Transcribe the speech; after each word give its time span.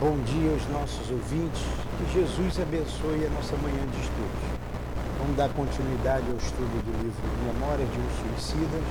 Bom 0.00 0.16
dia 0.24 0.50
aos 0.52 0.66
nossos 0.70 1.10
ouvintes. 1.10 1.60
Que 1.98 2.14
Jesus 2.14 2.58
abençoe 2.58 3.26
a 3.26 3.28
nossa 3.28 3.54
manhã 3.58 3.84
de 3.92 4.00
estudos. 4.00 4.42
Vamos 5.18 5.36
dar 5.36 5.50
continuidade 5.50 6.24
ao 6.30 6.38
estudo 6.38 6.82
do 6.82 7.04
livro 7.04 7.20
Memória 7.44 7.84
de 7.84 7.98
um 7.98 8.34
Suicidas, 8.34 8.82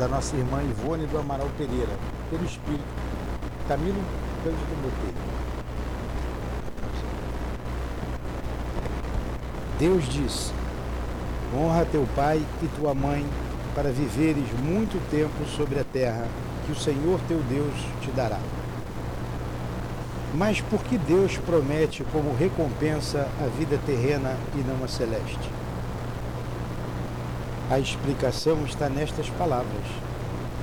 da 0.00 0.08
nossa 0.08 0.34
irmã 0.34 0.64
Ivone 0.64 1.06
do 1.06 1.16
Amaral 1.16 1.48
Pereira, 1.56 1.96
pelo 2.28 2.44
Espírito 2.44 2.82
Camilo 3.68 4.02
Cândido 4.42 4.82
Botelho. 4.82 5.14
Deus 9.78 10.08
diz: 10.08 10.52
Honra 11.54 11.86
teu 11.86 12.04
pai 12.16 12.44
e 12.60 12.66
tua 12.80 12.96
mãe, 12.96 13.24
para 13.76 13.92
viveres 13.92 14.50
muito 14.60 15.00
tempo 15.08 15.48
sobre 15.56 15.78
a 15.78 15.84
terra 15.84 16.26
que 16.66 16.72
o 16.72 16.76
Senhor 16.76 17.20
teu 17.28 17.38
Deus 17.44 17.74
te 18.02 18.10
dará. 18.10 18.40
Mas 20.34 20.60
por 20.60 20.84
que 20.84 20.96
Deus 20.96 21.36
promete 21.38 22.04
como 22.12 22.34
recompensa 22.34 23.28
a 23.40 23.48
vida 23.58 23.78
terrena 23.84 24.36
e 24.54 24.58
não 24.58 24.84
a 24.84 24.88
celeste? 24.88 25.50
A 27.68 27.78
explicação 27.80 28.64
está 28.64 28.88
nestas 28.88 29.28
palavras: 29.30 29.86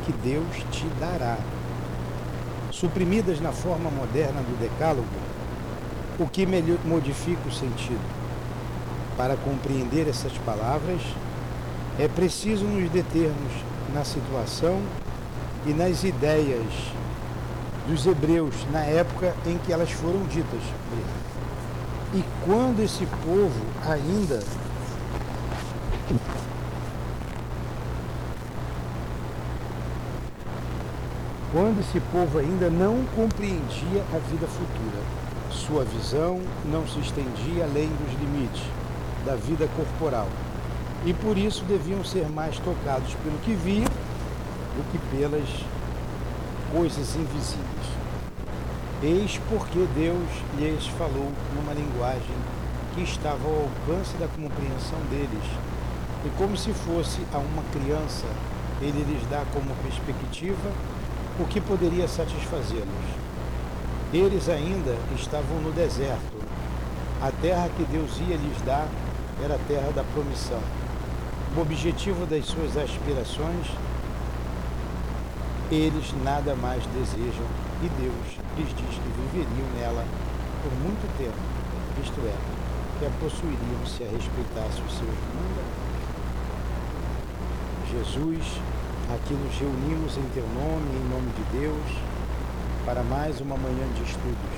que 0.06 0.14
Deus 0.14 0.48
te 0.72 0.86
dará. 1.00 1.38
Suprimidas 2.72 3.42
na 3.42 3.52
forma 3.52 3.90
moderna 3.90 4.42
do 4.42 4.58
Decálogo, 4.60 5.08
o 6.20 6.28
que 6.28 6.46
modifica 6.86 7.48
o 7.48 7.52
sentido. 7.52 8.18
Para 9.18 9.36
compreender 9.36 10.08
essas 10.08 10.34
palavras, 10.40 11.02
é 12.00 12.08
preciso 12.08 12.64
nos 12.66 12.90
determos 12.90 13.52
na 13.94 14.06
situação 14.06 14.80
e 15.66 15.74
nas 15.74 16.04
ideias 16.04 16.72
dos 17.88 18.06
hebreus 18.06 18.56
na 18.72 18.82
época 18.82 19.34
em 19.46 19.58
que 19.60 19.72
elas 19.72 19.92
foram 19.92 20.24
ditas. 20.26 20.62
E 22.14 22.24
quando 22.46 22.82
esse 22.82 23.06
povo 23.06 23.62
ainda 23.90 24.42
quando 31.52 31.80
esse 31.80 32.00
povo 32.12 32.40
ainda 32.40 32.70
não 32.70 33.04
compreendia 33.16 34.04
a 34.14 34.20
vida 34.30 34.48
futura. 34.48 35.02
Sua 35.50 35.84
visão 35.84 36.42
não 36.72 36.88
se 36.88 37.00
estendia 37.00 37.64
além 37.64 37.88
dos 37.88 38.20
limites 38.20 38.64
da 39.26 39.36
vida 39.36 39.68
corporal 39.76 40.28
e 41.06 41.14
por 41.14 41.38
isso 41.38 41.64
deviam 41.66 42.04
ser 42.04 42.28
mais 42.30 42.58
tocados 42.60 43.14
pelo 43.24 43.38
que 43.40 43.54
viam 43.54 43.86
do 43.86 44.92
que 44.92 44.98
pelas 45.16 45.48
coisas 46.72 47.16
invisíveis. 47.16 47.88
Eis 49.02 49.40
porque 49.50 49.88
Deus 49.96 50.30
lhes 50.58 50.88
falou 50.98 51.32
numa 51.56 51.74
linguagem 51.74 52.36
que 52.96 53.04
estava 53.04 53.48
ao 53.48 53.70
alcance 53.70 54.18
da 54.18 54.28
compreensão 54.28 55.00
deles, 55.10 55.46
e 56.26 56.30
como 56.38 56.58
se 56.58 56.74
fosse 56.74 57.20
a 57.32 57.38
uma 57.38 57.64
criança, 57.72 58.26
ele 58.82 59.04
lhes 59.04 59.30
dá 59.30 59.44
como 59.54 59.74
perspectiva 59.84 60.72
o 61.40 61.46
que 61.46 61.62
poderia 61.62 62.08
satisfazê-los. 62.08 63.28
Eles 64.12 64.50
ainda 64.50 64.96
estavam 65.16 65.60
no 65.62 65.72
deserto. 65.72 66.38
A 67.22 67.32
terra 67.42 67.70
que 67.76 67.84
Deus 67.84 68.20
ia 68.28 68.36
lhes 68.36 68.62
dar 68.66 68.88
era 69.44 69.56
a 69.56 69.60
terra 69.68 69.92
da 69.94 70.04
promissão. 70.04 70.62
O 71.56 71.62
objetivo 71.62 72.26
das 72.26 72.46
suas 72.46 72.78
aspirações 72.78 73.68
eles 75.76 76.14
nada 76.24 76.56
mais 76.56 76.84
desejam 76.88 77.46
e 77.84 77.90
Deus 78.00 78.40
lhes 78.58 78.70
diz 78.70 78.96
que 78.96 79.10
viveriam 79.22 79.68
nela 79.78 80.06
por 80.64 80.72
muito 80.80 81.06
tempo, 81.18 81.38
isto 82.02 82.20
é, 82.26 82.36
que 83.00 83.06
a 83.06 83.10
possuiriam 83.20 83.86
se 83.86 84.04
a 84.04 84.08
respeitasse 84.08 84.82
os 84.82 84.94
seus 84.98 85.18
mandamentos. 85.36 85.88
Jesus, 87.92 88.62
aqui 89.14 89.34
nos 89.34 89.56
reunimos 89.58 90.18
em 90.18 90.30
teu 90.34 90.44
nome, 90.44 90.90
em 90.96 91.10
nome 91.10 91.32
de 91.32 91.60
Deus, 91.60 92.02
para 92.86 93.04
mais 93.04 93.40
uma 93.40 93.56
manhã 93.56 93.88
de 93.96 94.04
estudos. 94.04 94.58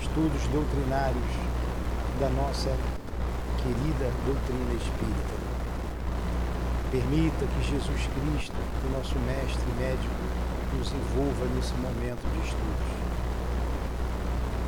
Estudos 0.00 0.42
doutrinários 0.52 1.32
da 2.20 2.28
nossa 2.30 2.70
querida 3.62 4.10
doutrina 4.26 4.74
espírita. 4.74 5.41
Permita 6.92 7.46
que 7.46 7.70
Jesus 7.70 7.88
Cristo, 7.88 8.52
o 8.84 8.92
nosso 8.92 9.18
mestre 9.20 9.64
e 9.64 9.80
médico, 9.80 10.14
nos 10.76 10.92
envolva 10.92 11.46
nesse 11.56 11.72
momento 11.80 12.20
de 12.20 12.44
estudos. 12.44 12.92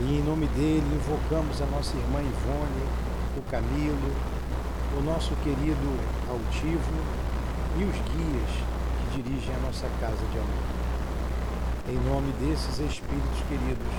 E 0.00 0.18
em 0.18 0.22
nome 0.24 0.46
dele 0.56 0.88
invocamos 0.96 1.60
a 1.60 1.66
nossa 1.66 1.94
irmã 1.94 2.20
Ivone, 2.20 2.84
o 3.36 3.42
Camilo, 3.50 4.10
o 4.96 5.02
nosso 5.02 5.36
querido 5.44 6.00
Altivo 6.30 6.96
e 7.76 7.84
os 7.84 7.92
guias 7.92 8.50
que 9.12 9.22
dirigem 9.22 9.54
a 9.56 9.58
nossa 9.58 9.86
casa 10.00 10.24
de 10.32 10.38
amor. 10.38 10.64
Em 11.90 12.08
nome 12.08 12.32
desses 12.40 12.78
espíritos 12.78 13.40
queridos, 13.46 13.92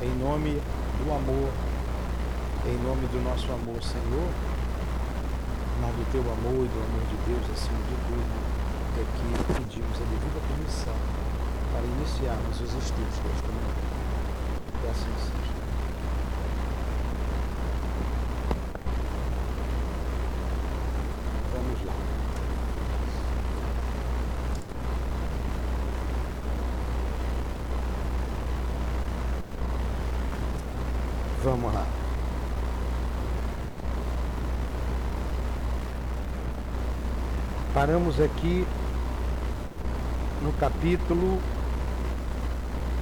em 0.00 0.14
nome 0.22 0.62
do 1.02 1.12
amor, 1.12 1.50
em 2.64 2.78
nome 2.86 3.08
do 3.08 3.20
nosso 3.24 3.50
amor, 3.50 3.82
Senhor, 3.82 4.30
mas 5.80 5.94
do 5.96 6.04
teu 6.12 6.20
amor 6.20 6.64
e 6.64 6.68
do 6.68 6.80
amor 6.84 7.04
de 7.08 7.16
Deus 7.26 7.44
acima 7.50 7.78
de 7.88 7.96
tudo, 8.06 8.60
é 8.96 9.04
que 9.16 9.54
pedimos 9.54 9.96
a 9.96 10.04
devida 10.04 10.40
permissão 10.46 10.94
para 11.72 11.82
iniciarmos 11.82 12.60
os 12.60 12.74
estudos 12.74 13.16
desta 13.24 13.48
manhã. 13.48 13.74
Que 14.80 14.88
assim 14.88 15.12
seja. 15.18 15.50
Vamos 21.52 21.86
lá. 21.86 21.94
Vamos 31.42 31.74
lá. 31.74 31.86
Paramos 37.80 38.20
aqui 38.20 38.66
no 40.42 40.52
capítulo 40.60 41.40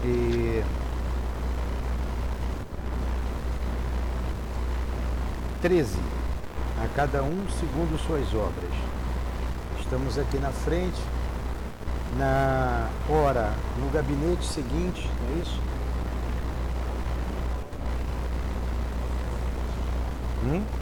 e 0.04 0.62
treze 5.60 5.98
a 6.80 6.86
cada 6.94 7.24
um 7.24 7.44
segundo 7.58 7.98
suas 8.06 8.32
obras. 8.32 8.70
Estamos 9.80 10.16
aqui 10.16 10.38
na 10.38 10.52
frente, 10.52 11.02
na 12.16 12.88
hora, 13.10 13.52
no 13.80 13.90
gabinete 13.90 14.46
seguinte, 14.46 15.10
não 15.20 15.36
é 15.36 15.42
isso? 15.42 15.60
Hum? 20.44 20.78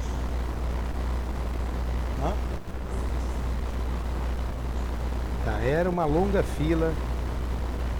Tá, 5.46 5.55
era 5.66 5.90
uma 5.90 6.04
longa 6.04 6.42
fila. 6.42 6.92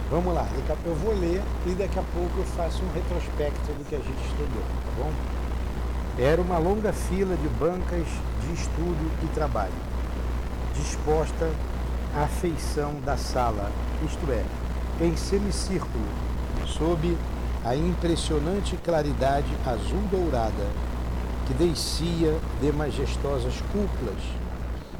Vamos 0.09 0.33
lá, 0.33 0.47
eu 0.85 0.95
vou 0.95 1.13
ler 1.13 1.41
e 1.65 1.71
daqui 1.71 1.99
a 1.99 2.03
pouco 2.13 2.37
eu 2.37 2.45
faço 2.45 2.81
um 2.81 2.93
retrospecto 2.93 3.73
do 3.73 3.85
que 3.89 3.93
a 3.93 3.99
gente 3.99 4.25
estudou, 4.25 4.61
tá 4.61 4.91
bom? 4.97 5.11
Era 6.17 6.41
uma 6.41 6.57
longa 6.57 6.93
fila 6.93 7.35
de 7.35 7.49
bancas 7.59 8.07
de 8.41 8.53
estudo 8.53 9.11
e 9.21 9.27
trabalho, 9.33 9.73
disposta 10.73 11.49
à 12.15 12.25
feição 12.25 12.93
da 13.05 13.17
sala, 13.17 13.69
isto 14.05 14.31
é, 14.31 14.45
em 15.03 15.17
semicírculo, 15.17 16.05
sob 16.65 17.17
a 17.65 17.75
impressionante 17.75 18.77
claridade 18.77 19.53
azul 19.65 20.01
dourada 20.09 20.67
que 21.45 21.53
descia 21.53 22.33
de 22.61 22.71
majestosas 22.71 23.55
cúpulas, 23.73 24.23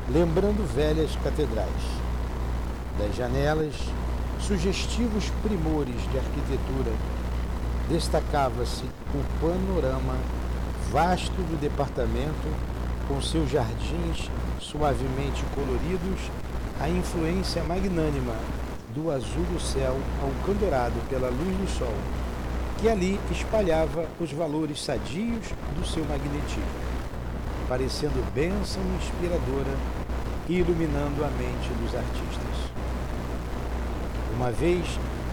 lembrando 0.10 0.68
velhas 0.76 1.16
catedrais 1.24 2.07
das 2.98 3.16
janelas, 3.16 3.74
sugestivos 4.40 5.30
primores 5.44 6.02
de 6.12 6.18
arquitetura, 6.18 6.92
destacava-se 7.90 8.84
o 9.14 9.24
panorama 9.40 10.16
vasto 10.92 11.32
do 11.32 11.60
departamento, 11.60 12.48
com 13.08 13.22
seus 13.22 13.50
jardins 13.50 14.30
suavemente 14.60 15.44
coloridos, 15.56 16.32
a 16.80 16.90
influência 16.90 17.64
magnânima 17.64 18.34
do 18.94 19.12
azul 19.12 19.44
do 19.54 19.60
céu 19.60 19.98
alcandourado 20.22 20.96
pela 21.10 21.30
luz 21.30 21.58
do 21.58 21.78
sol, 21.78 21.94
que 22.80 22.90
ali 22.90 23.20
espalhava 23.32 24.06
os 24.20 24.32
valores 24.32 24.84
sadios 24.84 25.46
do 25.76 25.86
seu 25.86 26.04
magnetismo, 26.06 26.64
parecendo 27.68 28.34
bênção 28.34 28.82
inspiradora 29.00 29.76
e 30.50 30.58
iluminando 30.60 31.24
a 31.24 31.30
mente 31.30 31.70
dos 31.82 31.96
artistas. 31.96 32.47
Uma 34.38 34.52
vez 34.52 34.86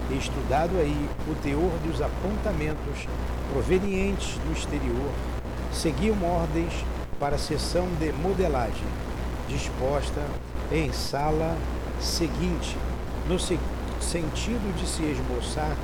estudado 0.09 0.79
aí 0.79 1.07
o 1.29 1.35
teor 1.35 1.71
dos 1.85 2.01
apontamentos 2.01 3.07
provenientes 3.51 4.39
do 4.39 4.51
exterior, 4.51 5.11
seguiam 5.71 6.17
ordens 6.23 6.73
para 7.19 7.35
a 7.35 7.37
sessão 7.37 7.87
de 7.99 8.11
modelagem, 8.13 8.87
disposta 9.47 10.19
em 10.71 10.91
sala 10.91 11.55
seguinte, 12.01 12.75
no 13.29 13.37
se 13.37 13.59
sentido 14.01 14.75
de 14.75 14.87
se 14.87 15.03
esboçar 15.03 15.77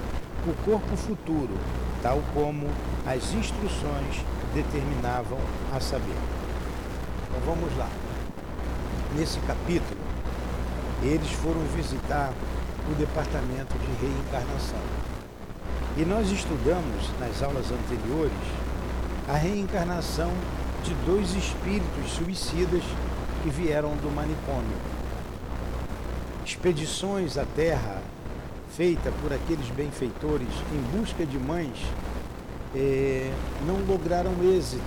o 0.48 0.54
corpo 0.66 0.98
futuro, 0.98 1.54
tal 2.02 2.24
como 2.34 2.66
as 3.06 3.34
instruções 3.36 4.26
determinavam 4.56 5.38
a 5.72 5.80
saber. 5.80 6.18
Então 7.30 7.40
vamos 7.46 7.78
lá. 7.78 7.88
Nesse 9.16 9.40
capítulo, 9.42 10.02
eles 11.04 11.32
foram 11.34 11.62
visitar 11.76 12.34
o 12.90 12.96
departamento 12.96 13.78
de 13.78 14.06
reencarnação. 14.06 14.80
E 15.98 16.06
nós 16.06 16.32
estudamos 16.32 17.10
nas 17.20 17.44
aulas 17.44 17.66
anteriores 17.72 18.32
a 19.28 19.34
reencarnação 19.34 20.32
de 20.84 20.94
dois 21.06 21.34
espíritos 21.36 22.12
suicidas 22.12 22.84
que 23.44 23.50
vieram 23.50 23.96
do 23.98 24.10
manicômio. 24.14 24.78
Expedições 26.46 27.38
à 27.38 27.46
Terra 27.46 28.02
feita 28.76 29.12
por 29.22 29.34
aqueles 29.34 29.68
benfeitores 29.70 30.50
em 30.74 30.98
busca 30.98 31.26
de 31.26 31.38
mães 31.38 31.78
eh, 32.76 33.32
não 33.66 33.80
lograram 33.86 34.32
êxito. 34.44 34.84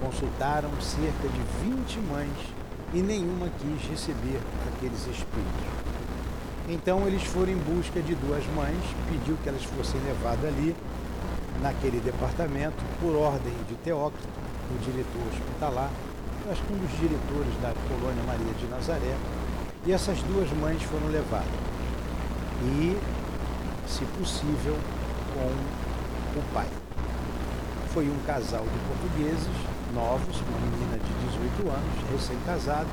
Consultaram 0.00 0.70
cerca 0.80 1.28
de 1.28 1.70
20 1.70 2.00
mães 2.10 2.54
e 2.92 2.98
nenhuma 2.98 3.48
quis 3.58 3.90
receber 3.90 4.40
aqueles 4.68 5.00
espíritos. 5.06 5.83
Então 6.68 7.06
eles 7.06 7.22
foram 7.24 7.52
em 7.52 7.58
busca 7.58 8.00
de 8.00 8.14
duas 8.14 8.44
mães, 8.54 8.82
pediu 9.10 9.36
que 9.42 9.48
elas 9.48 9.62
fossem 9.64 10.00
levadas 10.00 10.46
ali, 10.46 10.74
naquele 11.60 12.00
departamento, 12.00 12.76
por 13.00 13.14
ordem 13.16 13.52
de 13.68 13.74
Teócrito, 13.76 14.28
o 14.70 14.78
diretor 14.78 15.22
hospitalar, 15.30 15.90
acho 16.50 16.62
que 16.62 16.72
um 16.72 16.78
dos 16.78 16.90
diretores 16.98 17.54
da 17.60 17.72
colônia 17.88 18.22
Maria 18.24 18.52
de 18.54 18.66
Nazaré, 18.66 19.14
e 19.86 19.92
essas 19.92 20.18
duas 20.22 20.50
mães 20.52 20.82
foram 20.82 21.08
levadas. 21.08 21.46
E, 22.62 22.96
se 23.86 24.04
possível, 24.18 24.76
com 25.34 26.38
o 26.38 26.42
pai. 26.54 26.66
Foi 27.92 28.08
um 28.08 28.18
casal 28.26 28.62
de 28.62 28.78
portugueses, 28.88 29.56
novos, 29.94 30.40
uma 30.40 30.58
menina 30.58 30.98
de 30.98 31.12
18 31.28 31.68
anos, 31.68 32.10
recém-casados, 32.10 32.92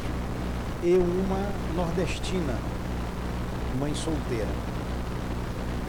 e 0.83 0.95
uma 0.95 1.49
nordestina, 1.75 2.55
mãe 3.79 3.93
solteira. 3.95 4.47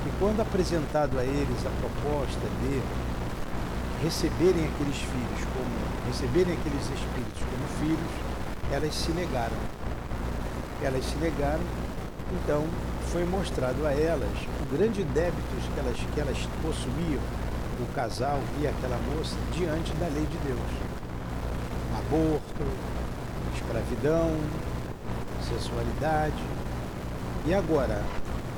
E 0.06 0.10
quando 0.18 0.40
apresentado 0.40 1.18
a 1.18 1.24
eles 1.24 1.66
a 1.66 1.70
proposta 1.80 2.40
de 2.60 2.82
receberem 4.02 4.66
aqueles 4.66 4.96
filhos 4.96 5.46
como 5.54 5.92
receberem 6.06 6.54
aqueles 6.54 6.82
espíritos 6.82 7.42
como 7.42 7.66
filhos, 7.78 8.12
elas 8.72 8.94
se 8.94 9.12
negaram. 9.12 9.56
Elas 10.82 11.04
se 11.04 11.16
negaram, 11.16 11.62
então 12.32 12.64
foi 13.12 13.24
mostrado 13.24 13.86
a 13.86 13.92
elas 13.92 14.30
o 14.60 14.76
grande 14.76 15.04
débito 15.04 15.42
que 15.74 15.78
elas, 15.78 15.96
que 15.96 16.20
elas 16.20 16.38
possuíam, 16.62 17.22
o 17.80 17.94
casal 17.94 18.40
e 18.60 18.66
aquela 18.66 18.98
moça, 19.14 19.36
diante 19.52 19.92
da 19.94 20.06
lei 20.06 20.26
de 20.26 20.38
Deus. 20.38 20.60
Aborto, 21.98 22.64
escravidão, 23.54 24.36
sexualidade. 25.48 26.42
E 27.44 27.52
agora, 27.52 28.00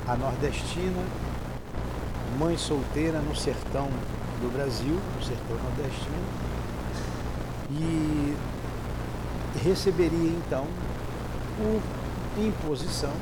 a 0.07 0.15
nordestina, 0.15 1.01
mãe 2.37 2.55
solteira 2.55 3.19
no 3.19 3.35
sertão 3.35 3.89
do 4.39 4.53
Brasil, 4.53 4.99
no 5.15 5.23
sertão 5.23 5.57
nordestino, 5.57 6.23
e 7.71 8.35
receberia 9.63 10.29
então 10.29 10.67
por 11.57 11.81
imposição 12.43 13.13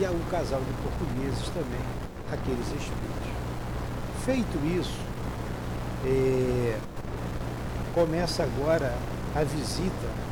e 0.00 0.04
o 0.06 0.30
casal 0.30 0.60
de 0.60 0.72
portugueses 0.82 1.48
também, 1.48 1.80
aqueles 2.32 2.66
espíritos. 2.68 3.28
Feito 4.24 4.58
isso, 4.64 4.98
é, 6.06 6.78
começa 7.94 8.44
agora 8.44 8.94
a 9.34 9.44
visita 9.44 10.27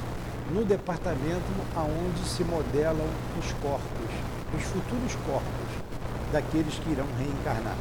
no 0.52 0.64
departamento 0.64 1.44
aonde 1.75 2.28
se 2.28 2.44
modelam 2.44 3.06
os 3.38 3.52
corpos, 3.54 4.10
os 4.54 4.62
futuros 4.62 5.14
corpos 5.26 5.87
daqueles 6.32 6.75
que 6.75 6.90
irão 6.90 7.06
reencarnar. 7.19 7.76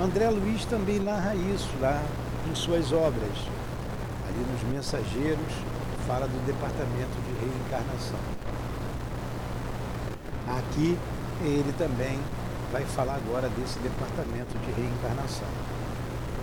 André 0.00 0.30
Luiz 0.30 0.64
também 0.64 0.98
narra 0.98 1.34
isso 1.34 1.70
lá 1.80 2.02
em 2.50 2.54
suas 2.54 2.92
obras. 2.92 3.36
Ali 4.28 4.46
nos 4.52 4.62
Mensageiros, 4.72 5.52
fala 6.06 6.26
do 6.26 6.46
departamento 6.46 7.16
de 7.26 7.32
reencarnação. 7.40 8.18
Aqui 10.58 10.98
ele 11.42 11.72
também 11.78 12.18
vai 12.72 12.84
falar 12.84 13.14
agora 13.16 13.48
desse 13.48 13.78
departamento 13.80 14.56
de 14.58 14.72
reencarnação. 14.72 15.48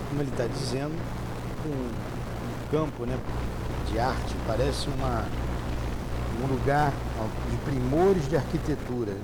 Como 0.08 0.22
ele 0.22 0.30
está 0.30 0.46
dizendo, 0.46 0.94
um, 1.66 1.70
um, 1.70 2.70
campo 2.70 3.04
né, 3.04 3.18
de 3.90 3.98
arte 3.98 4.34
parece 4.46 4.88
uma, 4.88 5.24
um 6.42 6.46
lugar 6.46 6.92
de 7.50 7.56
primores 7.58 8.28
de 8.28 8.36
arquitetura, 8.36 9.16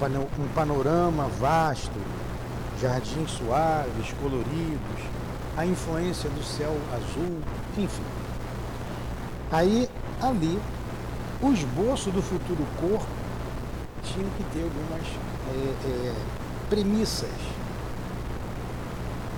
um 0.00 0.48
panorama 0.54 1.28
vasto, 1.38 1.98
jardins 2.80 3.30
suaves, 3.30 4.12
coloridos, 4.20 5.02
a 5.56 5.66
influência 5.66 6.28
do 6.30 6.42
céu 6.42 6.76
azul, 6.92 7.38
enfim. 7.76 8.02
Aí, 9.50 9.88
ali, 10.20 10.58
o 11.40 11.52
esboço 11.52 12.10
do 12.10 12.22
futuro 12.22 12.66
corpo 12.80 13.06
tinha 14.02 14.26
que 14.36 14.44
ter 14.52 14.62
algumas 14.62 15.06
é, 15.48 15.88
é, 15.88 16.14
premissas. 16.68 17.28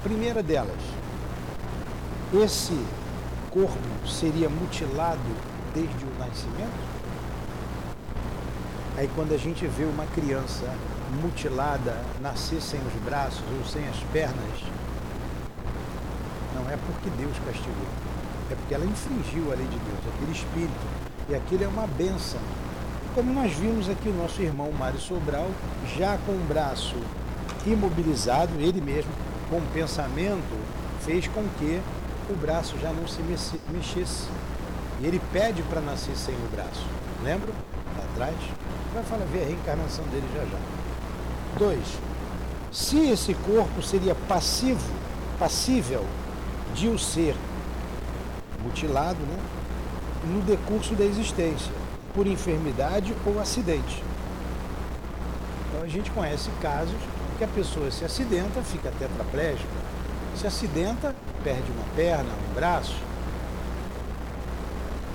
Primeira 0.02 0.43
delas, 0.43 0.78
esse 2.32 2.78
corpo 3.55 3.79
seria 4.05 4.49
mutilado 4.49 5.21
desde 5.73 6.05
o 6.05 6.19
nascimento? 6.19 6.95
Aí 8.97 9.09
quando 9.15 9.33
a 9.33 9.39
gente 9.39 9.65
vê 9.69 9.85
uma 9.85 10.05
criança 10.06 10.69
mutilada 11.23 11.97
nascer 12.21 12.61
sem 12.61 12.81
os 12.81 13.05
braços 13.05 13.45
ou 13.56 13.65
sem 13.65 13.87
as 13.89 13.96
pernas, 14.13 14.61
não 16.53 16.69
é 16.69 16.77
porque 16.77 17.08
Deus 17.17 17.37
castigou, 17.46 17.87
é 18.51 18.56
porque 18.56 18.75
ela 18.75 18.84
infringiu 18.84 19.53
a 19.53 19.55
lei 19.55 19.67
de 19.67 19.79
Deus, 19.79 20.15
aquele 20.15 20.32
espírito. 20.32 21.05
E 21.29 21.34
aquilo 21.34 21.65
é 21.65 21.69
uma 21.69 21.87
benção. 21.87 22.41
Como 23.15 23.32
nós 23.32 23.53
vimos 23.53 23.89
aqui 23.89 24.08
o 24.08 24.15
nosso 24.15 24.43
irmão 24.43 24.73
Mário 24.73 24.99
Sobral, 24.99 25.49
já 25.96 26.19
com 26.27 26.32
o 26.32 26.46
braço 26.49 26.96
imobilizado, 27.65 28.53
ele 28.58 28.81
mesmo, 28.81 29.11
com 29.49 29.58
o 29.58 29.67
pensamento, 29.73 30.58
fez 31.01 31.29
com 31.29 31.44
que 31.58 31.81
o 32.31 32.36
braço 32.36 32.78
já 32.78 32.90
não 32.93 33.06
se 33.06 33.20
mexesse. 33.70 34.28
E 35.00 35.06
ele 35.06 35.20
pede 35.32 35.62
para 35.62 35.81
nascer 35.81 36.16
sem 36.16 36.34
o 36.34 36.48
braço. 36.54 36.86
Lembra? 37.22 37.52
Lá 37.96 38.04
atrás? 38.12 38.36
Vai 38.94 39.02
falar, 39.04 39.24
ver 39.26 39.43
a 39.43 39.46
reencarnação 39.46 40.04
dele 40.06 40.26
já 40.34 40.44
já. 40.44 40.58
2. 41.58 41.81
Se 42.72 43.10
esse 43.10 43.34
corpo 43.34 43.82
seria 43.82 44.14
passivo, 44.14 44.93
passível 45.38 46.04
de 46.74 46.88
o 46.88 46.98
ser 46.98 47.36
mutilado 48.62 49.20
né, 49.20 49.38
no 50.24 50.40
decurso 50.43 50.94
da 50.94 51.04
existência, 51.04 51.72
por 52.14 52.26
enfermidade 52.26 53.14
ou 53.26 53.40
acidente. 53.40 54.02
Então 55.69 55.82
a 55.82 55.88
gente 55.88 56.10
conhece 56.10 56.50
casos 56.62 56.96
que 57.38 57.44
a 57.44 57.48
pessoa 57.48 57.90
se 57.90 58.04
acidenta, 58.04 58.62
fica 58.62 58.93
tetraplégica, 58.98 59.69
se 60.36 60.46
acidenta, 60.46 61.14
perde 61.43 61.70
uma 61.70 61.84
perna, 61.94 62.31
um 62.50 62.55
braço. 62.55 62.96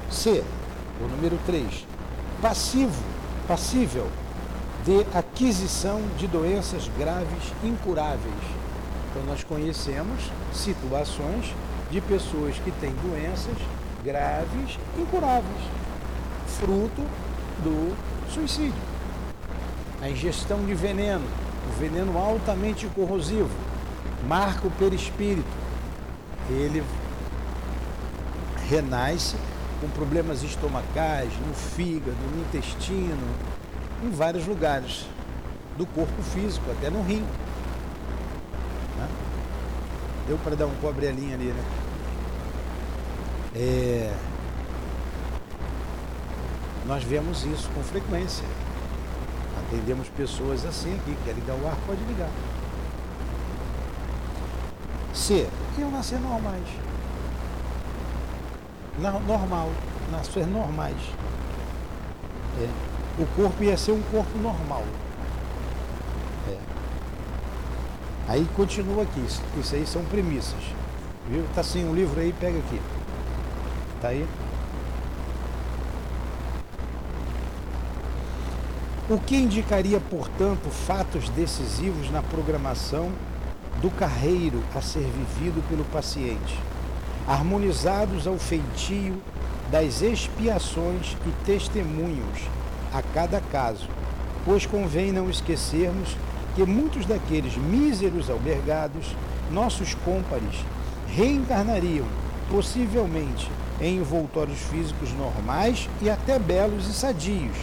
C, 0.10 0.44
o 1.02 1.08
número 1.08 1.38
3, 1.46 1.86
passivo, 2.42 3.04
passível 3.48 4.08
de 4.86 5.06
aquisição 5.18 6.02
de 6.18 6.28
doenças 6.28 6.90
graves 6.98 7.54
incuráveis. 7.64 8.60
Então, 9.12 9.24
nós 9.26 9.44
conhecemos 9.44 10.32
situações 10.54 11.54
de 11.92 12.00
pessoas 12.02 12.56
que 12.60 12.72
têm 12.72 12.94
doenças 13.04 13.58
graves 14.04 14.78
incuráveis, 14.98 15.62
fruto 16.60 17.02
do 17.64 17.96
suicídio. 18.32 18.74
A 20.02 20.10
ingestão 20.10 20.64
de 20.66 20.74
veneno, 20.74 21.26
o 21.68 21.80
veneno 21.80 22.18
altamente 22.18 22.88
corrosivo, 22.88 23.50
marca 24.28 24.68
o 24.68 24.72
perispírito. 24.72 25.48
Ele 26.50 26.84
renasce 28.70 29.36
com 29.82 29.88
problemas 29.90 30.44
estomacais, 30.44 31.32
no 31.48 31.54
fígado, 31.54 32.18
no 32.36 32.42
intestino, 32.42 33.36
em 34.04 34.10
vários 34.10 34.46
lugares. 34.46 35.06
do 35.80 35.86
corpo 35.86 36.22
físico, 36.22 36.70
até 36.72 36.90
no 36.90 37.02
rim. 37.02 37.24
Né? 38.98 39.08
Deu 40.28 40.38
para 40.40 40.54
dar 40.54 40.66
um 40.66 40.76
cobrelinho 40.82 41.34
ali, 41.34 41.46
né? 41.46 41.64
É... 43.56 44.14
Nós 46.86 47.02
vemos 47.04 47.46
isso 47.46 47.70
com 47.74 47.82
frequência. 47.82 48.44
Atendemos 49.58 50.10
pessoas 50.10 50.66
assim 50.66 50.94
aqui, 50.96 51.16
quer 51.24 51.34
ligar 51.34 51.56
o 51.56 51.66
ar, 51.66 51.78
pode 51.88 52.04
ligar. 52.04 52.30
C. 55.20 55.46
Iam 55.78 55.92
nascer 55.92 56.20
normais. 56.20 56.64
Normal. 58.98 59.70
Nascer 60.12 60.48
normais. 60.48 60.98
É. 62.58 63.22
O 63.22 63.28
corpo 63.36 63.64
ia 63.64 63.76
ser 63.76 63.92
um 63.92 64.02
corpo 64.04 64.38
normal. 64.38 64.84
É. 66.48 66.58
Aí 68.30 68.48
continua 68.56 69.04
aqui. 69.04 69.24
Isso 69.58 69.76
aí 69.76 69.86
são 69.86 70.04
premissas. 70.06 70.64
Viu? 71.30 71.46
Tá 71.54 71.64
sem 71.64 71.86
um 71.86 71.94
livro 71.94 72.20
aí, 72.20 72.34
pega 72.40 72.58
aqui. 72.58 72.82
Tá 74.02 74.08
aí? 74.08 74.26
O 79.10 79.20
que 79.20 79.36
indicaria, 79.36 80.00
portanto, 80.00 80.70
fatos 80.70 81.28
decisivos 81.30 82.10
na 82.10 82.22
programação 82.22 83.12
do 83.82 83.90
carreiro 83.90 84.62
a 84.76 84.82
ser 84.82 85.04
vivido 85.04 85.64
pelo 85.70 85.86
paciente, 85.86 86.58
harmonizados 87.28 88.28
ao 88.28 88.38
feitio 88.38 89.22
das 89.72 90.02
expiações 90.02 91.16
e 91.26 91.46
testemunhos 91.46 92.40
a 92.94 93.02
cada 93.02 93.40
caso, 93.40 93.88
pois 94.44 94.66
convém 94.66 95.12
não 95.12 95.30
esquecermos 95.30 96.16
que 96.56 96.66
muitos 96.66 97.06
daqueles 97.06 97.56
míseros 97.56 98.30
albergados, 98.30 99.16
nossos 99.52 99.94
cômpares, 99.94 100.66
reencarnariam, 101.08 102.06
possivelmente, 102.50 103.50
em 103.80 103.98
envoltórios 103.98 104.60
físicos 104.60 105.14
normais 105.14 105.88
e 106.02 106.10
até 106.10 106.38
belos 106.38 106.88
e 106.88 106.94
sadios, 106.94 107.56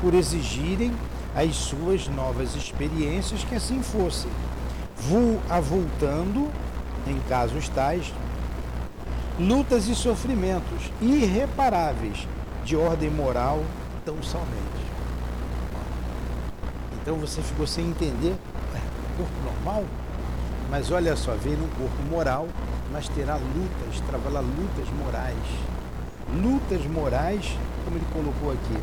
por 0.00 0.14
exigirem 0.14 0.92
as 1.36 1.54
suas 1.54 2.08
novas 2.08 2.56
experiências 2.56 3.44
que 3.44 3.54
assim 3.54 3.82
fossem, 3.82 4.30
avultando, 5.48 6.50
em 7.06 7.18
casos 7.28 7.68
tais, 7.68 8.12
lutas 9.38 9.88
e 9.88 9.94
sofrimentos 9.94 10.90
irreparáveis 11.00 12.26
de 12.64 12.76
ordem 12.76 13.10
moral 13.10 13.62
tão 14.04 14.22
somente. 14.22 14.82
Então 17.00 17.16
você 17.16 17.42
ficou 17.42 17.66
sem 17.66 17.86
entender 17.86 18.36
corpo 19.16 19.32
normal, 19.44 19.84
mas 20.70 20.90
olha 20.90 21.16
só, 21.16 21.32
veio 21.32 21.58
num 21.58 21.68
corpo 21.68 22.02
moral, 22.10 22.48
mas 22.90 23.08
terá 23.08 23.36
lutas, 23.36 24.00
trabalhar 24.08 24.40
lutas 24.40 24.88
morais. 24.98 25.36
Lutas 26.42 26.86
morais, 26.86 27.56
como 27.84 27.96
ele 27.96 28.06
colocou 28.12 28.52
aqui, 28.52 28.78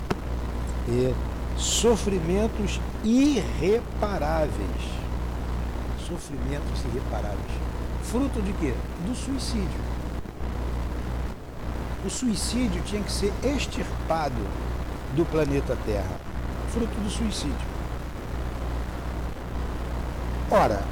e 0.88 1.14
sofrimentos 1.58 2.80
irreparáveis. 3.04 4.99
Sofrimentos 6.10 6.84
irreparáveis. 6.86 7.52
Fruto 8.02 8.42
de 8.42 8.52
quê? 8.54 8.74
Do 9.06 9.16
suicídio. 9.16 9.80
O 12.04 12.10
suicídio 12.10 12.82
tinha 12.84 13.04
que 13.04 13.12
ser 13.12 13.32
extirpado 13.44 14.42
do 15.16 15.24
planeta 15.24 15.78
Terra. 15.86 16.18
Fruto 16.72 17.00
do 17.00 17.12
suicídio. 17.12 17.68
Ora, 20.50 20.84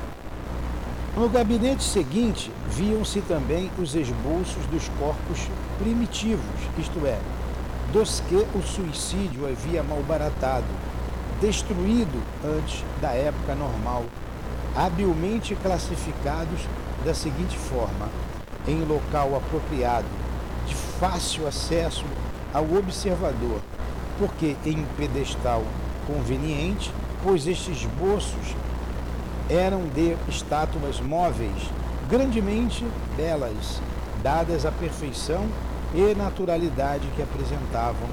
no 1.15 1.27
gabinete 1.27 1.83
seguinte 1.83 2.51
viam-se 2.69 3.21
também 3.21 3.71
os 3.79 3.95
esboços 3.95 4.63
dos 4.67 4.87
corpos 4.99 5.47
primitivos, 5.79 6.45
isto 6.77 7.03
é, 7.07 7.19
dos 7.91 8.19
que 8.19 8.35
o 8.35 8.61
suicídio 8.61 9.47
havia 9.47 9.81
malbaratado, 9.81 10.67
destruído 11.41 12.21
antes 12.45 12.83
da 13.01 13.13
época 13.13 13.55
normal, 13.55 14.05
habilmente 14.77 15.55
classificados 15.55 16.61
da 17.03 17.13
seguinte 17.13 17.57
forma: 17.57 18.07
em 18.67 18.85
local 18.85 19.35
apropriado, 19.35 20.05
de 20.67 20.75
fácil 20.75 21.47
acesso 21.47 22.05
ao 22.53 22.63
observador, 22.75 23.59
porque 24.19 24.55
em 24.63 24.85
pedestal 24.95 25.63
conveniente, 26.05 26.93
pois 27.23 27.47
estes 27.47 27.77
esboços 27.77 28.55
eram 29.49 29.83
de 29.87 30.15
estátuas 30.29 30.99
móveis, 30.99 31.69
grandemente 32.09 32.85
belas, 33.15 33.81
dadas 34.21 34.65
à 34.65 34.71
perfeição 34.71 35.45
e 35.93 36.13
naturalidade 36.15 37.07
que 37.15 37.21
apresentavam, 37.21 38.07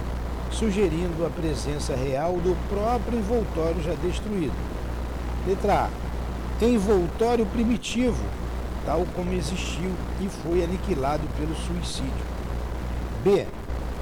sugerindo 0.50 1.26
a 1.26 1.30
presença 1.30 1.94
real 1.94 2.34
do 2.34 2.56
próprio 2.68 3.18
envoltório 3.18 3.82
já 3.82 3.94
destruído. 3.94 4.54
Letra 5.46 5.88
A. 5.88 6.03
Envoltório 6.64 7.44
primitivo, 7.44 8.24
tal 8.86 9.04
como 9.14 9.34
existiu 9.34 9.90
e 10.18 10.28
foi 10.42 10.64
aniquilado 10.64 11.22
pelo 11.36 11.54
suicídio. 11.54 12.24
B. 13.22 13.46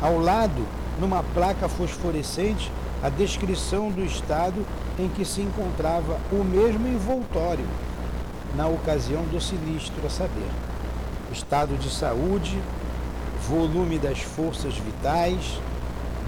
Ao 0.01 0.17
lado, 0.17 0.65
numa 1.01 1.25
placa 1.35 1.69
fosforescente, 1.69 2.71
a 3.03 3.09
descrição 3.09 3.91
do 3.91 4.05
estado 4.05 4.65
em 4.97 5.09
que 5.09 5.25
se 5.25 5.41
encontrava 5.41 6.21
o 6.31 6.45
mesmo 6.45 6.87
envoltório 6.87 7.67
na 8.57 8.69
ocasião 8.69 9.25
do 9.25 9.41
sinistro, 9.41 10.07
a 10.07 10.11
saber, 10.11 10.49
estado 11.33 11.77
de 11.77 11.91
saúde, 11.91 12.57
volume 13.49 13.99
das 13.99 14.21
forças 14.21 14.75
vitais, 14.75 15.59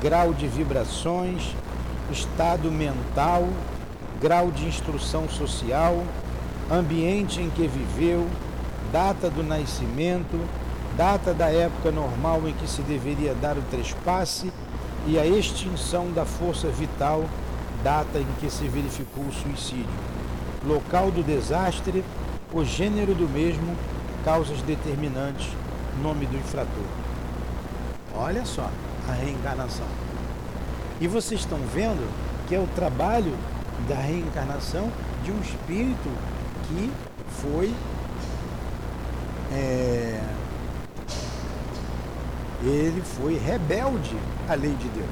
grau 0.02 0.34
de 0.34 0.48
vibrações, 0.48 1.54
estado 2.10 2.72
mental, 2.72 3.48
grau 4.20 4.50
de 4.50 4.66
instrução 4.66 5.28
social, 5.28 6.02
ambiente 6.70 7.40
em 7.40 7.50
que 7.50 7.66
viveu, 7.66 8.26
data 8.92 9.28
do 9.28 9.42
nascimento, 9.42 10.40
data 10.96 11.34
da 11.34 11.50
época 11.50 11.90
normal 11.90 12.42
em 12.46 12.52
que 12.54 12.68
se 12.68 12.82
deveria 12.82 13.34
dar 13.34 13.56
o 13.56 13.62
trespasse 13.62 14.52
e 15.06 15.18
a 15.18 15.26
extinção 15.26 16.10
da 16.12 16.24
força 16.24 16.68
vital, 16.68 17.24
data 17.82 18.18
em 18.18 18.26
que 18.40 18.50
se 18.50 18.66
verificou 18.68 19.24
o 19.24 19.32
suicídio, 19.32 19.86
local 20.64 21.10
do 21.10 21.22
desastre, 21.22 22.04
o 22.52 22.64
gênero 22.64 23.14
do 23.14 23.28
mesmo, 23.28 23.76
causas 24.24 24.62
determinantes, 24.62 25.48
nome 26.02 26.24
do 26.26 26.36
infrator. 26.36 26.84
Olha 28.16 28.44
só 28.46 28.70
a 29.08 29.12
reencarnação. 29.12 29.86
E 31.00 31.08
vocês 31.08 31.40
estão 31.40 31.58
vendo 31.74 32.08
que 32.46 32.54
é 32.54 32.58
o 32.58 32.68
trabalho 32.74 33.34
da 33.88 33.96
reencarnação 33.96 34.88
de 35.24 35.32
um 35.32 35.40
espírito 35.40 36.08
que 36.68 36.90
foi 37.40 37.74
é, 39.52 40.20
ele 42.64 43.02
foi 43.02 43.36
rebelde 43.36 44.16
à 44.48 44.54
lei 44.54 44.74
de 44.74 44.88
Deus. 44.88 45.06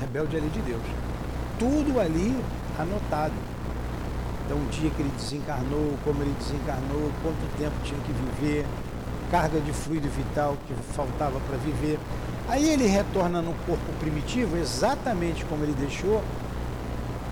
Rebelde 0.00 0.36
à 0.36 0.40
lei 0.40 0.50
de 0.50 0.60
Deus. 0.62 0.82
Tudo 1.58 2.00
ali 2.00 2.36
anotado. 2.78 3.34
Então, 4.44 4.58
o 4.58 4.66
dia 4.66 4.90
que 4.90 5.00
ele 5.00 5.12
desencarnou, 5.16 5.96
como 6.04 6.22
ele 6.22 6.34
desencarnou, 6.40 7.12
quanto 7.22 7.56
tempo 7.56 7.74
tinha 7.84 8.00
que 8.00 8.12
viver, 8.12 8.66
carga 9.30 9.60
de 9.60 9.72
fluido 9.72 10.08
vital 10.08 10.56
que 10.66 10.74
faltava 10.92 11.38
para 11.40 11.56
viver. 11.58 12.00
Aí 12.48 12.68
ele 12.68 12.86
retorna 12.86 13.40
no 13.40 13.54
corpo 13.64 13.92
primitivo, 14.00 14.56
exatamente 14.56 15.44
como 15.44 15.62
ele 15.62 15.74
deixou, 15.78 16.20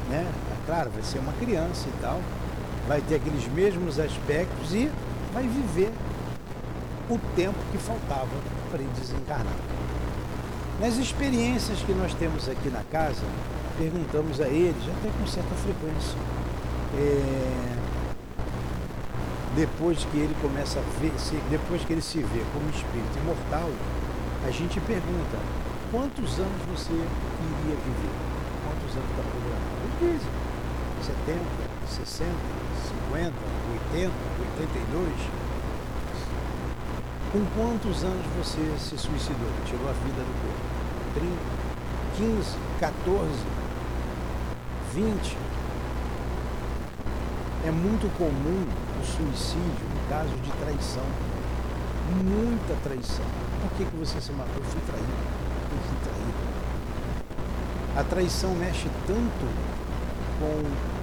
né? 0.08 0.24
É 0.52 0.66
claro, 0.66 0.90
vai 0.90 1.02
ser 1.02 1.18
uma 1.18 1.32
criança 1.32 1.88
e 1.88 2.00
tal, 2.00 2.20
vai 2.88 3.02
ter 3.02 3.16
aqueles 3.16 3.46
mesmos 3.52 4.00
aspectos 4.00 4.72
e 4.72 4.90
vai 5.34 5.42
viver 5.42 5.92
o 7.10 7.18
tempo 7.36 7.58
que 7.70 7.76
faltava 7.76 8.30
para 8.70 8.80
ele 8.80 8.90
desencarnar. 8.98 9.54
Nas 10.80 10.96
experiências 10.96 11.80
que 11.80 11.92
nós 11.92 12.14
temos 12.14 12.48
aqui 12.48 12.70
na 12.70 12.82
casa, 12.90 13.22
perguntamos 13.76 14.40
a 14.40 14.48
eles, 14.48 14.82
até 14.88 15.10
com 15.18 15.26
certa 15.26 15.54
frequência, 15.56 16.16
é, 16.96 17.76
depois 19.54 20.04
que 20.04 20.16
ele 20.16 20.34
começa 20.40 20.78
a 20.78 20.82
ver, 20.98 21.12
depois 21.50 21.84
que 21.84 21.92
ele 21.92 22.02
se 22.02 22.18
vê 22.18 22.42
como 22.54 22.70
espírito 22.70 23.18
imortal, 23.22 23.68
a 24.46 24.50
gente 24.50 24.80
pergunta, 24.80 25.36
quantos 25.90 26.38
anos 26.38 26.62
você 26.70 26.92
iria 26.92 27.76
viver? 27.76 28.14
Quantos 28.64 28.96
anos 28.96 29.10
está 29.10 29.22
programado? 29.28 29.76
Eles 30.00 30.20
dizem, 30.20 30.48
70, 31.26 31.67
60, 31.88 32.30
50, 33.10 33.32
80, 33.92 34.12
82. 34.60 35.48
Com 37.32 37.44
quantos 37.56 38.04
anos 38.04 38.24
você 38.36 38.60
se 38.78 38.96
suicidou? 38.98 39.50
Tirou 39.66 39.88
a 39.88 39.92
vida 39.92 40.22
do 40.22 40.32
corpo? 40.42 40.78
30, 41.14 41.58
15, 42.16 42.56
14, 42.80 43.30
20? 44.94 45.36
É 47.66 47.70
muito 47.70 48.08
comum 48.16 48.66
o 49.00 49.04
suicídio 49.04 49.86
no 49.94 50.08
caso 50.08 50.34
de 50.36 50.50
traição. 50.52 51.04
Muita 52.24 52.74
traição. 52.82 53.24
Por 53.60 53.70
que, 53.76 53.84
que 53.84 53.96
você 53.96 54.20
se 54.20 54.32
matou? 54.32 54.56
Eu 54.56 54.64
fui 54.64 54.80
traído. 54.86 55.12
Eu 55.70 55.78
fui 55.88 55.98
traído. 56.02 56.38
A 57.96 58.04
traição 58.04 58.54
mexe 58.54 58.88
tanto 59.06 59.46
com 60.38 60.97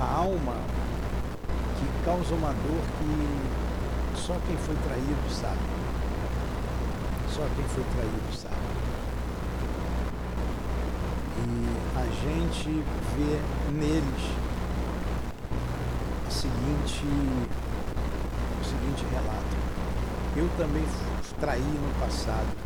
a 0.00 0.14
alma 0.14 0.54
que 1.78 2.04
causa 2.04 2.34
uma 2.34 2.48
dor 2.48 2.82
que 2.98 4.18
só 4.18 4.34
quem 4.46 4.56
foi 4.56 4.74
traído 4.76 5.30
sabe. 5.30 5.58
Só 7.28 7.42
quem 7.54 7.64
foi 7.68 7.84
traído 7.94 8.34
sabe. 8.34 8.56
E 11.36 11.98
a 11.98 12.04
gente 12.04 12.84
vê 13.16 13.40
neles 13.72 14.24
a 16.26 16.30
seguinte, 16.30 17.04
o 18.60 18.64
seguinte 18.64 19.04
relato. 19.12 19.56
Eu 20.36 20.48
também 20.56 20.84
traí 21.38 21.60
no 21.60 22.00
passado. 22.00 22.56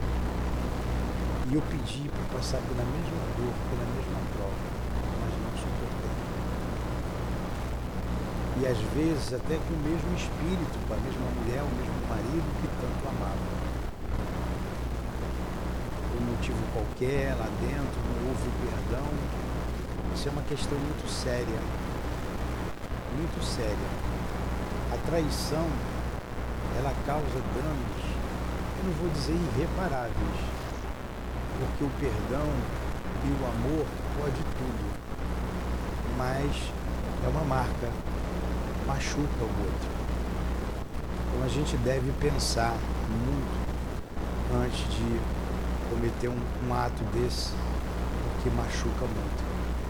E 1.51 1.55
eu 1.55 1.63
pedi 1.63 2.09
para 2.09 2.39
passar 2.39 2.59
pela 2.59 2.85
mesma 2.85 3.25
dor, 3.37 3.55
pela 3.71 3.85
mesma 3.95 4.19
prova, 4.35 4.65
mas 5.21 5.33
não 5.43 5.51
suportei. 5.59 6.15
E 8.65 8.67
às 8.67 8.79
vezes 8.97 9.35
até 9.35 9.61
com 9.61 9.75
o 9.75 9.83
mesmo 9.85 10.17
espírito, 10.17 10.89
com 10.89 10.95
a 10.95 10.97
mesma 10.97 11.29
mulher, 11.37 11.63
o 11.63 11.75
mesmo 11.77 12.09
marido 12.09 12.49
que 12.63 12.69
tanto 12.81 13.09
amava 13.09 13.55
motivo 16.45 16.59
qualquer 16.73 17.35
lá 17.39 17.47
dentro, 17.61 18.01
não 18.05 18.29
houve 18.29 18.51
perdão. 18.61 19.07
Isso 20.15 20.29
é 20.29 20.33
uma 20.33 20.43
questão 20.43 20.79
muito 20.79 21.09
séria. 21.09 21.61
Muito 23.17 23.45
séria. 23.45 23.89
A 24.93 24.97
traição, 25.09 25.67
ela 26.79 26.93
causa 27.07 27.41
danos, 27.55 28.05
eu 28.79 28.85
não 28.85 28.93
vou 29.01 29.09
dizer 29.11 29.33
irreparáveis, 29.33 30.41
porque 31.59 31.85
o 31.85 31.91
perdão 31.99 32.49
e 33.25 33.29
o 33.29 33.47
amor 33.47 33.87
pode 34.21 34.43
tudo, 34.59 34.85
mas 36.19 36.71
é 37.25 37.29
uma 37.29 37.45
marca, 37.45 37.89
machuca 38.95 39.43
o 39.43 39.65
outro. 39.65 39.89
Então 41.27 41.45
a 41.45 41.49
gente 41.49 41.77
deve 41.79 42.13
pensar 42.21 42.77
muito 43.11 43.65
antes 44.55 44.79
de 44.95 45.21
cometer 45.91 46.29
um, 46.29 46.69
um 46.69 46.75
ato 46.75 47.03
desse, 47.13 47.51
que 48.43 48.51
machuca 48.51 49.07
muito. 49.07 49.45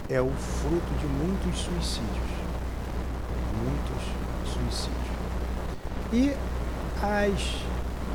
É 0.08 0.20
o 0.20 0.30
fruto 0.30 0.94
de 1.00 1.06
muitos 1.06 1.60
suicídios. 1.60 2.34
Muitos 3.62 4.52
suicídios. 4.52 5.04
E 6.12 6.34
as, 7.02 7.56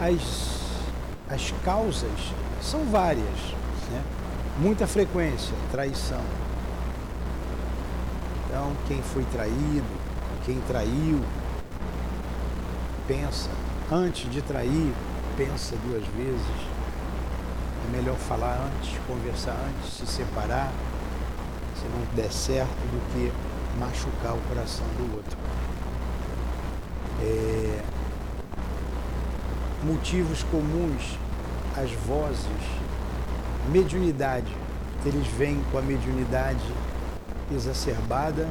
as, 0.02 1.34
as 1.34 1.54
causas 1.64 2.34
são 2.62 2.84
várias. 2.86 3.54
Né? 3.92 4.04
Muita 4.60 4.88
frequência, 4.88 5.54
traição. 5.72 6.22
Então, 8.48 8.72
quem 8.88 9.02
foi 9.02 9.24
traído, 9.26 10.09
quem 10.46 10.60
traiu, 10.62 11.22
pensa, 13.08 13.50
antes 13.92 14.32
de 14.32 14.42
trair, 14.42 14.94
pensa 15.38 15.76
duas 15.86 16.06
vezes 16.16 16.70
é 17.90 17.98
melhor 17.98 18.16
falar 18.16 18.68
antes, 18.68 18.98
conversar 19.08 19.58
antes, 19.68 19.94
se 19.94 20.06
separar, 20.06 20.72
se 21.76 21.86
não 21.88 22.06
der 22.16 22.32
certo, 22.32 22.70
do 22.70 23.14
que 23.14 23.32
machucar 23.80 24.34
o 24.34 24.42
coração 24.48 24.86
do 24.98 25.16
outro. 25.16 25.38
É... 27.22 27.82
Motivos 29.84 30.44
comuns 30.44 31.18
às 31.76 31.92
vozes, 32.06 32.46
mediunidade. 33.72 34.54
Eles 35.06 35.28
vêm 35.28 35.64
com 35.72 35.78
a 35.78 35.82
mediunidade 35.82 36.64
exacerbada, 37.52 38.48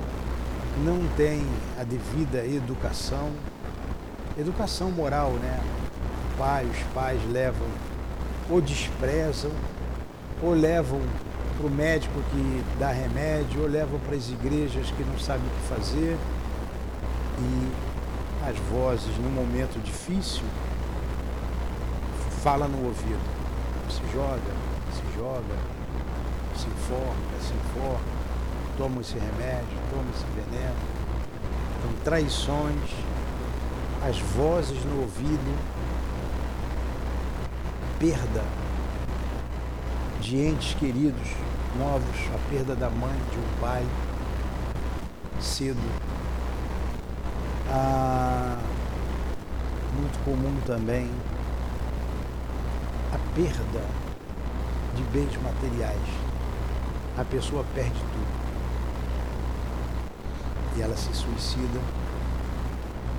não 0.84 1.06
têm 1.16 1.44
a 1.78 1.84
devida 1.84 2.44
educação, 2.44 3.30
educação 4.38 4.90
moral, 4.90 5.32
né? 5.32 5.60
O 6.34 6.38
pai, 6.38 6.64
os 6.64 6.94
pais 6.94 7.20
levam 7.30 7.66
ou 8.50 8.60
desprezam, 8.60 9.50
ou 10.42 10.52
levam 10.52 11.00
para 11.56 11.66
o 11.66 11.70
médico 11.70 12.14
que 12.30 12.64
dá 12.78 12.90
remédio, 12.90 13.62
ou 13.62 13.68
levam 13.68 13.98
para 14.00 14.16
as 14.16 14.30
igrejas 14.30 14.90
que 14.90 15.04
não 15.04 15.18
sabem 15.18 15.46
o 15.46 15.50
que 15.50 15.74
fazer. 15.74 16.16
E 17.40 18.48
as 18.48 18.56
vozes, 18.70 19.16
num 19.18 19.30
momento 19.30 19.82
difícil, 19.82 20.44
fala 22.42 22.66
no 22.66 22.86
ouvido. 22.86 23.38
Se 23.90 24.00
joga, 24.12 24.52
se 24.92 25.18
joga, 25.18 25.56
se 26.56 26.66
enforca, 26.66 27.40
se 27.40 27.52
enforca, 27.52 28.17
toma 28.78 29.00
esse 29.00 29.14
remédio, 29.14 29.76
toma 29.90 30.04
esse 30.14 30.24
veneno. 30.36 30.76
Então, 31.78 31.92
traições, 32.04 32.90
as 34.08 34.18
vozes 34.18 34.82
no 34.84 35.00
ouvido 35.00 35.58
perda 37.98 38.44
de 40.20 40.36
entes 40.36 40.74
queridos 40.74 41.28
novos, 41.76 42.16
a 42.32 42.50
perda 42.50 42.76
da 42.76 42.88
mãe, 42.88 43.18
de 43.32 43.38
um 43.38 43.60
pai 43.60 43.84
cedo. 45.40 45.76
Ah, 47.70 48.58
muito 49.98 50.24
comum 50.24 50.54
também 50.64 51.10
a 53.12 53.18
perda 53.34 53.84
de 54.94 55.02
bens 55.04 55.36
materiais. 55.42 56.08
A 57.16 57.24
pessoa 57.24 57.64
perde 57.74 57.98
tudo. 57.98 58.47
E 60.78 60.82
ela 60.82 60.96
se 60.96 61.12
suicida. 61.12 61.80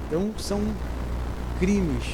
Então 0.08 0.32
são 0.38 0.62
crimes. 1.60 2.06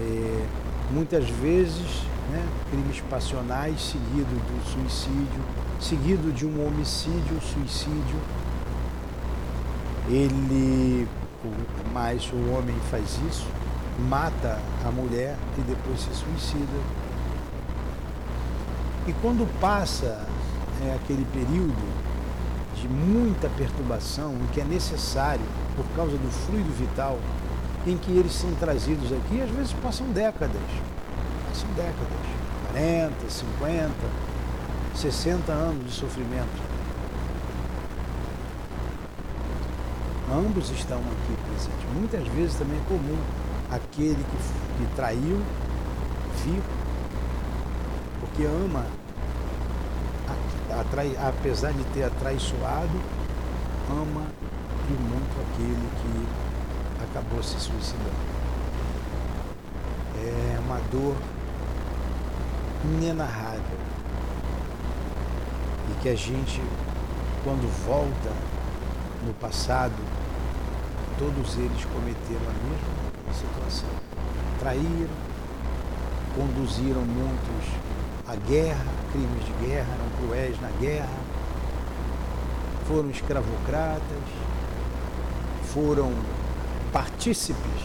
É, 0.00 0.46
muitas 0.90 1.28
vezes 1.28 2.02
né, 2.30 2.46
crimes 2.70 3.00
passionais, 3.10 3.80
seguido 3.80 4.30
do 4.30 4.72
suicídio, 4.72 5.42
seguido 5.80 6.32
de 6.32 6.46
um 6.46 6.66
homicídio, 6.66 7.40
suicídio. 7.40 8.18
Ele, 10.08 11.06
mais 11.92 12.30
o 12.32 12.52
homem 12.52 12.76
faz 12.90 13.18
isso, 13.28 13.46
mata 14.08 14.58
a 14.86 14.90
mulher 14.90 15.36
e 15.58 15.60
depois 15.62 16.00
se 16.00 16.14
suicida. 16.14 16.78
E 19.06 19.12
quando 19.20 19.46
passa 19.60 20.26
é, 20.82 20.94
aquele 20.94 21.26
período 21.32 22.07
de 22.80 22.88
muita 22.88 23.48
perturbação, 23.50 24.34
em 24.34 24.46
que 24.52 24.60
é 24.60 24.64
necessário, 24.64 25.44
por 25.76 25.86
causa 25.96 26.16
do 26.16 26.30
fluido 26.30 26.70
vital, 26.72 27.18
em 27.86 27.96
que 27.96 28.10
eles 28.10 28.32
são 28.32 28.52
trazidos 28.54 29.12
aqui, 29.12 29.40
às 29.40 29.50
vezes 29.50 29.72
passam 29.82 30.06
décadas. 30.08 30.60
Passam 31.48 31.68
décadas. 31.76 32.38
40, 32.72 33.30
50, 33.30 33.92
60 34.94 35.52
anos 35.52 35.84
de 35.86 35.92
sofrimento. 35.92 36.68
Ambos 40.30 40.70
estão 40.70 40.98
aqui 40.98 41.36
presentes. 41.48 41.86
Muitas 41.94 42.28
vezes 42.28 42.54
também 42.56 42.78
é 42.78 42.88
comum 42.88 43.18
aquele 43.70 44.22
que, 44.22 44.84
que 44.84 44.94
traiu 44.94 45.40
vir 46.44 46.62
porque 48.20 48.44
ama, 48.44 48.84
atrai, 50.72 51.16
apesar 51.16 51.72
de 51.72 51.84
ter 51.94 52.04
atraiçoado, 52.04 53.00
ama 53.90 54.26
e 54.88 54.92
muito 54.92 55.40
aquele 55.40 55.88
que 56.00 57.04
acabou 57.04 57.42
se 57.42 57.58
suicidando. 57.58 58.38
É 60.16 60.58
uma 60.60 60.80
dor 60.90 61.16
inenarrável. 62.84 63.78
E 65.90 66.00
que 66.02 66.08
a 66.08 66.14
gente, 66.14 66.62
quando 67.44 67.68
volta 67.86 68.32
no 69.26 69.32
passado, 69.34 69.96
todos 71.18 71.56
eles 71.56 71.84
cometeram 71.86 72.48
a 72.48 72.54
mesma 72.68 73.34
situação. 73.34 73.88
Traíram, 74.60 75.08
conduziram 76.36 77.02
muitos 77.02 77.97
à 78.28 78.36
guerra, 78.36 78.84
crimes 79.10 79.44
de 79.44 79.66
guerra, 79.66 79.86
eram 79.94 80.28
cruéis 80.28 80.60
na 80.60 80.68
guerra, 80.78 81.08
foram 82.86 83.08
escravocratas, 83.08 84.02
foram 85.72 86.12
partícipes 86.92 87.82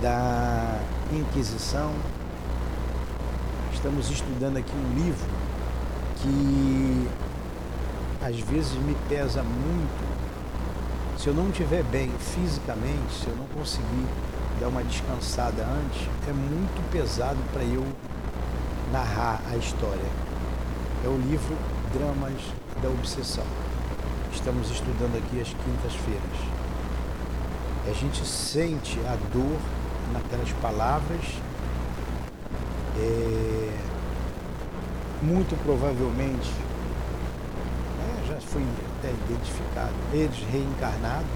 da 0.00 0.80
Inquisição. 1.12 1.92
Estamos 3.72 4.08
estudando 4.08 4.56
aqui 4.58 4.72
um 4.72 4.94
livro 4.94 5.28
que 6.18 7.08
às 8.22 8.38
vezes 8.38 8.74
me 8.74 8.94
pesa 9.08 9.42
muito 9.42 10.20
Se 11.16 11.28
eu 11.28 11.34
não 11.34 11.48
estiver 11.48 11.82
bem 11.84 12.10
fisicamente, 12.18 13.12
se 13.12 13.26
eu 13.26 13.36
não 13.36 13.46
conseguir 13.46 14.06
dar 14.58 14.68
uma 14.68 14.82
descansada 14.82 15.62
antes, 15.64 16.08
é 16.28 16.32
muito 16.32 16.90
pesado 16.90 17.38
para 17.52 17.62
eu 17.62 17.84
narrar 18.92 19.40
a 19.50 19.56
história. 19.56 20.10
É 21.04 21.08
o 21.08 21.16
livro 21.16 21.56
Dramas 21.92 22.40
da 22.82 22.88
Obsessão. 22.88 23.44
Estamos 24.32 24.70
estudando 24.70 25.16
aqui 25.16 25.40
às 25.40 25.48
quintas-feiras. 25.48 26.60
A 27.88 27.92
gente 27.92 28.24
sente 28.26 28.98
a 29.06 29.16
dor 29.32 29.58
naquelas 30.12 30.52
palavras. 30.60 31.24
É, 32.98 33.78
muito 35.22 35.56
provavelmente, 35.62 36.50
né, 37.98 38.24
já 38.28 38.40
foi 38.40 38.62
até 38.98 39.10
identificado, 39.10 39.94
eles 40.12 40.38
reencarnados. 40.50 41.26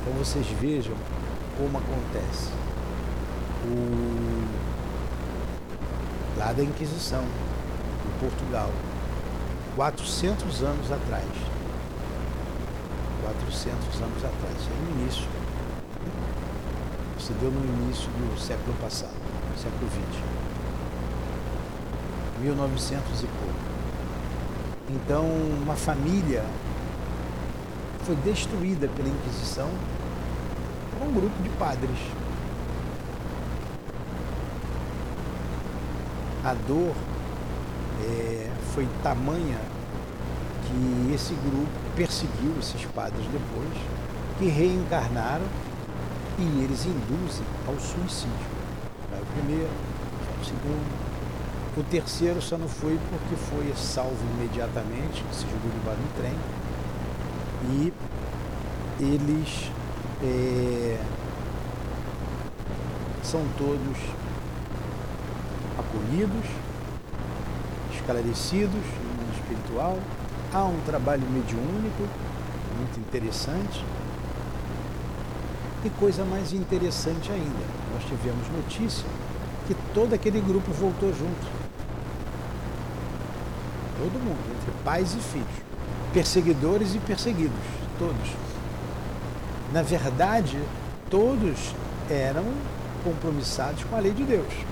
Então 0.00 0.12
vocês 0.14 0.46
vejam 0.60 0.94
como 1.58 1.78
acontece. 1.78 2.50
O, 3.64 4.71
lá 6.42 6.52
da 6.52 6.64
Inquisição, 6.64 7.22
em 7.22 8.18
Portugal, 8.18 8.68
400 9.76 10.62
anos 10.62 10.90
atrás. 10.90 11.24
400 13.22 14.02
anos 14.02 14.24
atrás, 14.24 14.56
é 14.66 14.72
o 14.72 15.00
início. 15.00 15.28
Se 17.20 17.32
deu 17.34 17.48
no 17.48 17.84
início 17.84 18.08
do 18.08 18.40
século 18.40 18.74
passado, 18.80 19.14
século 19.56 19.88
XX. 19.88 20.20
1900 22.40 23.22
e 23.22 23.26
pouco. 23.26 23.72
Então, 24.90 25.24
uma 25.62 25.76
família 25.76 26.44
foi 28.04 28.16
destruída 28.16 28.88
pela 28.88 29.08
Inquisição 29.08 29.68
por 30.98 31.06
um 31.06 31.12
grupo 31.12 31.40
de 31.40 31.48
padres. 31.50 32.21
A 36.44 36.54
dor 36.66 36.92
é, 38.04 38.50
foi 38.74 38.88
tamanha 39.02 39.58
que 40.66 41.14
esse 41.14 41.34
grupo 41.34 41.70
perseguiu 41.94 42.52
esses 42.58 42.84
padres 42.86 43.24
depois, 43.26 43.70
que 44.38 44.46
reencarnaram 44.46 45.44
e 46.38 46.64
eles 46.64 46.84
induzem 46.84 47.44
ao 47.66 47.74
suicídio. 47.78 48.52
O 49.12 49.26
primeiro, 49.34 49.70
o 50.40 50.44
segundo. 50.44 51.12
O 51.76 51.82
terceiro 51.84 52.42
só 52.42 52.58
não 52.58 52.68
foi 52.68 52.98
porque 53.08 53.36
foi 53.36 53.72
salvo 53.76 54.18
imediatamente, 54.36 55.24
se 55.32 55.42
jogou 55.42 55.70
debaixo 55.70 56.00
do 56.00 56.16
trem. 56.16 56.34
E 57.70 57.92
eles 59.00 59.70
é, 60.22 60.98
são 63.22 63.42
todos 63.56 63.96
acolhidos, 65.92 66.44
esclarecidos 67.94 68.72
no 68.72 69.22
mundo 69.22 69.34
espiritual. 69.34 69.98
Há 70.52 70.64
um 70.64 70.80
trabalho 70.86 71.22
mediúnico 71.30 72.08
muito 72.78 72.98
interessante. 72.98 73.84
E 75.84 75.90
coisa 75.90 76.24
mais 76.24 76.52
interessante 76.52 77.30
ainda, 77.30 77.64
nós 77.92 78.04
tivemos 78.04 78.48
notícia 78.48 79.04
que 79.66 79.74
todo 79.92 80.14
aquele 80.14 80.40
grupo 80.40 80.72
voltou 80.72 81.10
junto. 81.12 81.62
Todo 83.98 84.12
mundo, 84.12 84.38
entre 84.60 84.72
pais 84.84 85.14
e 85.14 85.18
filhos, 85.18 85.46
perseguidores 86.12 86.94
e 86.94 86.98
perseguidos, 86.98 87.52
todos. 87.98 88.30
Na 89.72 89.82
verdade, 89.82 90.58
todos 91.10 91.74
eram 92.08 92.44
compromissados 93.02 93.82
com 93.84 93.96
a 93.96 94.00
lei 94.00 94.12
de 94.12 94.22
Deus. 94.22 94.71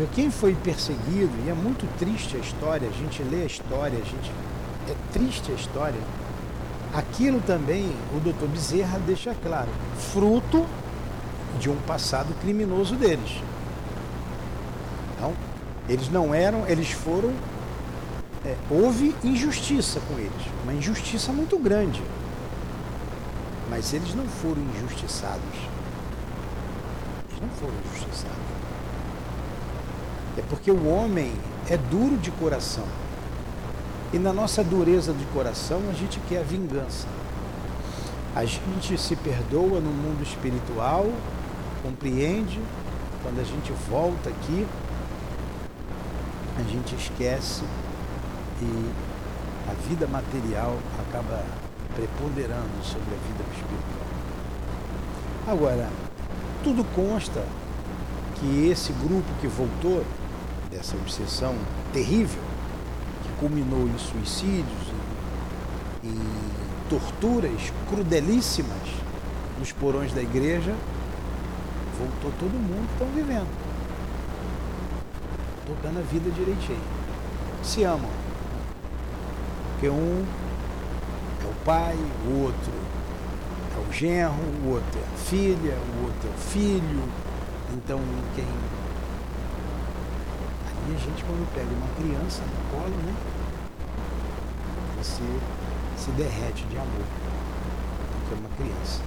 Porque 0.00 0.22
quem 0.22 0.30
foi 0.30 0.54
perseguido, 0.54 1.30
e 1.44 1.50
é 1.50 1.52
muito 1.52 1.86
triste 1.98 2.34
a 2.34 2.38
história, 2.38 2.88
a 2.88 2.90
gente 2.90 3.22
lê 3.22 3.42
a 3.42 3.44
história, 3.44 3.98
a 3.98 4.02
gente 4.02 4.32
é 4.88 4.94
triste 5.12 5.52
a 5.52 5.54
história. 5.54 6.00
Aquilo 6.94 7.38
também 7.42 7.94
o 8.16 8.20
doutor 8.20 8.48
Bezerra 8.48 8.98
deixa 9.00 9.34
claro, 9.34 9.68
fruto 10.10 10.64
de 11.58 11.68
um 11.68 11.76
passado 11.82 12.34
criminoso 12.40 12.96
deles. 12.96 13.42
Então, 15.14 15.34
eles 15.86 16.08
não 16.08 16.34
eram, 16.34 16.66
eles 16.66 16.92
foram. 16.92 17.34
É, 18.42 18.56
houve 18.70 19.14
injustiça 19.22 20.00
com 20.08 20.18
eles, 20.18 20.46
uma 20.62 20.72
injustiça 20.72 21.30
muito 21.30 21.58
grande. 21.58 22.02
Mas 23.68 23.92
eles 23.92 24.14
não 24.14 24.24
foram 24.24 24.62
injustiçados. 24.76 25.58
Eles 27.28 27.42
não 27.42 27.50
foram 27.50 27.74
injustiçados. 27.84 28.49
É 30.38 30.42
porque 30.48 30.70
o 30.70 30.88
homem 30.88 31.32
é 31.68 31.76
duro 31.76 32.16
de 32.16 32.30
coração. 32.30 32.84
E 34.12 34.18
na 34.18 34.32
nossa 34.32 34.62
dureza 34.64 35.12
de 35.12 35.24
coração 35.26 35.80
a 35.88 35.92
gente 35.92 36.18
quer 36.28 36.40
a 36.40 36.42
vingança. 36.42 37.06
A 38.34 38.44
gente 38.44 38.96
se 38.96 39.16
perdoa 39.16 39.80
no 39.80 39.90
mundo 39.90 40.22
espiritual, 40.22 41.06
compreende, 41.82 42.60
quando 43.22 43.40
a 43.40 43.44
gente 43.44 43.72
volta 43.88 44.30
aqui, 44.30 44.66
a 46.58 46.62
gente 46.62 46.94
esquece 46.94 47.62
e 48.62 48.90
a 49.68 49.88
vida 49.88 50.06
material 50.06 50.76
acaba 51.08 51.44
preponderando 51.94 52.82
sobre 52.82 53.14
a 53.14 53.26
vida 53.26 53.44
espiritual. 53.52 54.06
Agora, 55.46 55.88
tudo 56.62 56.84
consta 56.94 57.44
que 58.36 58.68
esse 58.68 58.92
grupo 58.92 59.28
que 59.40 59.46
voltou 59.46 60.04
dessa 60.70 60.96
obsessão 60.96 61.54
terrível, 61.92 62.42
que 63.22 63.32
culminou 63.40 63.88
em 63.88 63.98
suicídios 63.98 64.88
e, 66.04 66.40
torturas 66.88 67.72
crudelíssimas 67.88 68.88
nos 69.58 69.70
porões 69.72 70.12
da 70.12 70.20
igreja, 70.20 70.74
voltou 71.98 72.32
todo 72.38 72.52
mundo 72.52 72.86
que 72.88 72.92
estão 72.94 73.08
vivendo, 73.14 73.48
tocando 75.66 75.98
a 75.98 76.02
vida 76.02 76.30
direitinho. 76.30 76.82
Se 77.62 77.84
amam. 77.84 78.10
Porque 79.72 79.88
um 79.88 80.24
é 81.44 81.46
o 81.46 81.64
pai, 81.64 81.96
o 82.26 82.42
outro 82.42 82.72
é 83.76 83.88
o 83.88 83.92
genro, 83.92 84.34
o 84.64 84.70
outro 84.72 84.98
é 84.98 85.14
a 85.14 85.16
filha, 85.18 85.78
o 85.96 86.04
outro 86.04 86.28
é 86.28 86.34
o 86.34 86.38
filho. 86.38 87.02
Então 87.72 88.00
quem 88.34 88.44
a 90.94 90.98
gente, 90.98 91.24
quando 91.24 91.46
pega 91.54 91.68
uma 91.68 91.88
criança 91.96 92.42
no 92.42 92.70
colo, 92.70 92.96
né? 93.04 93.14
Você 94.98 95.22
se 95.96 96.10
derrete 96.12 96.64
de 96.66 96.76
amor. 96.76 97.04
Porque 98.20 98.34
é 98.34 98.38
uma 98.38 98.48
criança. 98.56 99.00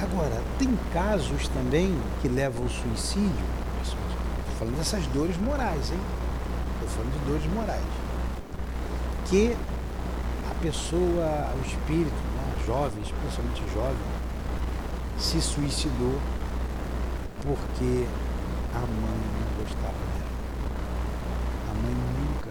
Agora, 0.00 0.42
tem 0.58 0.78
casos 0.92 1.48
também 1.48 1.98
que 2.20 2.28
levam 2.28 2.64
ao 2.64 2.68
suicídio. 2.68 3.46
Estou 3.82 3.98
falando 4.58 4.76
dessas 4.76 5.06
dores 5.08 5.36
morais, 5.38 5.90
hein? 5.90 6.00
Estou 6.74 6.88
falando 6.88 7.12
de 7.12 7.30
dores 7.30 7.52
morais. 7.52 7.84
Que 9.26 9.56
a 10.50 10.54
pessoa, 10.62 11.52
o 11.56 11.66
espírito, 11.66 12.14
né, 12.36 12.54
jovem, 12.66 13.02
especialmente 13.02 13.62
jovem, 13.74 13.96
se 15.18 15.40
suicidou 15.40 16.20
porque 17.42 18.06
a 18.74 18.80
mãe 18.80 19.20
não 19.32 19.64
gostava 19.64 20.15
mãe 21.76 21.94
nunca 21.94 22.50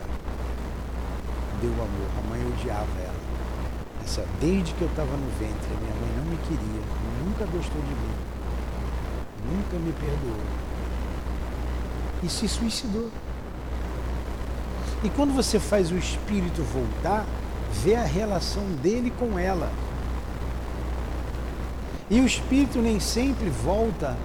deu 1.62 1.72
amor, 1.72 2.10
a 2.18 2.30
mãe 2.30 2.46
odiava 2.48 3.00
ela. 3.00 3.26
Essa, 4.04 4.26
desde 4.40 4.74
que 4.74 4.82
eu 4.82 4.88
estava 4.88 5.12
no 5.18 5.30
ventre, 5.40 5.74
a 5.74 5.80
minha 5.80 5.96
mãe 5.96 6.12
não 6.18 6.26
me 6.26 6.38
queria, 6.38 6.82
nunca 7.26 7.46
gostou 7.46 7.82
de 7.82 7.88
mim, 7.88 8.16
nunca 9.52 9.78
me 9.78 9.92
perdoou. 9.94 10.42
E 12.24 12.30
se 12.30 12.48
suicidou. 12.48 13.10
E 15.04 15.10
quando 15.10 15.36
você 15.36 15.60
faz 15.60 15.92
o 15.92 15.98
espírito 15.98 16.64
voltar, 16.64 17.26
vê 17.84 17.96
a 17.96 18.04
relação 18.04 18.64
dele 18.82 19.12
com 19.20 19.38
ela. 19.38 19.72
E 22.10 22.22
o 22.22 22.26
espírito 22.26 22.80
nem 22.80 23.00
sempre 23.00 23.50
volta 23.50 24.16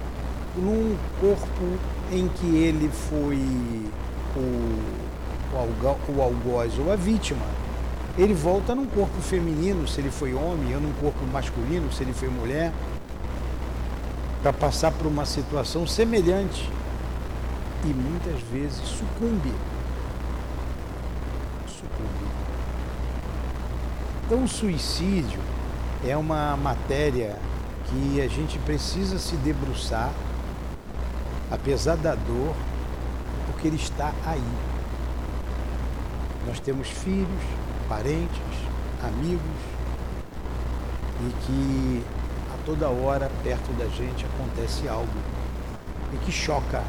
num 0.55 0.95
corpo 1.19 1.79
em 2.11 2.27
que 2.27 2.55
ele 2.57 2.89
foi 2.89 3.39
o, 4.35 4.39
o, 5.53 6.17
o 6.17 6.21
algoz 6.21 6.77
ou 6.79 6.91
a 6.91 6.95
vítima, 6.95 7.45
ele 8.17 8.33
volta 8.33 8.75
num 8.75 8.85
corpo 8.85 9.21
feminino, 9.21 9.87
se 9.87 10.01
ele 10.01 10.11
foi 10.11 10.33
homem, 10.33 10.75
ou 10.75 10.81
num 10.81 10.93
corpo 10.93 11.25
masculino, 11.31 11.91
se 11.91 12.03
ele 12.03 12.13
foi 12.13 12.29
mulher, 12.29 12.71
para 14.41 14.51
passar 14.51 14.91
por 14.91 15.07
uma 15.07 15.25
situação 15.25 15.85
semelhante 15.87 16.69
e 17.85 17.87
muitas 17.87 18.41
vezes 18.51 18.79
sucumbe. 18.87 19.53
Sucumbe. 21.67 22.31
Então, 24.25 24.43
o 24.43 24.47
suicídio 24.47 25.39
é 26.07 26.15
uma 26.17 26.57
matéria 26.57 27.37
que 27.85 28.21
a 28.21 28.27
gente 28.27 28.57
precisa 28.59 29.19
se 29.19 29.35
debruçar, 29.37 30.11
apesar 31.51 31.97
da 31.97 32.15
dor, 32.15 32.55
porque 33.61 33.67
ele 33.67 33.75
está 33.75 34.11
aí. 34.25 34.41
Nós 36.47 36.59
temos 36.59 36.87
filhos, 36.87 37.43
parentes, 37.87 38.41
amigos, 39.03 39.39
e 41.21 41.45
que 41.45 42.03
a 42.51 42.65
toda 42.65 42.89
hora 42.89 43.29
perto 43.43 43.71
da 43.73 43.85
gente 43.85 44.25
acontece 44.25 44.87
algo 44.87 45.13
e 46.11 46.17
que 46.25 46.31
choca. 46.31 46.83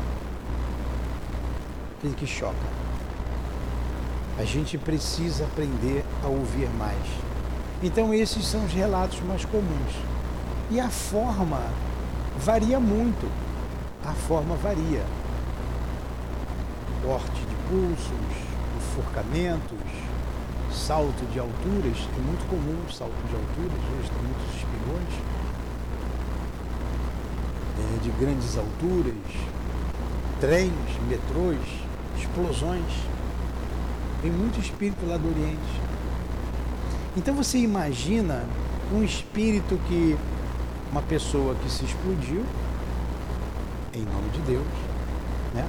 E 2.03 2.09
que 2.09 2.27
choca. 2.27 2.57
A 4.39 4.45
gente 4.45 4.79
precisa 4.79 5.45
aprender 5.45 6.03
a 6.25 6.29
ouvir 6.29 6.71
mais. 6.71 7.07
Então 7.83 8.15
esses 8.15 8.47
são 8.47 8.65
os 8.65 8.73
relatos 8.73 9.21
mais 9.21 9.45
comuns. 9.45 9.93
E 10.71 10.81
a 10.81 10.89
forma 10.89 11.61
varia 12.39 12.81
muito. 12.81 13.31
A 14.07 14.13
forma 14.15 14.57
varia. 14.57 15.05
Corte 17.05 17.41
de 17.41 17.57
pulsos, 17.69 18.37
enforcamentos, 18.77 19.79
salto 20.73 21.27
de 21.33 21.39
alturas. 21.39 21.97
É 22.17 22.21
muito 22.21 22.49
comum 22.49 22.79
o 22.89 22.93
salto 22.93 23.13
de 23.29 23.35
alturas, 23.35 23.79
hoje 23.99 24.11
tem 24.11 24.23
muitos 24.23 24.55
espigões. 24.55 25.43
É, 27.79 27.99
de 28.03 28.11
grandes 28.11 28.57
alturas, 28.57 29.15
trens, 30.41 30.73
metrôs, 31.09 31.59
explosões. 32.17 32.93
Tem 34.21 34.31
muito 34.31 34.61
espírito 34.61 35.05
lá 35.07 35.17
do 35.17 35.29
Oriente. 35.29 35.81
Então 37.17 37.35
você 37.35 37.59
imagina 37.59 38.45
um 38.93 39.03
espírito 39.03 39.79
que 39.89 40.17
uma 40.91 41.03
pessoa 41.03 41.55
que 41.57 41.71
se 41.71 41.85
explodiu 41.85 42.45
em 43.95 44.05
nome 44.05 44.29
de 44.31 44.41
Deus, 44.43 44.67
né? 45.55 45.67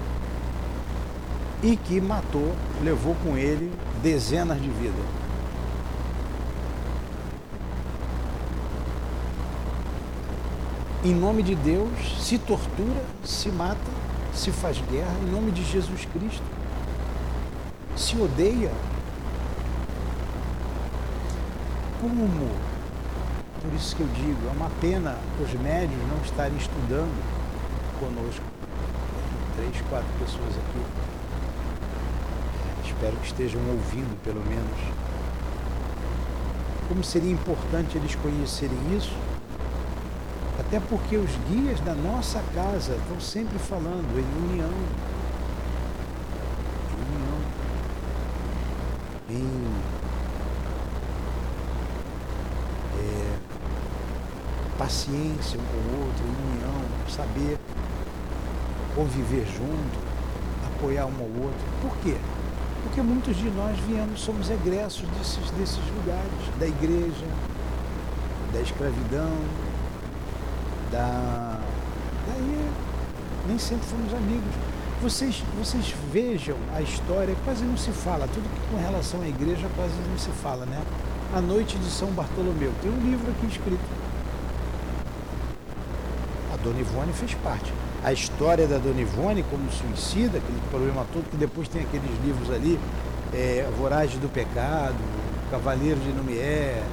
E 1.64 1.78
que 1.78 2.02
matou, 2.02 2.54
levou 2.84 3.16
com 3.24 3.38
ele 3.38 3.72
dezenas 4.02 4.62
de 4.62 4.70
vidas. 4.70 5.06
Em 11.06 11.16
nome 11.16 11.42
de 11.42 11.56
Deus, 11.56 11.90
se 12.20 12.38
tortura, 12.38 13.04
se 13.24 13.50
mata, 13.50 13.80
se 14.34 14.52
faz 14.52 14.78
guerra, 14.92 15.16
em 15.22 15.32
nome 15.32 15.52
de 15.52 15.64
Jesus 15.64 16.06
Cristo. 16.14 16.44
Se 17.96 18.20
odeia, 18.20 18.72
como? 22.02 22.74
Por 23.62 23.74
isso 23.74 23.96
que 23.96 24.02
eu 24.02 24.08
digo, 24.08 24.48
é 24.50 24.52
uma 24.52 24.70
pena 24.82 25.18
os 25.42 25.54
médios 25.62 26.00
não 26.10 26.22
estarem 26.26 26.58
estudando 26.58 27.24
conosco. 27.98 28.44
Três, 29.56 29.82
quatro 29.90 30.10
pessoas 30.20 30.50
aqui. 30.50 31.13
Espero 33.04 33.20
que 33.20 33.28
estejam 33.28 33.60
ouvindo, 33.70 34.18
pelo 34.24 34.40
menos. 34.46 34.80
Como 36.88 37.04
seria 37.04 37.34
importante 37.34 37.98
eles 37.98 38.16
conhecerem 38.16 38.78
isso? 38.96 39.12
Até 40.58 40.80
porque 40.80 41.18
os 41.18 41.30
guias 41.50 41.82
da 41.82 41.94
nossa 41.96 42.42
casa 42.56 42.96
estão 42.96 43.20
sempre 43.20 43.60
falando 43.60 44.08
em 44.18 44.52
união. 44.52 44.70
Em 49.30 49.36
união. 49.36 49.52
Em 49.52 49.74
paciência 54.78 55.60
um 55.60 55.64
com 55.66 55.76
o 55.76 56.06
outro, 56.06 56.24
união, 56.54 56.82
saber 57.10 57.60
conviver 58.96 59.46
junto, 59.46 60.00
apoiar 60.68 61.06
um 61.06 61.16
ao 61.20 61.44
outro. 61.44 61.66
Por 61.82 61.98
quê? 61.98 62.16
Porque 62.84 63.02
muitos 63.02 63.36
de 63.36 63.50
nós 63.52 63.78
viemos, 63.88 64.20
somos 64.20 64.50
egressos 64.50 65.08
desses, 65.18 65.50
desses 65.52 65.84
lugares, 65.98 66.60
da 66.60 66.68
igreja, 66.68 67.26
da 68.52 68.62
escravidão, 68.62 69.32
da. 70.92 71.60
Daí 72.28 72.70
nem 73.48 73.58
sempre 73.58 73.86
fomos 73.88 74.14
amigos. 74.14 74.54
Vocês, 75.02 75.44
vocês 75.58 75.94
vejam 76.14 76.56
a 76.74 76.82
história, 76.82 77.36
quase 77.44 77.66
não 77.66 77.76
se 77.76 77.92
fala, 77.92 78.28
tudo 78.34 78.44
que 78.44 78.72
com 78.72 78.82
relação 78.82 79.22
à 79.22 79.28
igreja 79.28 79.68
quase 79.76 79.94
não 80.10 80.18
se 80.18 80.30
fala, 80.42 80.66
né? 80.66 80.82
A 81.36 81.42
Noite 81.42 81.78
de 81.78 81.90
São 81.90 82.10
Bartolomeu. 82.12 82.72
Tem 82.82 82.92
um 82.92 83.00
livro 83.00 83.30
aqui 83.32 83.48
escrito 83.48 84.04
Dona 86.64 86.80
Ivone 86.80 87.12
fez 87.12 87.34
parte. 87.36 87.74
A 88.04 88.12
história 88.12 88.68
da 88.68 88.78
Dona 88.78 89.00
Ivone 89.00 89.44
como 89.44 89.64
suicida, 89.72 90.38
aquele 90.38 90.60
problema 90.70 91.06
todo, 91.14 91.24
que 91.30 91.38
depois 91.38 91.70
tem 91.70 91.84
aqueles 91.84 92.12
livros 92.26 92.52
ali, 92.52 92.78
é, 93.34 93.66
Voragem 93.78 94.20
do 94.20 94.28
Pecado, 94.28 94.98
Cavaleiro 95.50 96.00
de 96.02 96.10
Numier, 96.10 96.84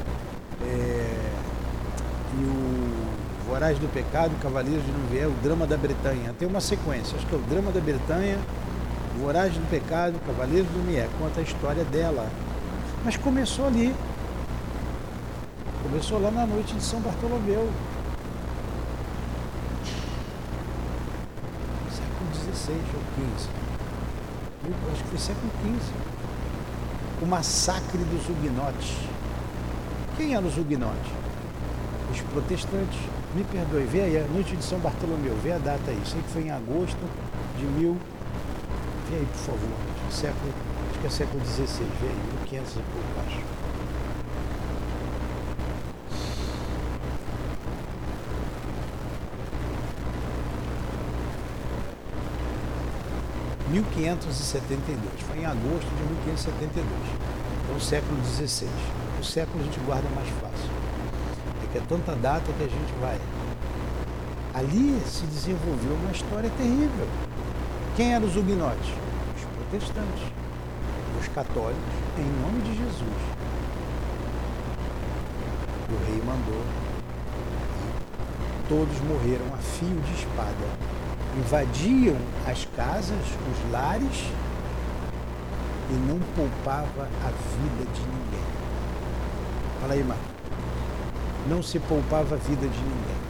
é, 0.63 1.31
e 2.39 2.45
o 2.45 3.49
Voragem 3.49 3.81
do 3.81 3.93
Pecado, 3.93 4.31
Cavaleiro 4.41 4.81
de 4.81 4.93
Numier, 4.93 5.27
o 5.27 5.35
Drama 5.43 5.67
da 5.67 5.77
Bretanha. 5.77 6.33
Tem 6.39 6.47
uma 6.47 6.61
sequência, 6.61 7.17
acho 7.17 7.27
que 7.27 7.35
é 7.35 7.39
o 7.39 7.43
Drama 7.43 7.73
da 7.73 7.81
Bretanha, 7.81 8.39
Voragem 9.19 9.61
do 9.61 9.69
Pecado, 9.69 10.15
Cavaleiro 10.25 10.65
de 10.65 10.79
Numier, 10.79 11.09
conta 11.19 11.41
a 11.41 11.43
história 11.43 11.83
dela. 11.85 12.29
Mas 13.05 13.17
começou 13.17 13.67
ali. 13.67 13.93
Começou 15.83 16.21
lá 16.21 16.31
na 16.31 16.47
noite 16.47 16.73
de 16.73 16.83
São 16.83 17.01
Bartolomeu. 17.01 17.69
Ou 22.73 23.03
15. 23.35 23.49
Eu 24.65 24.93
acho 24.93 25.03
que 25.03 25.09
foi 25.09 25.19
século 25.19 25.51
XV. 25.63 25.93
O 27.23 27.27
massacre 27.27 27.99
dos 27.99 28.29
huguenotes. 28.29 28.97
Quem 30.17 30.35
eram 30.35 30.49
os 30.49 30.57
huguenotes? 30.57 31.13
Os 32.13 32.21
protestantes. 32.33 32.99
Me 33.35 33.45
perdoe, 33.45 33.85
vê 33.85 34.03
aí, 34.03 34.19
a 34.19 34.27
noite 34.27 34.57
de 34.57 34.65
São 34.65 34.79
Bartolomeu, 34.81 35.37
vê 35.43 35.53
a 35.53 35.59
data 35.59 35.91
aí. 35.91 36.01
Sei 36.05 36.21
que 36.21 36.29
foi 36.31 36.43
em 36.43 36.51
agosto 36.51 36.99
de 37.57 37.65
mil. 37.65 37.97
Vê 39.09 39.17
aí, 39.17 39.27
por 39.27 39.39
favor. 39.39 39.71
Século, 40.11 40.53
acho 40.91 40.99
que 40.99 41.07
é 41.07 41.11
século 41.11 41.45
XVI, 41.45 41.87
vê 42.01 42.09
aí, 42.09 42.17
1500 42.51 42.73
e 42.73 42.75
pouco, 42.75 43.27
acho. 43.27 43.70
1572. 53.71 54.99
Foi 55.29 55.39
em 55.39 55.47
agosto 55.47 55.89
de 55.97 56.03
1572. 56.15 56.87
Então, 57.63 57.77
o 57.77 57.81
século 57.81 58.21
XVI. 58.25 58.69
O 59.21 59.25
século 59.25 59.61
a 59.61 59.65
gente 59.65 59.79
guarda 59.81 60.09
mais 60.11 60.29
fácil. 60.41 60.71
É 61.63 61.73
que 61.73 61.79
é 61.79 61.83
tanta 61.89 62.15
data 62.17 62.53
que 62.53 62.65
a 62.65 62.69
gente 62.69 62.93
vai. 63.01 63.19
Ali 64.55 65.01
se 65.07 65.25
desenvolveu 65.27 65.95
uma 65.95 66.11
história 66.11 66.51
terrível. 66.59 67.07
Quem 67.97 68.15
eram 68.15 68.27
os 68.27 68.37
huguenotes? 68.37 68.91
Os 69.37 69.69
protestantes. 69.69 70.25
Os 71.21 71.29
católicos, 71.29 71.95
em 72.19 72.43
nome 72.43 72.63
de 72.63 72.77
Jesus. 72.77 73.21
O 75.91 76.07
rei 76.07 76.23
mandou. 76.25 76.65
Todos 78.69 79.01
morreram 79.01 79.47
a 79.55 79.59
fio 79.59 80.01
de 80.01 80.15
espada 80.15 80.90
invadiam 81.41 82.17
as 82.47 82.67
casas, 82.77 83.19
os 83.19 83.73
lares 83.73 84.31
e 85.89 85.93
não 86.07 86.19
poupava 86.37 87.09
a 87.25 87.31
vida 87.31 87.91
de 87.93 88.01
ninguém. 88.01 88.47
Fala 89.81 89.95
aí, 89.95 90.05
Marco. 90.05 90.23
Não 91.49 91.63
se 91.63 91.79
poupava 91.81 92.35
a 92.35 92.39
vida 92.39 92.69
de 92.69 92.79
ninguém. 92.79 93.21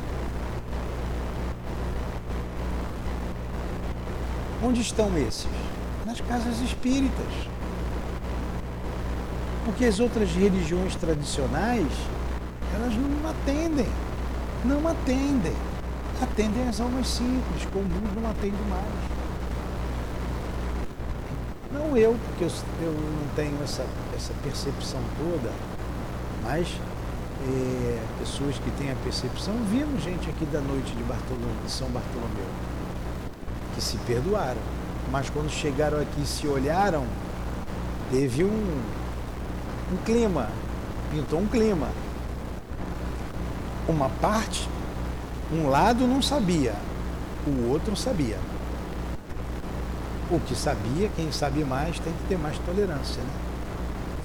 Onde 4.63 4.81
estão 4.81 5.17
esses? 5.17 5.49
Nas 6.05 6.21
casas 6.21 6.61
espíritas. 6.61 7.33
Porque 9.65 9.85
as 9.85 10.01
outras 10.01 10.31
religiões 10.33 10.97
tradicionais, 10.97 11.93
elas 12.75 12.95
não 12.95 13.31
atendem. 13.31 13.89
Não 14.65 14.87
atendem 14.89 15.70
atendem 16.23 16.69
as 16.69 16.81
almas 16.81 17.07
simples, 17.07 17.65
comuns 17.73 18.15
não 18.15 18.31
atende 18.31 18.63
mais. 18.69 19.21
Não 21.73 21.97
eu, 21.97 22.17
porque 22.27 22.45
eu, 22.45 22.51
eu 22.83 22.93
não 22.93 23.35
tenho 23.35 23.57
essa, 23.63 23.87
essa 24.15 24.33
percepção 24.43 25.01
toda, 25.19 25.51
mas 26.43 26.69
é, 27.49 28.03
pessoas 28.19 28.57
que 28.59 28.71
têm 28.73 28.91
a 28.91 28.97
percepção, 28.97 29.55
vimos 29.71 30.03
gente 30.03 30.29
aqui 30.29 30.45
da 30.47 30.61
noite 30.61 30.95
de, 30.95 31.03
Bartolomeu, 31.05 31.55
de 31.65 31.71
São 31.71 31.89
Bartolomeu, 31.89 32.47
que 33.75 33.81
se 33.81 33.97
perdoaram, 33.99 34.61
mas 35.11 35.31
quando 35.31 35.51
chegaram 35.51 36.01
aqui 36.01 36.21
e 36.23 36.27
se 36.27 36.47
olharam, 36.47 37.05
teve 38.11 38.45
um, 38.45 38.83
um 39.93 39.97
clima, 40.05 40.51
pintou 41.11 41.41
um 41.41 41.47
clima. 41.47 41.89
Uma 43.89 44.09
parte, 44.21 44.69
um 45.53 45.69
lado 45.69 46.07
não 46.07 46.23
sabia, 46.23 46.75
o 47.47 47.71
outro 47.71 47.97
sabia. 47.97 48.39
O 50.31 50.39
que 50.39 50.55
sabia, 50.55 51.11
quem 51.17 51.33
sabe 51.33 51.65
mais, 51.65 51.99
tem 51.99 52.13
que 52.13 52.29
ter 52.29 52.39
mais 52.39 52.57
tolerância. 52.61 53.21
Né? 53.21 53.31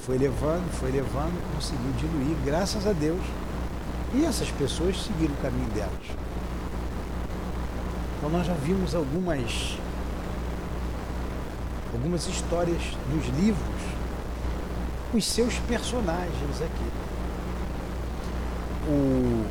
Foi 0.02 0.20
levando, 0.20 0.72
foi 0.80 0.92
levando, 0.92 1.56
conseguiu 1.56 1.92
diluir, 1.98 2.38
graças 2.46 2.86
a 2.86 2.94
Deus. 2.94 3.22
E 4.14 4.24
essas 4.24 4.52
pessoas 4.52 5.02
seguiram 5.02 5.34
o 5.34 5.38
caminho 5.38 5.70
delas. 5.70 6.16
Então 8.18 8.30
nós 8.30 8.46
já 8.46 8.54
vimos 8.54 8.94
algumas 8.94 9.78
algumas 11.92 12.28
histórias 12.28 12.82
dos 13.10 13.26
livros, 13.40 13.82
os 15.14 15.26
seus 15.26 15.58
personagens 15.60 16.62
aqui. 16.62 16.92
O, 18.88 19.46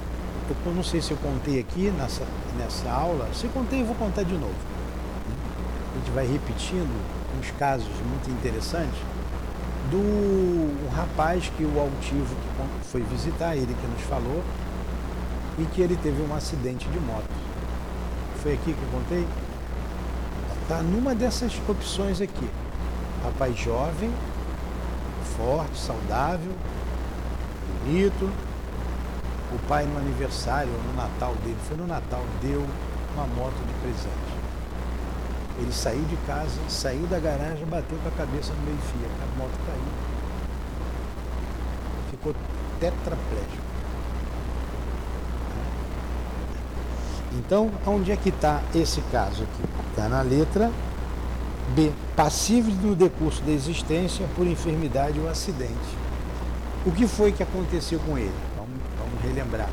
eu 0.67 0.75
não 0.75 0.83
sei 0.83 1.01
se 1.01 1.11
eu 1.11 1.17
contei 1.19 1.59
aqui 1.59 1.91
nessa, 1.91 2.25
nessa 2.59 2.91
aula, 2.91 3.29
se 3.33 3.47
contei 3.49 3.81
eu 3.81 3.87
vou 3.87 3.95
contar 3.97 4.23
de 4.23 4.35
novo. 4.35 4.55
A 5.95 5.99
gente 5.99 6.11
vai 6.11 6.27
repetindo 6.27 6.91
uns 7.39 7.51
casos 7.53 7.89
muito 8.09 8.31
interessantes 8.31 8.99
do 9.91 9.99
um 9.99 10.89
rapaz 10.95 11.51
que 11.57 11.65
o 11.65 11.81
altivo 11.81 12.35
que 12.35 12.89
foi 12.89 13.03
visitar, 13.03 13.57
ele 13.57 13.75
que 13.75 13.87
nos 13.87 14.03
falou, 14.03 14.43
e 15.59 15.65
que 15.67 15.83
ele 15.83 15.97
teve 15.97 16.23
um 16.23 16.35
acidente 16.35 16.89
de 16.89 17.01
moto. 17.01 17.31
Foi 18.43 18.55
aqui 18.55 18.73
que 18.73 18.83
eu 18.83 19.01
contei? 19.01 19.27
Está 20.63 20.83
numa 20.83 21.15
dessas 21.15 21.53
opções 21.69 22.21
aqui. 22.21 22.49
Rapaz 23.23 23.57
jovem, 23.57 24.11
forte, 25.37 25.79
saudável, 25.79 26.53
bonito. 27.85 28.31
O 29.55 29.59
pai 29.69 29.87
no 29.87 29.99
aniversário, 29.99 30.73
no 30.73 30.95
Natal 30.95 31.33
dele, 31.45 31.57
foi 31.69 31.77
no 31.77 31.87
Natal, 31.87 32.25
deu 32.43 32.67
uma 33.15 33.27
moto 33.29 33.55
de 33.55 33.73
presente. 33.81 34.35
Ele 35.59 35.73
saiu 35.73 36.03
de 36.03 36.17
casa, 36.27 36.59
saiu 36.69 37.07
da 37.07 37.21
garagem, 37.21 37.65
bateu 37.67 37.97
com 37.99 38.09
a 38.09 38.11
cabeça 38.11 38.53
no 38.53 38.63
meio-fio. 38.63 39.07
A 39.23 39.39
moto 39.39 39.53
caiu. 39.65 39.81
Ficou 42.11 42.35
tetraplégico. 42.81 43.63
Então, 47.35 47.71
onde 47.87 48.11
é 48.11 48.17
que 48.17 48.31
está 48.31 48.61
esse 48.75 49.01
caso 49.13 49.45
aqui? 49.45 49.63
Está 49.91 50.09
na 50.09 50.23
letra 50.23 50.73
B. 51.77 51.93
Passivo 52.17 52.71
no 52.71 52.97
decurso 52.97 53.41
da 53.43 53.53
existência 53.53 54.27
por 54.35 54.47
enfermidade 54.47 55.21
ou 55.21 55.29
acidente. 55.29 55.73
O 56.85 56.91
que 56.91 57.07
foi 57.07 57.31
que 57.31 57.43
aconteceu 57.43 58.01
com 58.01 58.19
ele? 58.19 58.54
Relembrar. 59.27 59.71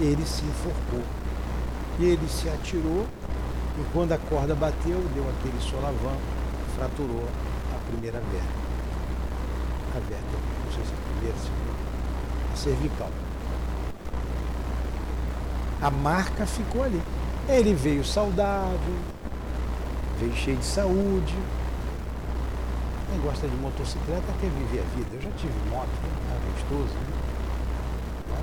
Ele 0.00 0.24
se 0.26 0.44
enforcou. 0.44 1.02
Ele 1.98 2.28
se 2.28 2.48
atirou 2.48 3.06
e 3.78 3.84
quando 3.92 4.12
a 4.12 4.18
corda 4.18 4.54
bateu, 4.54 5.00
deu 5.14 5.24
aquele 5.30 5.60
solavanco, 5.60 6.20
fraturou 6.76 7.24
a 7.74 7.90
primeira 7.90 8.18
vértebra. 8.18 8.64
A 9.94 9.98
vértebra, 10.00 10.40
não 10.64 10.72
sei 10.72 10.84
se 10.84 10.90
é 10.90 10.94
a 10.94 11.12
primeira, 11.12 11.36
a 12.52 12.56
cervical 12.56 13.10
a 15.84 15.90
marca 15.90 16.46
ficou 16.46 16.82
ali. 16.82 17.00
Ele 17.46 17.74
veio 17.74 18.02
saudável, 18.02 18.78
veio 20.18 20.34
cheio 20.34 20.56
de 20.56 20.64
saúde. 20.64 21.34
Quem 23.10 23.20
gosta 23.20 23.46
de 23.46 23.54
motocicleta 23.56 24.24
quer 24.40 24.48
viver 24.48 24.80
a 24.80 24.96
vida. 24.96 25.08
Eu 25.12 25.20
já 25.20 25.30
tive 25.32 25.52
moto? 25.68 25.90
Tá 25.90 26.36
gostoso, 26.52 26.94
né? 26.94 27.13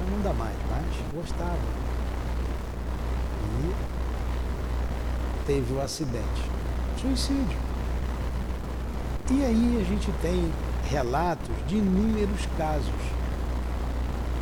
Não 0.09 0.21
dá 0.23 0.33
mais, 0.33 0.55
mas 0.69 0.85
gostava. 1.13 1.57
E 3.63 3.91
teve 5.45 5.73
o 5.73 5.81
acidente. 5.81 6.49
Suicídio. 6.99 7.57
E 9.29 9.45
aí 9.45 9.81
a 9.81 9.83
gente 9.85 10.11
tem 10.21 10.51
relatos 10.89 11.55
de 11.67 11.77
inúmeros 11.77 12.45
casos. 12.57 12.91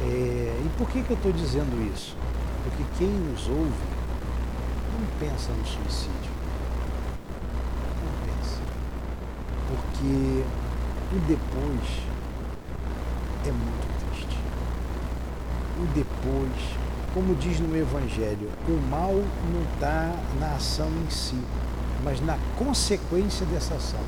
É, 0.02 0.62
e 0.66 0.70
por 0.78 0.90
que, 0.90 1.04
que 1.04 1.12
eu 1.12 1.18
estou 1.18 1.32
dizendo 1.32 1.94
isso? 1.94 2.16
Porque 2.64 2.84
quem 2.98 3.08
nos 3.08 3.48
ouve 3.48 4.00
não 4.98 5.20
pensa 5.20 5.52
no 5.52 5.66
suicídio. 5.66 6.32
Não 8.04 8.26
pensa. 8.26 8.62
Porque 9.68 10.44
o 11.16 11.20
depois 11.28 12.00
é 13.46 13.52
muito 13.52 13.89
depois, 16.20 16.52
como 17.14 17.34
diz 17.36 17.60
no 17.60 17.76
Evangelho, 17.76 18.50
o 18.68 18.90
mal 18.90 19.14
não 19.14 19.62
está 19.74 20.14
na 20.40 20.56
ação 20.56 20.90
em 21.06 21.10
si, 21.10 21.40
mas 22.04 22.20
na 22.22 22.38
consequência 22.58 23.46
dessa 23.46 23.76
ação. 23.76 24.00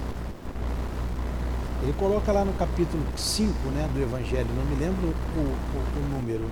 Ele 1.81 1.93
coloca 1.93 2.31
lá 2.31 2.45
no 2.45 2.53
capítulo 2.53 3.03
5 3.15 3.69
né, 3.69 3.89
do 3.93 4.01
Evangelho, 4.01 4.47
não 4.55 4.65
me 4.65 4.75
lembro 4.75 5.07
o, 5.35 5.39
o, 5.39 6.05
o 6.05 6.09
número, 6.15 6.45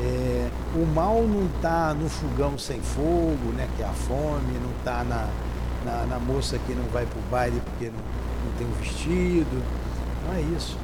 é, 0.00 0.50
o 0.74 0.84
mal 0.86 1.22
não 1.22 1.46
está 1.46 1.94
no 1.94 2.08
fogão 2.08 2.58
sem 2.58 2.80
fogo, 2.80 3.52
né, 3.56 3.68
que 3.76 3.82
é 3.82 3.86
a 3.86 3.92
fome, 3.92 4.58
não 4.60 4.70
está 4.78 5.04
na, 5.04 5.28
na, 5.84 6.06
na, 6.06 6.18
moça 6.18 6.58
que 6.58 6.74
não 6.74 6.84
vai 6.88 7.06
para 7.06 7.18
o 7.18 7.22
baile 7.30 7.62
porque 7.64 7.86
não, 7.86 8.02
não 8.44 8.52
tem 8.58 8.66
um 8.66 8.72
vestido. 8.72 9.62
Não 10.26 10.34
é 10.34 10.40
isso. 10.56 10.76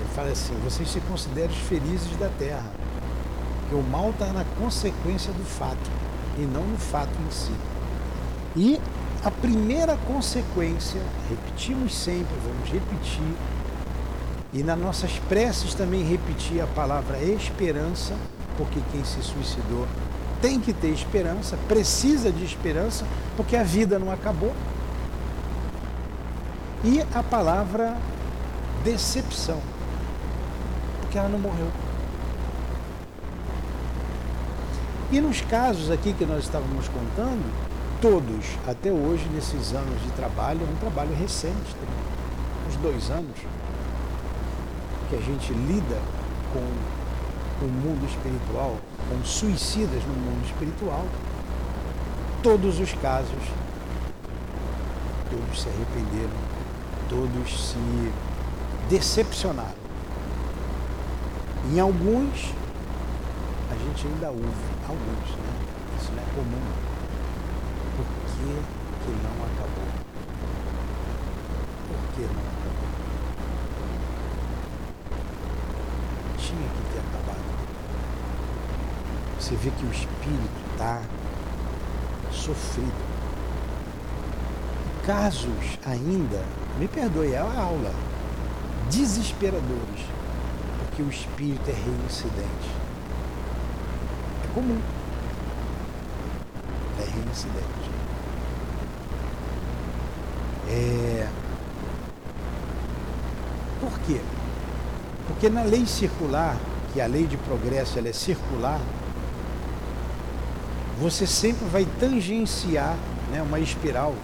Ele 0.00 0.08
fala 0.14 0.30
assim, 0.30 0.54
vocês 0.64 0.88
se 0.88 1.00
consideram 1.00 1.52
felizes 1.52 2.16
da 2.16 2.30
terra. 2.38 2.64
Porque 3.64 3.74
o 3.74 3.82
mal 3.82 4.10
está 4.10 4.26
na 4.26 4.44
consequência 4.60 5.32
do 5.32 5.44
fato 5.44 5.90
e 6.38 6.42
não 6.42 6.62
no 6.62 6.78
fato 6.78 7.12
em 7.26 7.30
si. 7.30 7.52
E 8.56 8.80
a 9.24 9.30
primeira 9.30 9.96
consequência, 10.06 11.00
repetimos 11.28 11.94
sempre, 11.94 12.34
vamos 12.44 12.70
repetir, 12.70 13.34
e 14.52 14.62
nas 14.62 14.78
nossas 14.78 15.18
preces 15.28 15.74
também 15.74 16.04
repetir 16.04 16.60
a 16.60 16.66
palavra 16.66 17.18
esperança, 17.22 18.14
porque 18.56 18.80
quem 18.92 19.02
se 19.02 19.20
suicidou 19.22 19.86
tem 20.40 20.60
que 20.60 20.72
ter 20.72 20.90
esperança, 20.90 21.58
precisa 21.66 22.30
de 22.30 22.44
esperança, 22.44 23.06
porque 23.36 23.56
a 23.56 23.62
vida 23.62 23.98
não 23.98 24.12
acabou. 24.12 24.52
E 26.84 27.00
a 27.14 27.22
palavra 27.22 27.96
decepção, 28.84 29.58
porque 31.00 31.16
ela 31.16 31.30
não 31.30 31.38
morreu. 31.38 31.83
E 35.14 35.20
nos 35.20 35.40
casos 35.42 35.92
aqui 35.92 36.12
que 36.12 36.26
nós 36.26 36.42
estávamos 36.42 36.88
contando, 36.88 37.48
todos, 38.02 38.46
até 38.66 38.90
hoje, 38.90 39.24
nesses 39.32 39.72
anos 39.72 40.02
de 40.02 40.10
trabalho, 40.10 40.58
é 40.60 40.64
um 40.64 40.74
trabalho 40.74 41.14
recente, 41.14 41.76
uns 42.66 42.74
dois 42.78 43.10
anos, 43.10 43.38
que 45.08 45.14
a 45.14 45.20
gente 45.20 45.52
lida 45.52 46.00
com 46.52 47.64
o 47.64 47.68
mundo 47.68 48.04
espiritual, 48.08 48.76
com 49.08 49.24
suicidas 49.24 50.02
no 50.02 50.14
mundo 50.14 50.44
espiritual, 50.46 51.06
todos 52.42 52.80
os 52.80 52.92
casos, 52.94 53.44
todos 55.30 55.62
se 55.62 55.68
arrependeram, 55.68 56.40
todos 57.08 57.70
se 57.70 58.12
decepcionaram. 58.90 59.84
Em 61.72 61.78
alguns, 61.78 62.52
a 63.70 63.74
gente 63.76 64.08
ainda 64.08 64.30
ouve, 64.30 64.73
alguns, 64.88 65.30
né? 65.36 65.54
Isso 66.00 66.12
não 66.12 66.22
é 66.22 66.26
comum. 66.34 66.66
Por 67.96 68.06
que, 68.26 68.48
que 69.04 69.10
não 69.22 69.34
acabou? 69.44 69.88
Por 71.88 72.00
que 72.14 72.22
não 72.22 72.44
acabou? 72.52 72.90
Tinha 76.38 76.68
que 76.68 76.82
ter 76.92 77.00
acabado. 77.00 77.44
Você 79.38 79.56
vê 79.56 79.70
que 79.70 79.84
o 79.84 79.90
espírito 79.90 80.60
está 80.72 81.02
sofrido. 82.32 83.14
Casos 85.06 85.78
ainda, 85.84 86.42
me 86.78 86.88
perdoe, 86.88 87.32
é 87.32 87.38
a 87.38 87.42
aula, 87.42 87.92
desesperadores, 88.90 90.06
porque 90.78 91.02
o 91.02 91.10
espírito 91.10 91.68
é 91.68 91.74
reincidente. 91.74 92.83
É 94.54 94.60
comum. 94.60 94.80
É 97.00 97.04
reincidente. 97.10 97.90
É... 100.68 101.28
Por 103.80 103.98
quê? 104.00 104.20
Porque 105.26 105.50
na 105.50 105.62
lei 105.62 105.84
circular, 105.86 106.56
que 106.92 107.00
a 107.00 107.06
lei 107.06 107.26
de 107.26 107.36
progresso 107.36 107.98
ela 107.98 108.08
é 108.08 108.12
circular, 108.12 108.80
você 111.00 111.26
sempre 111.26 111.66
vai 111.66 111.84
tangenciar 111.98 112.96
né, 113.32 113.42
uma 113.42 113.58
espiral. 113.58 114.14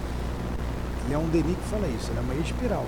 Leon 1.09 1.25
Denis 1.25 1.57
que 1.57 1.69
fala 1.69 1.87
isso, 1.87 2.09
ela 2.11 2.19
é 2.19 2.23
uma 2.23 2.35
espiral. 2.35 2.85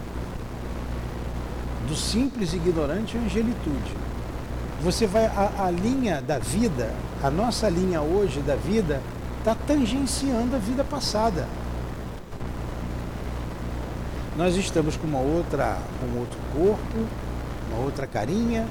do 1.87 1.95
simples 1.95 2.53
ignorante 2.53 3.17
à 3.17 3.19
angelitude. 3.19 3.97
Você 4.81 5.05
vai 5.05 5.25
a, 5.25 5.65
a 5.65 5.71
linha 5.71 6.21
da 6.21 6.39
vida, 6.39 6.93
a 7.23 7.31
nossa 7.31 7.69
linha 7.69 8.01
hoje 8.01 8.41
da 8.41 8.57
vida 8.57 9.01
está 9.39 9.55
tangenciando 9.55 10.57
a 10.57 10.59
vida 10.59 10.83
passada. 10.83 11.47
Nós 14.35 14.57
estamos 14.57 14.97
com 14.97 15.07
uma 15.07 15.19
outra, 15.19 15.77
um 16.03 16.19
outro 16.19 16.37
corpo, 16.53 17.07
uma 17.69 17.85
outra 17.85 18.05
carinha, 18.05 18.67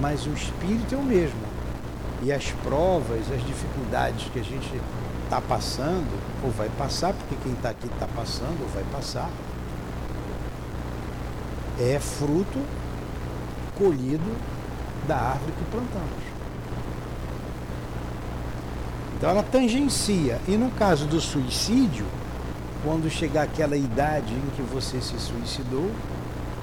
mas 0.00 0.26
o 0.26 0.30
espírito 0.30 0.96
é 0.96 0.98
o 0.98 1.02
mesmo. 1.02 1.54
E 2.24 2.32
as 2.32 2.50
provas, 2.64 3.20
as 3.32 3.46
dificuldades 3.46 4.28
que 4.32 4.40
a 4.40 4.44
gente 4.44 4.80
está 5.22 5.40
passando, 5.40 6.10
ou 6.42 6.50
vai 6.50 6.68
passar, 6.76 7.12
porque 7.12 7.36
quem 7.40 7.52
está 7.52 7.70
aqui 7.70 7.86
está 7.86 8.08
passando, 8.16 8.62
ou 8.62 8.68
vai 8.68 8.84
passar, 8.90 9.30
é 11.78 12.00
fruto 12.00 12.58
colhido 13.78 14.36
da 15.06 15.16
árvore 15.16 15.52
que 15.52 15.64
plantamos. 15.70 16.33
Então 19.24 19.32
ela 19.32 19.42
tangencia. 19.42 20.38
E 20.46 20.54
no 20.54 20.70
caso 20.72 21.06
do 21.06 21.18
suicídio, 21.18 22.04
quando 22.84 23.08
chegar 23.08 23.44
aquela 23.44 23.74
idade 23.74 24.34
em 24.34 24.50
que 24.54 24.60
você 24.60 25.00
se 25.00 25.18
suicidou, 25.18 25.90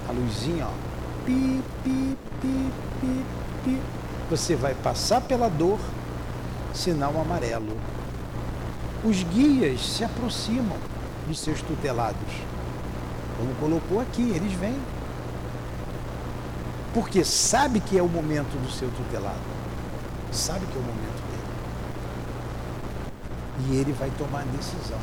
a 0.07 0.11
luzinha, 0.11 0.67
ó, 0.67 1.25
pi, 1.25 1.59
pi, 1.83 2.15
pi, 2.39 2.71
pi, 3.01 3.25
pi, 3.65 3.81
você 4.29 4.55
vai 4.55 4.75
passar 4.75 5.21
pela 5.21 5.49
dor, 5.49 5.79
sinal 6.71 7.19
amarelo. 7.19 7.75
Os 9.03 9.23
guias 9.23 9.81
se 9.81 10.03
aproximam 10.03 10.77
de 11.27 11.35
seus 11.35 11.63
tutelados. 11.63 12.31
Como 13.39 13.55
colocou 13.55 13.99
aqui, 13.99 14.21
eles 14.35 14.53
vêm. 14.53 14.77
Porque 16.93 17.25
sabe 17.25 17.79
que 17.79 17.97
é 17.97 18.03
o 18.03 18.07
momento 18.07 18.55
do 18.61 18.71
seu 18.71 18.91
tutelado. 18.91 19.39
Sabe 20.31 20.63
que 20.67 20.77
é 20.77 20.79
o 20.79 20.83
momento. 20.83 21.20
E 23.69 23.75
ele 23.75 23.93
vai 23.93 24.09
tomar 24.17 24.43
decisão. 24.45 24.99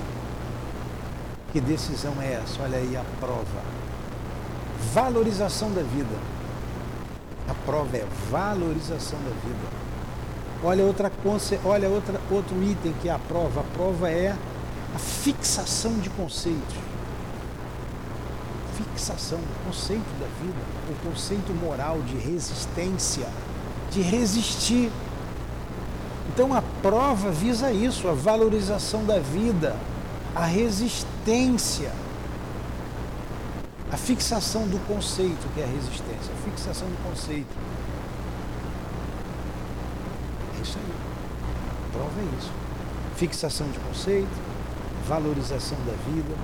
Que 1.52 1.60
decisão 1.60 2.14
é 2.20 2.34
essa? 2.34 2.62
Olha 2.62 2.78
aí 2.78 2.96
a 2.96 3.04
prova. 3.20 3.62
Valorização 4.92 5.72
da 5.72 5.82
vida. 5.82 6.16
A 7.48 7.54
prova 7.64 7.96
é 7.96 8.06
valorização 8.30 9.18
da 9.20 9.30
vida. 9.30 9.88
Olha 10.62 10.84
outra 10.84 11.10
olha 11.64 11.88
outra 11.88 12.20
outro 12.30 12.62
item 12.62 12.92
que 13.00 13.08
é 13.08 13.12
a 13.12 13.18
prova. 13.18 13.60
A 13.60 13.64
prova 13.74 14.10
é 14.10 14.34
a 14.94 14.98
fixação 14.98 15.94
de 15.98 16.10
conceitos 16.10 16.88
fixação, 18.98 19.38
o 19.38 19.66
conceito 19.66 20.20
da 20.20 20.26
vida, 20.40 20.58
o 20.90 21.08
conceito 21.08 21.52
moral 21.52 22.00
de 22.02 22.16
resistência, 22.16 23.26
de 23.90 24.00
resistir. 24.00 24.90
Então 26.38 26.54
a 26.54 26.62
prova 26.80 27.32
visa 27.32 27.72
isso, 27.72 28.06
a 28.06 28.12
valorização 28.12 29.04
da 29.04 29.18
vida, 29.18 29.74
a 30.36 30.44
resistência, 30.44 31.90
a 33.90 33.96
fixação 33.96 34.68
do 34.68 34.78
conceito 34.86 35.52
que 35.52 35.60
é 35.60 35.64
a 35.64 35.66
resistência, 35.66 36.32
a 36.32 36.48
fixação 36.48 36.86
do 36.86 37.10
conceito. 37.10 37.56
É 40.56 40.62
isso 40.62 40.78
aí. 40.78 40.92
A 41.88 41.92
prova 41.92 42.20
é 42.20 42.38
isso. 42.38 42.52
Fixação 43.16 43.68
de 43.72 43.80
conceito, 43.80 44.30
valorização 45.08 45.78
da 45.78 45.94
vida, 46.12 46.36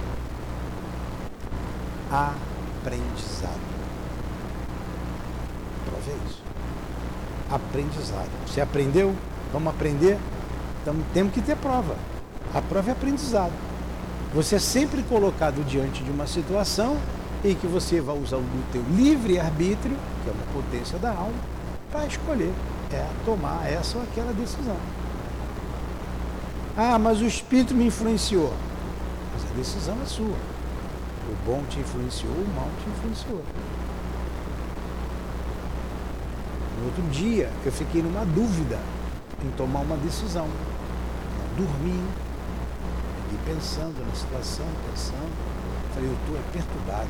aprendizado. 2.11 3.61
Prova 5.87 6.11
é 6.11 6.29
isso. 6.29 6.43
Aprendizado. 7.49 8.31
Você 8.49 8.61
aprendeu? 8.61 9.15
Vamos 9.55 9.73
aprender? 9.73 10.19
Então 10.83 10.97
temos 11.13 11.33
que 11.33 11.41
ter 11.41 11.57
prova. 11.57 11.95
A 12.53 12.61
prova 12.61 12.91
é 12.91 12.93
aprendizado. 12.93 13.53
Você 14.35 14.57
é 14.57 14.59
sempre 14.59 15.01
colocado 15.05 15.65
diante 15.65 16.03
de 16.03 16.11
uma 16.11 16.27
situação 16.27 16.99
em 17.45 17.55
que 17.55 17.69
você 17.69 18.01
vai 18.01 18.19
usar 18.19 18.39
o 18.39 18.45
teu 18.73 18.83
livre 18.97 19.39
arbítrio, 19.39 19.97
que 20.25 20.29
é 20.29 20.33
uma 20.33 20.61
potência 20.61 20.99
da 20.99 21.11
alma, 21.11 21.39
para 21.89 22.05
escolher, 22.05 22.53
é 22.93 23.07
tomar 23.25 23.71
essa 23.71 23.97
ou 23.97 24.03
aquela 24.03 24.33
decisão. 24.33 24.77
Ah, 26.77 26.99
mas 26.99 27.21
o 27.21 27.25
espírito 27.25 27.75
me 27.75 27.87
influenciou. 27.87 28.53
Mas 29.33 29.49
a 29.49 29.55
decisão 29.55 29.97
é 30.03 30.07
sua. 30.07 30.27
O 30.27 31.47
bom 31.47 31.63
te 31.71 31.79
influenciou, 31.79 32.33
o 32.33 32.55
mal 32.57 32.69
te 32.83 32.91
influenciou. 32.91 33.45
No 36.81 36.87
outro 36.87 37.03
dia, 37.13 37.49
eu 37.65 37.71
fiquei 37.71 38.03
numa 38.03 38.25
dúvida 38.25 38.81
em 39.45 39.51
tomar 39.57 39.81
uma 39.81 39.97
decisão. 39.99 40.47
Eu 40.47 41.65
dormi, 41.65 42.03
fiquei 43.29 43.55
pensando 43.55 44.05
na 44.07 44.15
situação, 44.15 44.67
pensando. 44.91 45.33
Falei, 45.95 46.09
eu 46.09 46.15
estou 46.15 46.53
perturbado. 46.53 47.09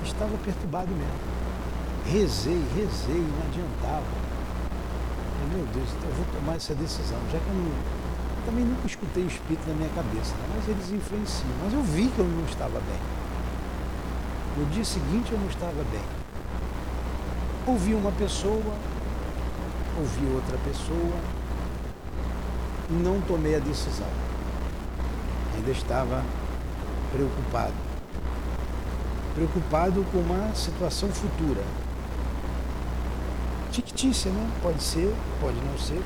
Eu 0.00 0.04
estava 0.04 0.36
perturbado 0.38 0.90
mesmo. 0.90 1.34
Rezei, 2.06 2.62
rezei, 2.74 3.20
não 3.20 3.46
adiantava. 3.46 4.04
Falei, 5.38 5.56
meu 5.56 5.66
Deus, 5.72 5.88
então 5.96 6.08
eu 6.08 6.16
vou 6.16 6.26
tomar 6.34 6.56
essa 6.56 6.74
decisão, 6.74 7.18
já 7.32 7.38
que 7.38 7.46
eu 7.46 7.54
não, 7.54 7.70
também 8.44 8.64
nunca 8.64 8.86
escutei 8.86 9.24
o 9.24 9.26
espírito 9.26 9.66
na 9.68 9.74
minha 9.74 9.88
cabeça, 9.90 10.34
né? 10.34 10.44
mas 10.54 10.68
eles 10.68 10.90
influenciam. 10.90 11.50
Mas 11.62 11.72
eu 11.72 11.82
vi 11.82 12.08
que 12.08 12.18
eu 12.18 12.26
não 12.26 12.44
estava 12.44 12.80
bem. 12.80 13.00
No 14.56 14.66
dia 14.66 14.84
seguinte 14.84 15.32
eu 15.32 15.38
não 15.38 15.48
estava 15.48 15.82
bem. 15.90 16.04
Ouvi 17.66 17.94
uma 17.94 18.12
pessoa, 18.12 18.74
ouvi 19.98 20.26
outra 20.34 20.58
pessoa, 20.58 21.16
não 22.90 23.20
tomei 23.22 23.56
a 23.56 23.58
decisão. 23.58 24.06
Ainda 25.54 25.70
estava 25.70 26.22
preocupado. 27.12 27.72
Preocupado 29.34 30.04
com 30.12 30.18
uma 30.18 30.54
situação 30.54 31.08
futura. 31.08 31.62
Fictícia, 33.72 34.30
né? 34.30 34.50
Pode 34.62 34.82
ser, 34.82 35.12
pode 35.40 35.56
não 35.56 35.78
ser. 35.78 36.00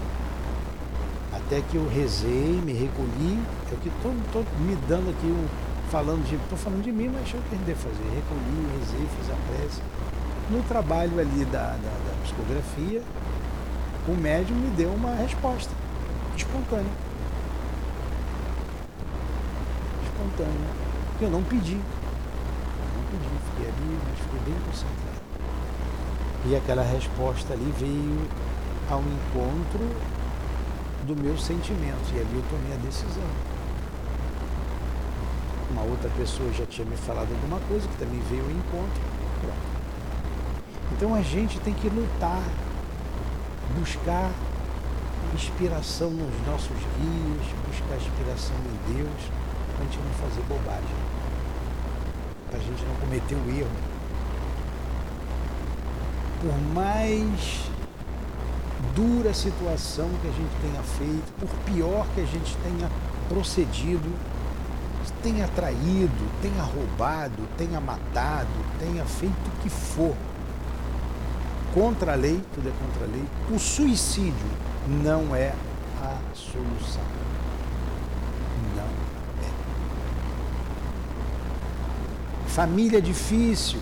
Até 1.33 1.61
que 1.61 1.77
eu 1.77 1.87
rezei, 1.89 2.61
me 2.65 2.73
recolhi. 2.73 3.39
É 3.71 3.75
o 3.75 3.79
que 3.79 3.89
estou 3.89 4.13
me 4.61 4.77
dando 4.89 5.11
aqui 5.11 5.27
um 5.27 5.47
falando 5.91 6.27
de. 6.27 6.37
Estou 6.37 6.57
falando 6.57 6.83
de 6.83 6.93
mim, 6.93 7.09
mas 7.09 7.29
gente 7.29 7.43
deve 7.67 7.75
fazer? 7.75 8.05
Recolhi, 8.15 8.79
rezei, 8.79 9.07
fiz 9.19 9.31
a 9.31 9.37
prece. 9.53 9.83
No 10.51 10.63
trabalho 10.63 11.21
ali 11.21 11.45
da, 11.47 11.73
da, 11.73 11.77
da 11.77 12.23
psicografia, 12.23 13.03
o 14.07 14.13
médium 14.13 14.57
me 14.57 14.71
deu 14.71 14.91
uma 14.91 15.15
resposta 15.15 15.71
espontânea. 16.39 16.93
Espontânea. 20.05 20.71
Eu 21.21 21.31
não 21.31 21.43
pedi. 21.43 21.75
Eu 21.75 22.91
não 22.97 23.05
pedi, 23.11 23.29
fiquei 23.51 23.69
ali, 23.69 23.99
mas 24.07 24.19
fiquei 24.19 24.41
bem 24.47 24.61
concentrado. 24.65 25.19
E 26.47 26.57
aquela 26.57 26.83
resposta 26.83 27.53
ali 27.53 27.73
veio 27.79 28.29
ao 28.91 29.01
encontro 29.01 29.87
do 31.07 31.15
meu 31.15 31.37
sentimento. 31.37 32.13
E 32.15 32.21
ali 32.21 32.35
eu 32.35 32.45
tomei 32.49 32.73
a 32.75 32.77
decisão 32.77 33.59
uma 35.71 35.83
outra 35.83 36.11
pessoa 36.17 36.51
já 36.53 36.67
tinha 36.67 36.87
me 36.87 36.97
falado 36.97 37.29
alguma 37.31 37.61
coisa 37.69 37.87
que 37.87 37.97
também 37.97 38.21
veio 38.29 38.43
ao 38.43 38.51
encontro. 38.51 39.01
Pronto. 39.41 39.79
Então 40.93 41.15
a 41.15 41.23
gente 41.23 41.61
tem 41.61 41.73
que 41.75 41.89
lutar, 41.89 42.43
buscar 43.79 44.31
inspiração 45.35 46.11
nos 46.11 46.47
nossos 46.47 46.77
guias, 46.77 47.47
buscar 47.67 47.97
inspiração 47.97 48.57
em 48.57 48.95
Deus, 48.95 49.31
para 49.75 49.85
a 49.85 49.85
gente 49.85 49.99
não 49.99 50.13
fazer 50.15 50.43
bobagem, 50.49 50.97
para 52.51 52.59
a 52.59 52.63
gente 52.63 52.85
não 52.85 52.95
cometer 52.97 53.35
o 53.35 53.59
erro. 53.59 53.71
Por 56.41 56.75
mais 56.75 57.69
dura 58.95 59.35
situação 59.35 60.09
que 60.23 60.29
a 60.29 60.33
gente 60.33 60.55
tenha 60.61 60.83
feito, 60.83 61.33
por 61.41 61.49
pior 61.73 62.07
que 62.15 62.21
a 62.21 62.25
gente 62.25 62.57
tenha 62.63 62.91
procedido, 63.29 64.13
tenha 65.23 65.49
traído, 65.49 66.41
tenha 66.41 66.63
roubado, 66.63 67.43
tenha 67.57 67.81
matado, 67.81 68.49
tenha 68.79 69.05
feito 69.05 69.35
o 69.49 69.63
que 69.63 69.69
for. 69.69 70.15
Contra 71.75 72.13
a 72.13 72.17
lei, 72.17 72.41
tudo 72.55 72.69
é 72.69 72.73
contra 72.73 73.05
a 73.05 73.09
lei. 73.09 73.25
O 73.51 73.59
suicídio 73.59 74.49
não 74.89 75.35
é 75.35 75.53
a 76.03 76.19
solução. 76.35 77.03
Não 78.77 78.85
é. 79.45 79.51
Família 82.49 83.01
difícil. 83.01 83.81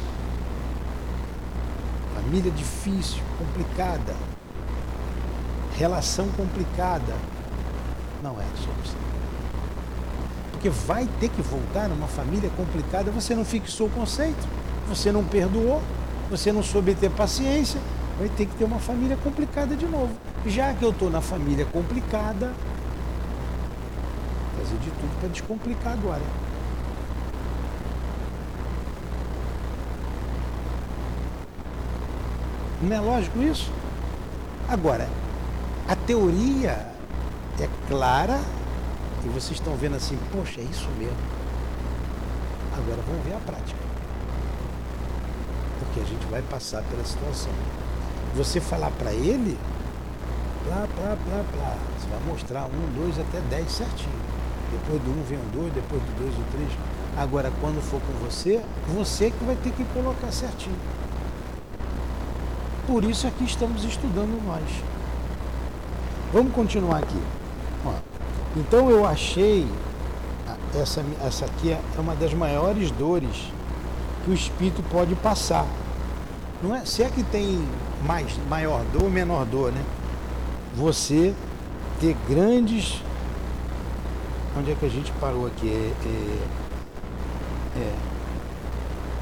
Família 2.14 2.50
difícil, 2.50 3.22
complicada. 3.38 4.14
Relação 5.76 6.28
complicada. 6.30 7.14
Não 8.22 8.32
é 8.40 8.44
a 8.44 8.56
solução 8.56 9.06
porque 10.66 10.70
vai 10.70 11.06
ter 11.20 11.28
que 11.28 11.42
voltar 11.42 11.88
numa 11.88 12.06
família 12.08 12.50
complicada, 12.56 13.10
você 13.10 13.34
não 13.34 13.44
fixou 13.44 13.86
o 13.86 13.90
conceito, 13.90 14.48
você 14.88 15.12
não 15.12 15.22
perdoou, 15.22 15.82
você 16.30 16.50
não 16.50 16.62
soube 16.62 16.94
ter 16.94 17.10
paciência, 17.10 17.80
vai 18.18 18.28
ter 18.30 18.46
que 18.46 18.56
ter 18.56 18.64
uma 18.64 18.78
família 18.78 19.16
complicada 19.22 19.76
de 19.76 19.86
novo. 19.86 20.16
Já 20.46 20.72
que 20.74 20.84
eu 20.84 20.90
estou 20.90 21.10
na 21.10 21.20
família 21.20 21.66
complicada, 21.66 22.54
fazer 24.56 24.78
de 24.78 24.90
tudo 24.90 25.20
para 25.20 25.28
descomplicar 25.28 25.92
agora. 25.92 26.22
Não 32.82 32.96
é 32.96 33.00
lógico 33.00 33.40
isso? 33.42 33.72
Agora, 34.68 35.08
a 35.88 35.96
teoria 35.96 36.86
é 37.60 37.68
clara 37.88 38.40
e 39.24 39.28
vocês 39.28 39.58
estão 39.58 39.74
vendo 39.76 39.96
assim, 39.96 40.18
poxa, 40.32 40.60
é 40.60 40.64
isso 40.64 40.88
mesmo. 40.98 41.16
Agora 42.76 43.00
vamos 43.06 43.24
ver 43.24 43.34
a 43.34 43.38
prática. 43.38 43.78
Porque 45.78 46.00
a 46.00 46.04
gente 46.04 46.26
vai 46.26 46.42
passar 46.42 46.82
pela 46.84 47.04
situação. 47.04 47.52
Você 48.34 48.60
falar 48.60 48.90
para 48.90 49.12
ele, 49.12 49.56
blá, 50.66 50.86
blá, 50.96 51.16
blá, 51.24 51.44
blá. 51.54 51.76
Você 51.96 52.08
vai 52.08 52.20
mostrar 52.26 52.64
um, 52.66 53.00
dois, 53.00 53.18
até 53.18 53.40
dez 53.48 53.70
certinho. 53.70 54.10
Depois 54.72 55.00
do 55.02 55.10
um 55.10 55.22
vem 55.22 55.38
um 55.38 55.60
dois, 55.60 55.72
depois 55.72 56.02
do 56.02 56.18
dois 56.18 56.34
o 56.34 56.42
três. 56.52 56.70
Agora, 57.16 57.50
quando 57.60 57.80
for 57.80 58.00
com 58.00 58.12
você, 58.24 58.62
você 58.94 59.30
que 59.30 59.44
vai 59.44 59.56
ter 59.56 59.70
que 59.70 59.84
colocar 59.94 60.30
certinho. 60.32 60.76
Por 62.86 63.04
isso 63.04 63.26
aqui 63.26 63.44
estamos 63.44 63.84
estudando 63.84 64.44
nós. 64.44 64.62
Vamos 66.32 66.52
continuar 66.52 66.98
aqui. 66.98 67.20
Ó, 67.84 67.92
então 68.56 68.90
eu 68.90 69.06
achei 69.06 69.66
essa, 70.74 71.02
essa 71.24 71.46
aqui 71.46 71.72
é 71.72 71.80
uma 71.98 72.14
das 72.14 72.34
maiores 72.34 72.90
dores 72.90 73.50
que 74.24 74.30
o 74.30 74.34
espírito 74.34 74.82
pode 74.90 75.14
passar. 75.16 75.66
Não 76.62 76.74
é? 76.74 76.84
Se 76.84 77.02
é 77.02 77.08
que 77.08 77.22
tem 77.22 77.66
mais 78.04 78.36
maior 78.48 78.82
dor 78.92 79.04
ou 79.04 79.10
menor 79.10 79.44
dor, 79.46 79.72
né? 79.72 79.82
Você 80.76 81.34
ter 82.00 82.14
grandes. 82.28 83.00
Onde 84.56 84.72
é 84.72 84.74
que 84.74 84.84
a 84.84 84.90
gente 84.90 85.10
parou 85.12 85.46
aqui? 85.46 85.68
É, 85.68 85.92
é, 87.78 87.80
é. 87.80 87.94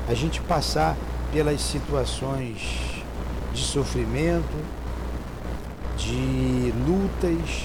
A 0.08 0.14
gente 0.14 0.40
passar 0.42 0.96
pelas 1.32 1.60
situações 1.60 3.02
de 3.52 3.62
sofrimento, 3.62 4.56
de 5.96 6.72
lutas 6.88 7.64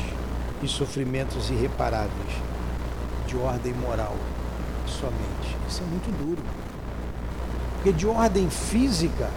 e 0.62 0.68
sofrimentos 0.68 1.50
irreparáveis, 1.50 2.34
de 3.28 3.36
ordem 3.38 3.74
moral 3.74 4.16
somente. 4.86 5.58
Isso 5.68 5.82
é 5.82 5.86
muito 5.86 6.16
duro. 6.18 6.42
Porque 7.76 7.92
de 7.92 8.06
ordem 8.06 8.50
física, 8.50 9.30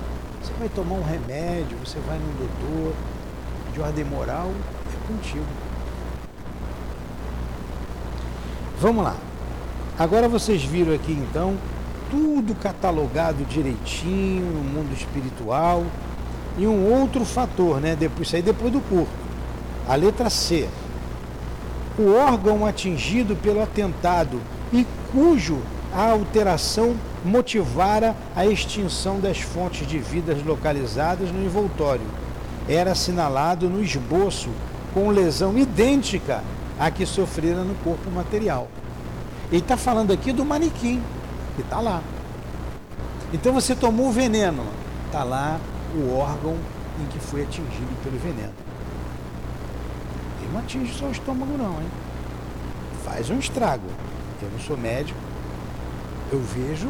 você 0.43 0.53
vai 0.59 0.69
tomar 0.69 0.97
um 0.97 1.03
remédio, 1.03 1.79
você 1.79 1.99
vai 2.01 2.19
no 2.19 2.33
doutor, 2.35 2.95
de 3.73 3.81
ordem 3.81 4.05
moral 4.05 4.51
é 4.87 5.07
contigo. 5.07 5.45
Vamos 8.81 9.05
lá. 9.05 9.17
Agora 9.99 10.29
vocês 10.29 10.63
viram 10.63 10.95
aqui 10.95 11.13
então 11.13 11.57
tudo 12.11 12.55
catalogado 12.55 13.45
direitinho 13.45 14.45
no 14.45 14.63
mundo 14.63 14.93
espiritual 14.93 15.85
e 16.59 16.67
um 16.67 16.93
outro 16.93 17.25
fator, 17.25 17.81
né? 17.81 17.97
Depois, 17.97 18.27
isso 18.27 18.37
aí 18.37 18.43
depois 18.43 18.73
do 18.73 18.81
curto. 18.81 19.11
A 19.89 19.95
letra 19.95 20.29
C. 20.29 20.69
O 21.99 22.13
órgão 22.15 22.67
atingido 22.67 23.37
pelo 23.37 23.63
atentado 23.63 24.41
e 24.73 24.87
cujo 25.13 25.59
a 25.95 26.11
alteração 26.11 26.97
motivara 27.25 28.17
a 28.35 28.47
extinção 28.47 29.21
das 29.21 29.41
fontes 29.41 29.87
de 29.87 29.99
vidas 29.99 30.43
localizadas 30.45 31.31
no 31.31 31.45
envoltório. 31.45 32.07
Era 32.69 32.93
assinalado 32.93 33.69
no 33.69 33.83
esboço 33.83 34.51
com 34.95 35.11
lesão 35.11 35.57
idêntica 35.59 36.43
à 36.79 36.91
que 36.91 37.05
sofrera 37.05 37.65
no 37.65 37.75
corpo 37.77 38.11
material. 38.11 38.69
Ele 39.51 39.61
está 39.61 39.77
falando 39.77 40.13
aqui 40.13 40.33
do 40.33 40.45
manequim, 40.45 41.03
que 41.57 41.63
está 41.63 41.81
lá. 41.81 42.03
Então 43.33 43.53
você 43.53 43.75
tomou 43.75 44.09
o 44.09 44.13
veneno, 44.13 44.65
está 45.07 45.25
lá 45.25 45.59
o 45.95 46.17
órgão 46.17 46.57
em 47.01 47.07
que 47.07 47.19
foi 47.19 47.43
atingido 47.43 48.03
pelo 48.03 48.19
veneno. 48.19 48.53
Ele 50.41 50.53
não 50.53 50.61
atinge 50.61 50.93
só 50.95 51.07
o 51.07 51.13
estômago 51.13 51.57
não, 51.57 51.81
hein? 51.81 51.89
Faz 53.05 53.31
um 53.31 53.39
estrago. 53.39 53.87
Eu 54.41 54.51
não 54.51 54.59
sou 54.59 54.77
médico, 54.77 55.19
eu 56.33 56.41
vejo 56.41 56.89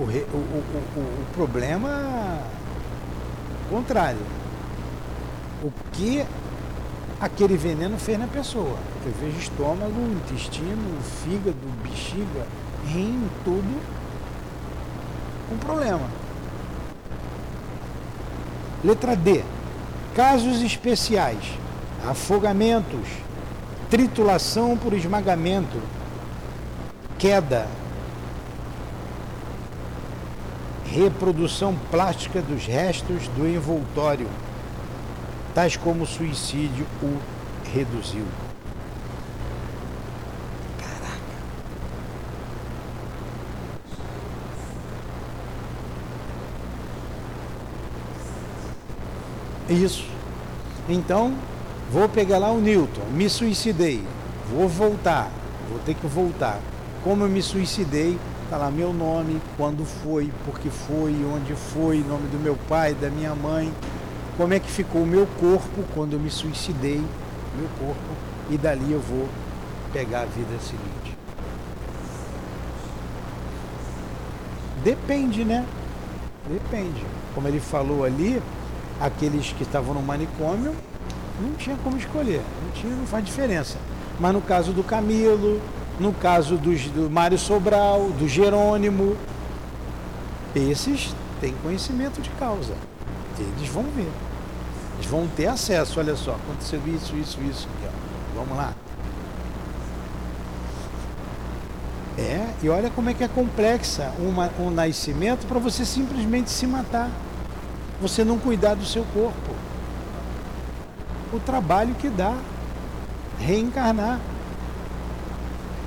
o, 0.00 0.04
re, 0.04 0.24
o, 0.32 0.36
o, 0.36 0.64
o, 0.96 1.00
o 1.00 1.26
problema 1.34 2.38
contrário. 3.70 4.18
O 5.62 5.72
que 5.92 6.24
aquele 7.20 7.56
veneno 7.56 7.98
fez 7.98 8.18
na 8.18 8.26
pessoa. 8.26 8.76
Eu 9.04 9.12
vejo 9.20 9.38
estômago, 9.38 10.00
intestino, 10.24 11.00
fígado, 11.24 11.56
bexiga, 11.82 12.46
rim, 12.86 13.28
tudo 13.44 13.82
com 15.48 15.56
problema. 15.56 16.06
Letra 18.84 19.16
D. 19.16 19.42
Casos 20.14 20.62
especiais: 20.62 21.44
afogamentos, 22.08 23.08
tritulação 23.90 24.76
por 24.76 24.92
esmagamento, 24.92 25.80
queda, 27.18 27.66
reprodução 30.86 31.74
plástica 31.90 32.40
dos 32.40 32.66
restos 32.66 33.26
do 33.28 33.48
envoltório, 33.48 34.28
tais 35.58 35.76
como 35.76 36.06
suicídio 36.06 36.86
o 37.02 37.18
reduziu. 37.74 38.24
Isso. 49.68 50.06
Então, 50.88 51.34
vou 51.90 52.08
pegar 52.08 52.38
lá 52.38 52.52
o 52.52 52.60
Newton, 52.60 53.02
me 53.12 53.28
suicidei, 53.28 54.00
vou 54.54 54.68
voltar, 54.68 55.28
vou 55.68 55.80
ter 55.80 55.94
que 55.94 56.06
voltar. 56.06 56.60
Como 57.02 57.24
eu 57.24 57.28
me 57.28 57.42
suicidei, 57.42 58.16
tá 58.48 58.56
lá 58.56 58.70
meu 58.70 58.92
nome, 58.92 59.42
quando 59.56 59.84
foi, 59.84 60.30
por 60.46 60.60
que 60.60 60.70
foi, 60.70 61.16
onde 61.24 61.52
foi, 61.54 61.98
nome 62.08 62.28
do 62.28 62.38
meu 62.38 62.56
pai, 62.68 62.94
da 62.94 63.10
minha 63.10 63.34
mãe, 63.34 63.72
como 64.38 64.54
é 64.54 64.60
que 64.60 64.70
ficou 64.70 65.02
o 65.02 65.06
meu 65.06 65.26
corpo 65.40 65.82
quando 65.92 66.12
eu 66.12 66.20
me 66.20 66.30
suicidei, 66.30 67.02
meu 67.58 67.68
corpo, 67.80 68.14
e 68.48 68.56
dali 68.56 68.92
eu 68.92 69.00
vou 69.00 69.28
pegar 69.92 70.22
a 70.22 70.26
vida 70.26 70.56
seguinte. 70.60 71.18
Depende, 74.84 75.44
né? 75.44 75.66
Depende. 76.48 77.04
Como 77.34 77.48
ele 77.48 77.58
falou 77.58 78.04
ali, 78.04 78.40
aqueles 79.00 79.52
que 79.52 79.64
estavam 79.64 79.92
no 79.92 80.02
manicômio, 80.02 80.72
não 81.42 81.54
tinha 81.54 81.76
como 81.82 81.96
escolher, 81.96 82.40
não 82.64 82.70
tinha, 82.70 82.94
não 82.94 83.06
faz 83.06 83.24
diferença. 83.24 83.76
Mas 84.20 84.32
no 84.32 84.40
caso 84.40 84.72
do 84.72 84.84
Camilo, 84.84 85.60
no 85.98 86.12
caso 86.12 86.56
do 86.56 87.10
Mário 87.10 87.36
Sobral, 87.36 88.10
do 88.10 88.28
Jerônimo, 88.28 89.16
esses 90.54 91.12
têm 91.40 91.54
conhecimento 91.60 92.22
de 92.22 92.30
causa. 92.30 92.74
Eles 93.36 93.68
vão 93.68 93.82
ver. 93.82 94.08
Eles 94.98 95.10
vão 95.10 95.26
ter 95.28 95.46
acesso. 95.46 95.98
Olha 95.98 96.14
só, 96.14 96.32
aconteceu 96.32 96.80
isso, 96.86 97.16
isso, 97.16 97.40
isso. 97.42 97.68
Aqui, 97.78 97.94
Vamos 98.34 98.56
lá. 98.56 98.72
É, 102.18 102.52
e 102.62 102.68
olha 102.68 102.90
como 102.90 103.08
é 103.08 103.14
que 103.14 103.22
é 103.22 103.28
complexa 103.28 104.12
uma, 104.18 104.50
um 104.58 104.70
nascimento 104.70 105.46
para 105.46 105.60
você 105.60 105.84
simplesmente 105.84 106.50
se 106.50 106.66
matar 106.66 107.08
você 108.00 108.24
não 108.24 108.38
cuidar 108.38 108.74
do 108.74 108.84
seu 108.84 109.04
corpo. 109.12 109.54
O 111.32 111.40
trabalho 111.40 111.94
que 111.94 112.08
dá 112.08 112.36
reencarnar. 113.38 114.20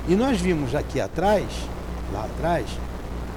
E 0.08 0.14
nós 0.14 0.40
vimos 0.40 0.74
aqui 0.74 1.00
atrás, 1.00 1.46
lá 2.12 2.24
atrás, 2.24 2.66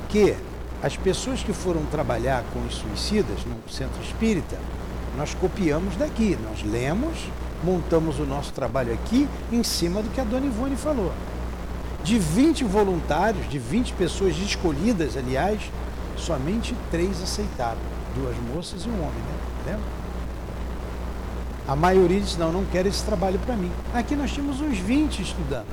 que 0.10 0.36
as 0.82 0.98
pessoas 0.98 1.44
que 1.44 1.54
foram 1.54 1.86
trabalhar 1.86 2.44
com 2.54 2.66
os 2.66 2.76
suicidas 2.76 3.40
no 3.46 3.72
centro 3.72 4.02
espírita, 4.02 4.58
nós 5.16 5.34
copiamos 5.34 5.96
daqui, 5.96 6.38
nós 6.44 6.64
lemos, 6.64 7.18
montamos 7.64 8.20
o 8.20 8.26
nosso 8.26 8.52
trabalho 8.54 8.94
aqui 8.94 9.28
em 9.52 9.64
cima 9.64 10.02
do 10.02 10.10
que 10.10 10.22
a 10.22 10.24
dona 10.24 10.46
Ivone 10.46 10.76
falou. 10.76 11.12
De 12.04 12.20
20 12.20 12.64
voluntários, 12.66 13.50
de 13.50 13.58
20 13.58 13.94
pessoas 13.94 14.38
escolhidas, 14.38 15.18
aliás, 15.18 15.60
somente 16.18 16.76
três 16.92 17.22
aceitaram 17.22 17.96
duas 18.16 18.36
moças 18.38 18.86
e 18.86 18.90
um 18.90 18.94
homem, 18.94 19.12
né? 19.12 19.38
Lembra? 19.66 20.06
A 21.68 21.76
maioria 21.76 22.22
disse, 22.22 22.40
não, 22.40 22.52
não 22.52 22.64
quero 22.66 22.88
esse 22.88 23.04
trabalho 23.04 23.40
para 23.40 23.56
mim. 23.56 23.72
Aqui 23.94 24.16
nós 24.16 24.32
tínhamos 24.32 24.62
uns 24.62 24.78
20 24.78 25.22
estudando. 25.22 25.66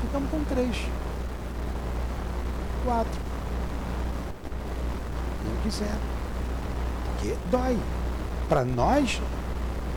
Ficamos 0.00 0.30
com 0.30 0.42
três. 0.44 0.76
Quatro. 2.84 3.20
Não 5.44 5.62
quiseram. 5.62 6.14
Porque 7.06 7.36
dói. 7.50 7.78
Para 8.48 8.64
nós, 8.64 9.20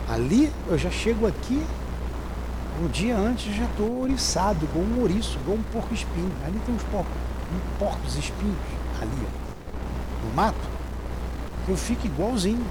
ali, 0.08 0.50
eu 0.68 0.78
já 0.78 0.90
chego 0.90 1.26
aqui, 1.26 1.62
um 2.82 2.86
dia 2.88 3.16
antes 3.16 3.54
já 3.54 3.64
estou 3.64 4.02
oriçado, 4.02 4.64
igual 4.64 4.84
um 4.84 5.00
ouriço, 5.02 5.38
igual 5.42 5.58
um 5.58 5.62
porco 5.64 5.92
espinho. 5.92 6.32
Ali 6.44 6.58
tem 6.64 6.74
uns 6.74 6.82
porcos, 6.84 7.12
um 7.52 7.78
porcos 7.78 8.16
espinhos, 8.16 8.56
ali, 9.00 9.26
ó, 9.26 10.26
no 10.26 10.34
mato. 10.34 10.56
Eu 11.68 11.76
fico 11.76 12.06
igualzinho. 12.06 12.64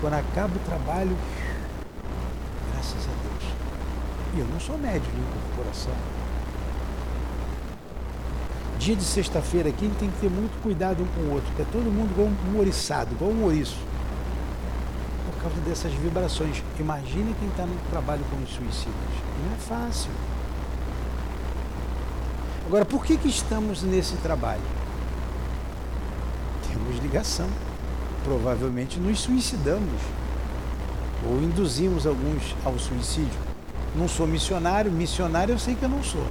Quando 0.00 0.14
acaba 0.14 0.52
o 0.54 0.58
trabalho, 0.68 1.16
graças 2.72 3.04
a 3.04 3.12
Deus. 3.22 3.52
E 4.34 4.40
eu 4.40 4.46
não 4.46 4.58
sou 4.58 4.76
médico 4.76 5.10
de 5.12 5.20
incorporação. 5.20 5.94
Dia 8.78 8.96
de 8.96 9.04
sexta-feira 9.04 9.68
aqui, 9.68 9.90
tem 9.98 10.10
que 10.10 10.20
ter 10.20 10.28
muito 10.28 10.60
cuidado 10.62 11.02
um 11.02 11.06
com 11.06 11.20
o 11.20 11.34
outro, 11.34 11.46
porque 11.48 11.62
é 11.62 11.66
todo 11.72 11.84
mundo 11.84 12.10
igual 12.10 12.28
um 12.28 12.58
ouriçado, 12.58 13.14
igual 13.14 13.30
um 13.30 13.44
ouriço. 13.44 13.76
Causa 15.44 15.60
dessas 15.60 15.92
vibrações. 15.92 16.62
Imagine 16.80 17.36
quem 17.38 17.48
está 17.50 17.66
no 17.66 17.76
trabalho 17.90 18.24
com 18.30 18.42
os 18.42 18.48
suicidas. 18.48 18.94
Não 19.44 19.54
é 19.54 19.58
fácil. 19.58 20.10
Agora, 22.66 22.86
por 22.86 23.04
que, 23.04 23.18
que 23.18 23.28
estamos 23.28 23.82
nesse 23.82 24.16
trabalho? 24.16 24.62
Temos 26.66 26.98
ligação. 27.02 27.46
Provavelmente 28.24 28.98
nos 28.98 29.20
suicidamos. 29.20 30.00
Ou 31.28 31.42
induzimos 31.42 32.06
alguns 32.06 32.56
ao 32.64 32.78
suicídio. 32.78 33.38
Não 33.94 34.08
sou 34.08 34.26
missionário, 34.26 34.90
missionário 34.90 35.52
eu 35.52 35.58
sei 35.58 35.74
que 35.74 35.82
eu 35.82 35.90
não 35.90 36.02
sou. 36.02 36.26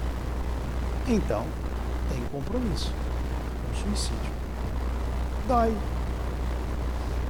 Então, 1.07 1.45
tem 2.09 2.19
compromisso 2.31 2.91
com 2.91 3.89
o 3.89 3.95
suicídio. 3.95 4.31
Dói. 5.47 5.71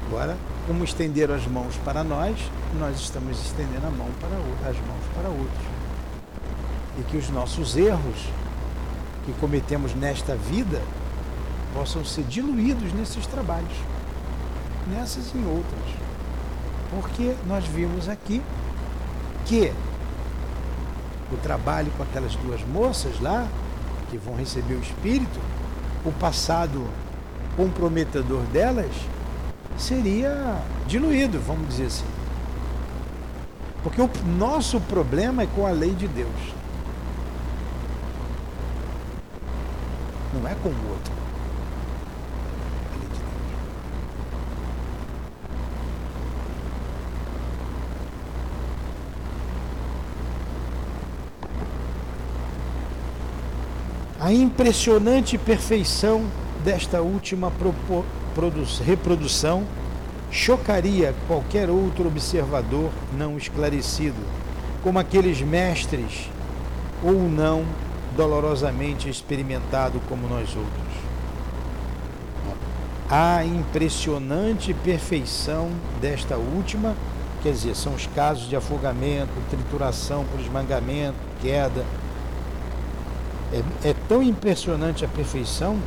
Agora, 0.07 0.37
como 0.67 0.83
estenderam 0.83 1.35
as 1.35 1.45
mãos 1.45 1.75
para 1.83 2.03
nós, 2.03 2.37
nós 2.79 2.99
estamos 2.99 3.39
estendendo 3.45 3.85
a 3.85 3.91
mão 3.91 4.07
para, 4.19 4.69
as 4.69 4.77
mãos 4.77 5.03
para 5.13 5.29
outros. 5.29 5.65
E 6.99 7.03
que 7.03 7.17
os 7.17 7.29
nossos 7.29 7.75
erros 7.75 8.27
que 9.25 9.33
cometemos 9.33 9.93
nesta 9.93 10.35
vida 10.35 10.81
possam 11.73 12.05
ser 12.05 12.23
diluídos 12.23 12.93
nesses 12.93 13.25
trabalhos, 13.25 13.75
nessas 14.87 15.33
e 15.33 15.37
em 15.37 15.45
outras. 15.45 15.95
Porque 16.91 17.35
nós 17.47 17.65
vimos 17.65 18.07
aqui 18.07 18.41
que 19.45 19.73
o 21.31 21.37
trabalho 21.37 21.91
com 21.97 22.03
aquelas 22.03 22.35
duas 22.35 22.61
moças 22.67 23.19
lá, 23.19 23.47
que 24.09 24.17
vão 24.17 24.35
receber 24.35 24.75
o 24.75 24.79
Espírito, 24.79 25.39
o 26.05 26.11
passado 26.11 26.85
comprometedor 27.57 28.41
delas 28.43 28.91
seria 29.77 30.61
diluído, 30.87 31.39
vamos 31.39 31.67
dizer 31.67 31.87
assim. 31.87 32.05
Porque 33.83 34.01
o 34.01 34.09
nosso 34.37 34.79
problema 34.79 35.43
é 35.43 35.47
com 35.47 35.67
a 35.67 35.71
lei 35.71 35.91
de 35.91 36.07
Deus. 36.07 36.29
Não 40.33 40.49
é 40.49 40.55
com 40.55 40.69
o 40.69 40.89
outro. 40.89 41.13
A 54.19 54.31
impressionante 54.31 55.37
perfeição 55.37 56.23
desta 56.63 57.01
última 57.01 57.51
reprodução 58.83 59.63
chocaria 60.31 61.13
qualquer 61.27 61.69
outro 61.69 62.07
observador 62.07 62.89
não 63.15 63.37
esclarecido, 63.37 64.19
como 64.81 64.97
aqueles 64.97 65.41
mestres 65.41 66.29
ou 67.03 67.13
não 67.29 67.63
dolorosamente 68.15 69.09
experimentado 69.09 69.99
como 70.09 70.27
nós 70.27 70.49
outros. 70.55 70.93
A 73.09 73.45
impressionante 73.45 74.73
perfeição 74.73 75.69
desta 76.01 76.35
última, 76.35 76.95
quer 77.43 77.51
dizer, 77.51 77.75
são 77.75 77.93
os 77.93 78.07
casos 78.07 78.49
de 78.49 78.55
afogamento, 78.55 79.31
trituração 79.49 80.25
por 80.25 80.39
esmagamento, 80.39 81.15
queda, 81.41 81.85
é, 83.53 83.89
é 83.89 83.95
tão 84.07 84.23
impressionante 84.23 85.05
a 85.05 85.07
perfeição, 85.07 85.77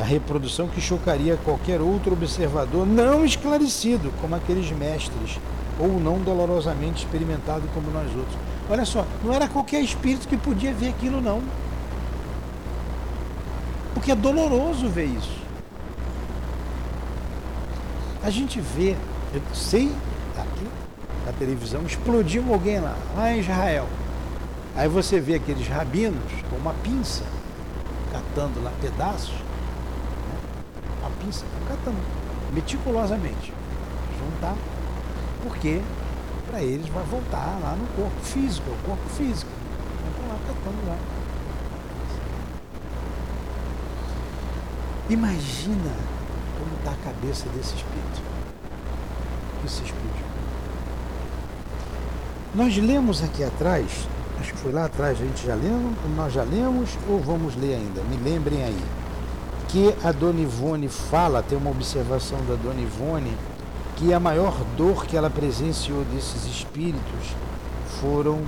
a 0.00 0.04
reprodução 0.04 0.68
que 0.68 0.80
chocaria 0.80 1.36
qualquer 1.36 1.80
outro 1.80 2.12
observador 2.12 2.86
não 2.86 3.24
esclarecido, 3.24 4.12
como 4.20 4.34
aqueles 4.34 4.70
mestres, 4.72 5.38
ou 5.78 6.00
não 6.00 6.18
dolorosamente 6.18 7.04
experimentado 7.04 7.62
como 7.74 7.90
nós 7.90 8.08
outros. 8.16 8.36
Olha 8.70 8.84
só, 8.84 9.04
não 9.22 9.32
era 9.32 9.48
qualquer 9.48 9.82
espírito 9.82 10.26
que 10.26 10.36
podia 10.36 10.72
ver 10.72 10.88
aquilo, 10.88 11.20
não. 11.20 11.42
Porque 13.92 14.12
é 14.12 14.16
doloroso 14.16 14.88
ver 14.88 15.04
isso. 15.04 15.42
A 18.22 18.30
gente 18.30 18.60
vê, 18.60 18.96
eu 19.34 19.42
sei, 19.52 19.92
aqui 20.38 20.66
na 21.26 21.32
televisão, 21.32 21.82
explodiu 21.82 22.44
alguém 22.52 22.80
lá, 22.80 22.96
lá 23.16 23.32
em 23.32 23.40
Israel. 23.40 23.86
Aí 24.74 24.88
você 24.88 25.20
vê 25.20 25.34
aqueles 25.34 25.68
rabinos 25.68 26.32
com 26.48 26.56
uma 26.56 26.72
pinça, 26.82 27.24
catando 28.10 28.62
lá 28.62 28.72
pedaços? 28.80 29.34
Pinça, 31.22 31.44
catando 31.68 31.96
meticulosamente, 32.52 33.52
juntar, 34.18 34.56
porque 35.42 35.80
para 36.48 36.60
eles 36.60 36.88
vai 36.88 37.04
voltar 37.04 37.58
lá 37.62 37.76
no 37.76 37.86
corpo 37.94 38.20
físico, 38.22 38.68
é 38.70 38.72
o 38.72 38.88
corpo 38.88 39.08
físico. 39.10 39.50
Então 40.10 40.28
lá 40.28 40.38
catando 40.46 40.86
lá. 40.86 40.98
Imagina 45.08 45.92
como 46.58 46.74
está 46.78 46.90
a 46.90 47.12
cabeça 47.12 47.48
desse 47.50 47.74
espírito. 47.74 48.22
Esse 49.64 49.82
espírito. 49.84 50.32
Nós 52.54 52.76
lemos 52.76 53.22
aqui 53.22 53.44
atrás 53.44 54.06
acho 54.42 54.52
que 54.54 54.58
foi 54.58 54.72
lá 54.72 54.86
atrás, 54.86 55.20
a 55.20 55.24
gente 55.24 55.46
já 55.46 55.54
lemos, 55.54 55.94
nós 56.16 56.32
já 56.32 56.42
lemos 56.42 56.90
ou 57.08 57.20
vamos 57.20 57.54
ler 57.56 57.76
ainda? 57.76 58.02
Me 58.02 58.16
lembrem 58.16 58.64
aí. 58.64 58.84
Que 59.72 59.94
a 60.04 60.12
Dona 60.12 60.40
Ivone 60.40 60.86
fala, 60.86 61.42
tem 61.42 61.56
uma 61.56 61.70
observação 61.70 62.38
da 62.46 62.54
Dona 62.54 62.80
Ivone, 62.80 63.34
que 63.96 64.12
a 64.12 64.20
maior 64.20 64.54
dor 64.76 65.06
que 65.06 65.16
ela 65.16 65.30
presenciou 65.30 66.04
desses 66.04 66.44
espíritos 66.44 67.34
foram 68.00 68.42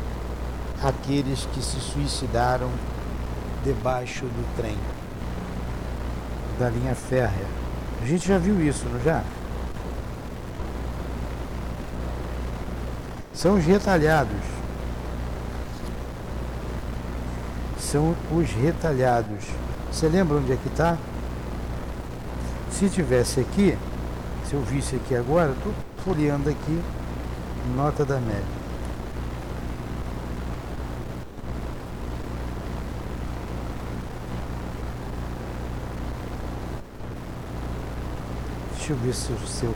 aqueles 0.82 1.48
que 1.54 1.62
se 1.62 1.80
suicidaram 1.80 2.68
debaixo 3.64 4.26
do 4.26 4.56
trem, 4.56 4.76
da 6.58 6.68
linha 6.68 6.94
férrea. 6.94 7.46
A 8.02 8.06
gente 8.06 8.28
já 8.28 8.36
viu 8.36 8.60
isso, 8.60 8.84
não 8.92 9.00
já? 9.00 9.24
São 13.32 13.54
os 13.56 13.64
retalhados 13.64 14.54
são 17.94 18.16
os 18.32 18.50
retalhados. 18.50 19.44
Você 19.92 20.08
lembra 20.08 20.38
onde 20.38 20.52
é 20.52 20.56
que 20.56 20.66
está? 20.66 20.98
Se 22.78 22.88
tivesse 22.88 23.38
aqui, 23.38 23.78
se 24.48 24.54
eu 24.54 24.60
visse 24.60 24.96
aqui 24.96 25.14
agora, 25.14 25.52
estou 25.52 25.72
folheando 26.04 26.50
aqui, 26.50 26.82
nota 27.76 28.04
da 28.04 28.18
média. 28.18 28.42
Deixa 38.76 38.92
eu 38.92 38.96
ver 38.96 39.14
se 39.14 39.32
o 39.32 39.46
seu. 39.46 39.72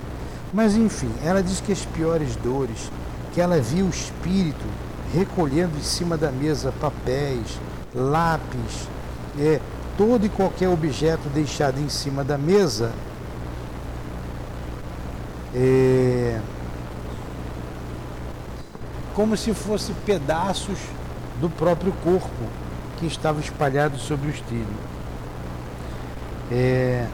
Mas 0.53 0.75
enfim, 0.75 1.11
ela 1.25 1.41
diz 1.41 1.61
que 1.61 1.71
as 1.71 1.85
piores 1.85 2.35
dores, 2.35 2.91
que 3.33 3.41
ela 3.41 3.61
viu 3.61 3.87
o 3.87 3.91
espírito 3.91 4.67
recolhendo 5.15 5.79
em 5.79 5.83
cima 5.83 6.17
da 6.17 6.33
mesa 6.33 6.73
papéis, 6.81 7.61
lápis, 7.95 8.89
é, 9.39 9.61
todo 9.99 10.25
e 10.25 10.29
qualquer 10.29 10.69
objeto 10.69 11.29
deixado 11.29 11.81
em 11.81 11.89
cima 11.89 12.23
da 12.23 12.39
mesa 12.39 12.93
é, 15.55 16.41
como 19.15 19.37
se 19.37 19.53
fosse 19.53 19.93
pedaços 20.07 20.79
do 21.41 21.51
próprio 21.51 21.93
corpo 22.05 22.29
que 22.99 23.07
estava 23.07 23.41
espalhado 23.41 23.99
sobre 23.99 24.29
os 24.29 24.41
trilhos. 24.43 24.67
É, 26.51 27.07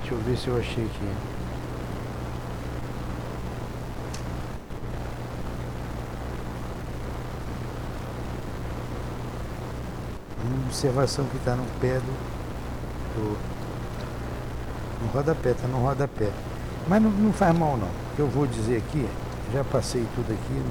deixa 0.00 0.14
eu 0.14 0.18
ver 0.18 0.38
se 0.38 0.48
eu 0.48 0.56
achei 0.56 0.84
aqui. 0.84 1.37
Observação 10.68 11.24
que 11.24 11.38
está 11.38 11.56
no 11.56 11.64
pé 11.80 11.94
do, 11.94 12.12
do 13.14 13.38
No 15.02 15.08
rodapé, 15.12 15.50
está 15.50 15.66
no 15.66 15.78
rodapé. 15.78 16.30
Mas 16.86 17.02
não, 17.02 17.10
não 17.10 17.32
faz 17.32 17.56
mal 17.56 17.76
não. 17.76 17.88
Que 18.14 18.20
eu 18.20 18.28
vou 18.28 18.46
dizer 18.46 18.76
aqui, 18.76 19.08
já 19.52 19.64
passei 19.64 20.06
tudo 20.14 20.32
aqui. 20.32 20.62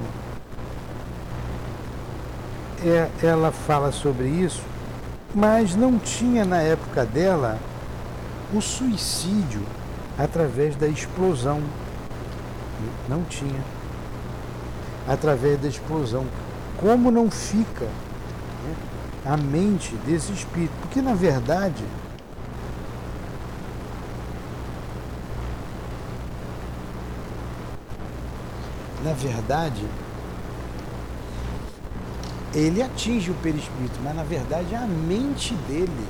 Não... 2.84 2.92
É, 2.92 3.10
ela 3.24 3.52
fala 3.52 3.92
sobre 3.92 4.28
isso, 4.28 4.62
mas 5.34 5.76
não 5.76 5.98
tinha 5.98 6.46
na 6.46 6.62
época 6.62 7.04
dela 7.06 7.58
o 8.54 8.62
suicídio 8.62 9.64
através 10.18 10.76
da 10.76 10.88
explosão. 10.88 11.62
Não 13.10 13.24
tinha. 13.24 13.62
Através 15.08 15.60
da 15.60 15.68
explosão. 15.68 16.26
Como 16.78 17.10
não 17.10 17.32
fica 17.32 17.88
a 19.28 19.38
mente 19.38 19.96
desse 20.06 20.32
espírito? 20.32 20.74
Porque 20.82 21.02
na 21.02 21.14
verdade 21.14 21.84
na 29.08 29.14
verdade, 29.14 29.86
ele 32.54 32.82
atinge 32.82 33.32
o 33.32 33.34
perispírito, 33.36 33.98
mas 34.04 34.14
na 34.14 34.24
verdade 34.24 34.76
a 34.76 34.82
mente 34.82 35.54
dele. 35.68 36.08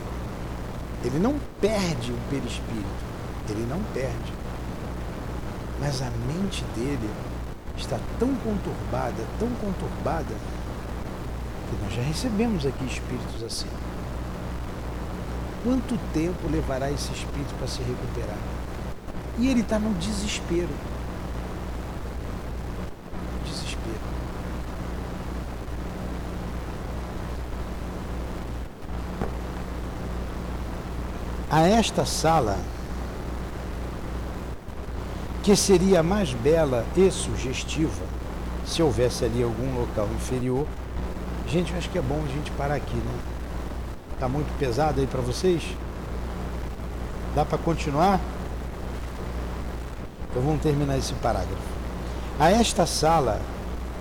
Ele 1.03 1.20
não 1.20 1.36
perde 1.61 2.11
o 2.11 2.18
perispírito, 2.30 3.05
ele 3.49 3.68
não 3.70 3.80
perde. 3.93 4.34
Mas 5.80 6.01
a 6.01 6.09
mente 6.26 6.63
dele 6.76 7.09
está 7.78 7.99
tão 8.18 8.34
conturbada, 8.38 9.24
tão 9.39 9.49
conturbada, 9.61 10.34
nós 11.84 11.93
já 11.93 12.01
recebemos 12.01 12.65
aqui 12.65 12.86
espíritos 12.86 13.43
assim. 13.43 13.68
Quanto 15.63 15.97
tempo 16.13 16.47
levará 16.49 16.91
esse 16.91 17.11
espírito 17.11 17.53
para 17.57 17.68
se 17.68 17.80
recuperar? 17.80 18.38
E 19.38 19.49
ele 19.49 19.61
está 19.61 19.78
no 19.78 19.93
desespero. 19.95 20.70
a 31.49 31.61
esta 31.61 32.05
sala, 32.05 32.57
que 35.41 35.55
seria 35.55 36.03
mais 36.03 36.34
bela 36.34 36.86
e 36.95 37.09
sugestiva, 37.09 38.05
se 38.65 38.84
houvesse 38.84 39.24
ali 39.24 39.41
algum 39.41 39.80
local 39.80 40.07
inferior. 40.15 40.68
Gente, 41.50 41.74
acho 41.76 41.89
que 41.89 41.98
é 41.98 42.02
bom 42.02 42.22
a 42.26 42.28
gente 42.28 42.52
parar 42.52 42.76
aqui, 42.76 42.95
né? 42.95 43.14
Tá 44.20 44.28
muito 44.28 44.52
pesado 44.60 45.00
aí 45.00 45.08
para 45.08 45.22
vocês? 45.22 45.64
Dá 47.34 47.45
para 47.45 47.58
continuar? 47.58 48.20
Então 50.30 50.41
vamos 50.41 50.62
terminar 50.62 50.98
esse 50.98 51.14
parágrafo. 51.14 51.78
A 52.38 52.52
esta 52.52 52.86
sala, 52.86 53.39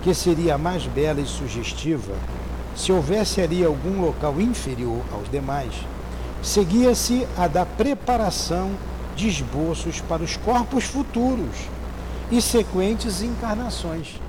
que 0.03 0.13
seria 0.13 0.57
mais 0.57 0.85
bela 0.87 1.21
e 1.21 1.25
sugestiva, 1.25 2.13
se 2.75 2.91
houvesse 2.91 3.39
ali 3.39 3.63
algum 3.63 4.01
local 4.01 4.41
inferior 4.41 5.01
aos 5.13 5.29
demais, 5.31 5.73
seguia-se 6.43 7.25
a 7.37 7.47
da 7.47 7.65
preparação 7.65 8.71
de 9.15 9.29
esboços 9.29 10.01
para 10.01 10.21
os 10.21 10.35
corpos 10.35 10.83
futuros 10.83 11.55
e 12.29 12.41
sequentes 12.41 13.21
encarnações. 13.21 14.19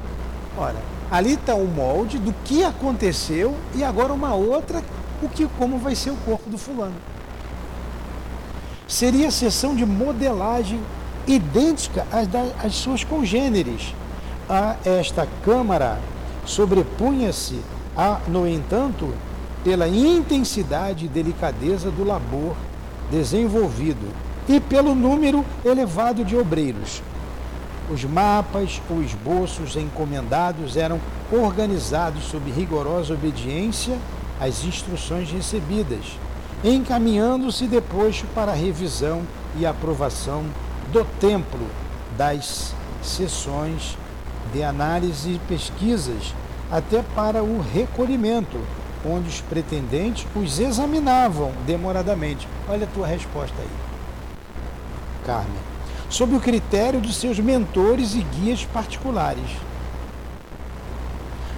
Ora, 0.56 0.97
ali 1.10 1.34
está 1.34 1.54
o 1.54 1.66
molde 1.66 2.18
do 2.18 2.32
que 2.44 2.62
aconteceu 2.64 3.54
e 3.74 3.82
agora 3.82 4.12
uma 4.12 4.34
outra, 4.34 4.82
o 5.22 5.28
que 5.28 5.46
como 5.58 5.78
vai 5.78 5.94
ser 5.94 6.10
o 6.10 6.16
corpo 6.16 6.50
do 6.50 6.58
fulano. 6.58 6.96
Seria 8.86 9.28
a 9.28 9.30
sessão 9.30 9.74
de 9.74 9.84
modelagem 9.84 10.80
idêntica 11.26 12.06
às, 12.10 12.28
às 12.64 12.74
suas 12.74 13.04
congêneres. 13.04 13.94
A 14.48 14.76
esta 14.84 15.28
câmara 15.44 15.98
sobrepunha-se, 16.46 17.60
no 18.26 18.48
entanto, 18.48 19.12
pela 19.62 19.86
intensidade 19.86 21.04
e 21.04 21.08
delicadeza 21.08 21.90
do 21.90 22.04
labor 22.04 22.56
desenvolvido 23.10 24.08
e 24.48 24.58
pelo 24.58 24.94
número 24.94 25.44
elevado 25.64 26.24
de 26.24 26.36
obreiros. 26.36 27.02
Os 27.90 28.04
mapas 28.04 28.82
ou 28.90 29.02
esboços 29.02 29.76
encomendados 29.76 30.76
eram 30.76 31.00
organizados 31.32 32.24
sob 32.24 32.50
rigorosa 32.50 33.14
obediência 33.14 33.98
às 34.40 34.64
instruções 34.64 35.30
recebidas, 35.30 36.18
encaminhando-se 36.62 37.66
depois 37.66 38.22
para 38.34 38.52
a 38.52 38.54
revisão 38.54 39.22
e 39.56 39.64
aprovação 39.64 40.44
do 40.92 41.04
templo 41.18 41.66
das 42.16 42.74
sessões 43.02 43.96
de 44.52 44.62
análise 44.62 45.32
e 45.32 45.40
pesquisas, 45.48 46.34
até 46.70 47.02
para 47.14 47.42
o 47.42 47.60
recolhimento 47.60 48.58
onde 49.04 49.28
os 49.28 49.40
pretendentes 49.40 50.26
os 50.34 50.58
examinavam 50.58 51.52
demoradamente. 51.66 52.46
Olha 52.68 52.84
a 52.84 52.90
tua 52.90 53.06
resposta 53.06 53.54
aí, 53.58 53.68
Carmen. 55.24 55.67
Sob 56.08 56.34
o 56.34 56.40
critério 56.40 57.00
dos 57.00 57.16
seus 57.16 57.38
mentores 57.38 58.14
e 58.14 58.20
guias 58.20 58.64
particulares. 58.64 59.50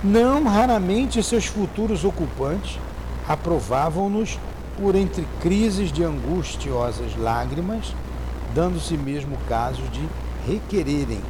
Não 0.02 0.44
raramente 0.44 1.22
seus 1.22 1.46
futuros 1.46 2.04
ocupantes 2.04 2.78
aprovavam-nos 3.28 4.38
por 4.80 4.94
entre 4.94 5.26
crises 5.40 5.92
de 5.92 6.02
angustiosas 6.02 7.16
lágrimas, 7.18 7.94
dando-se 8.54 8.96
mesmo 8.96 9.36
caso 9.48 9.82
de 9.92 10.08
requererem 10.46 11.20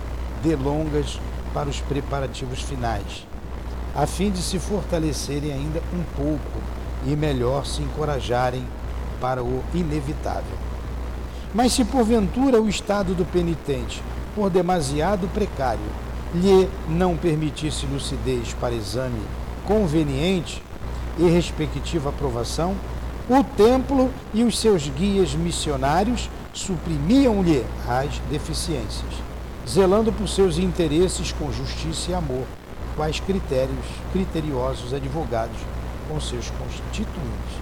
delongas 0.42 1.20
para 1.52 1.68
os 1.68 1.80
preparativos 1.80 2.62
finais 2.62 3.30
a 3.94 4.06
fim 4.06 4.30
de 4.30 4.40
se 4.40 4.58
fortalecerem 4.58 5.52
ainda 5.52 5.82
um 5.92 6.02
pouco 6.16 6.60
e 7.06 7.16
melhor 7.16 7.66
se 7.66 7.82
encorajarem 7.82 8.64
para 9.20 9.42
o 9.42 9.62
inevitável. 9.74 10.69
Mas 11.54 11.72
se 11.72 11.84
porventura 11.84 12.60
o 12.60 12.68
estado 12.68 13.14
do 13.14 13.24
penitente, 13.24 14.02
por 14.34 14.48
demasiado 14.48 15.26
precário, 15.28 15.80
lhe 16.34 16.68
não 16.88 17.16
permitisse 17.16 17.86
lucidez 17.86 18.54
para 18.54 18.74
exame 18.74 19.20
conveniente 19.66 20.62
e 21.18 21.28
respectiva 21.28 22.10
aprovação, 22.10 22.76
o 23.28 23.42
templo 23.42 24.10
e 24.32 24.44
os 24.44 24.58
seus 24.58 24.88
guias 24.88 25.34
missionários 25.34 26.30
suprimiam-lhe 26.52 27.64
as 27.88 28.18
deficiências, 28.30 29.12
zelando 29.68 30.12
por 30.12 30.28
seus 30.28 30.58
interesses 30.58 31.32
com 31.32 31.52
justiça 31.52 32.12
e 32.12 32.14
amor 32.14 32.44
quais 32.96 33.20
critérios 33.20 33.86
criteriosos 34.12 34.92
advogados 34.92 35.56
com 36.08 36.20
seus 36.20 36.50
constituintes. 36.50 37.60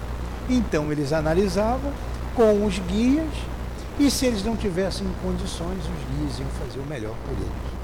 Então 0.48 0.90
eles 0.90 1.12
analisavam 1.12 1.92
com 2.34 2.64
os 2.64 2.78
guias 2.78 3.28
e 3.98 4.10
se 4.10 4.26
eles 4.26 4.44
não 4.44 4.56
tivessem 4.56 5.06
condições, 5.22 5.78
os 5.78 6.16
guias 6.16 6.38
iam 6.38 6.48
fazer 6.50 6.78
o 6.78 6.84
melhor 6.84 7.14
por 7.24 7.32
eles. 7.32 7.78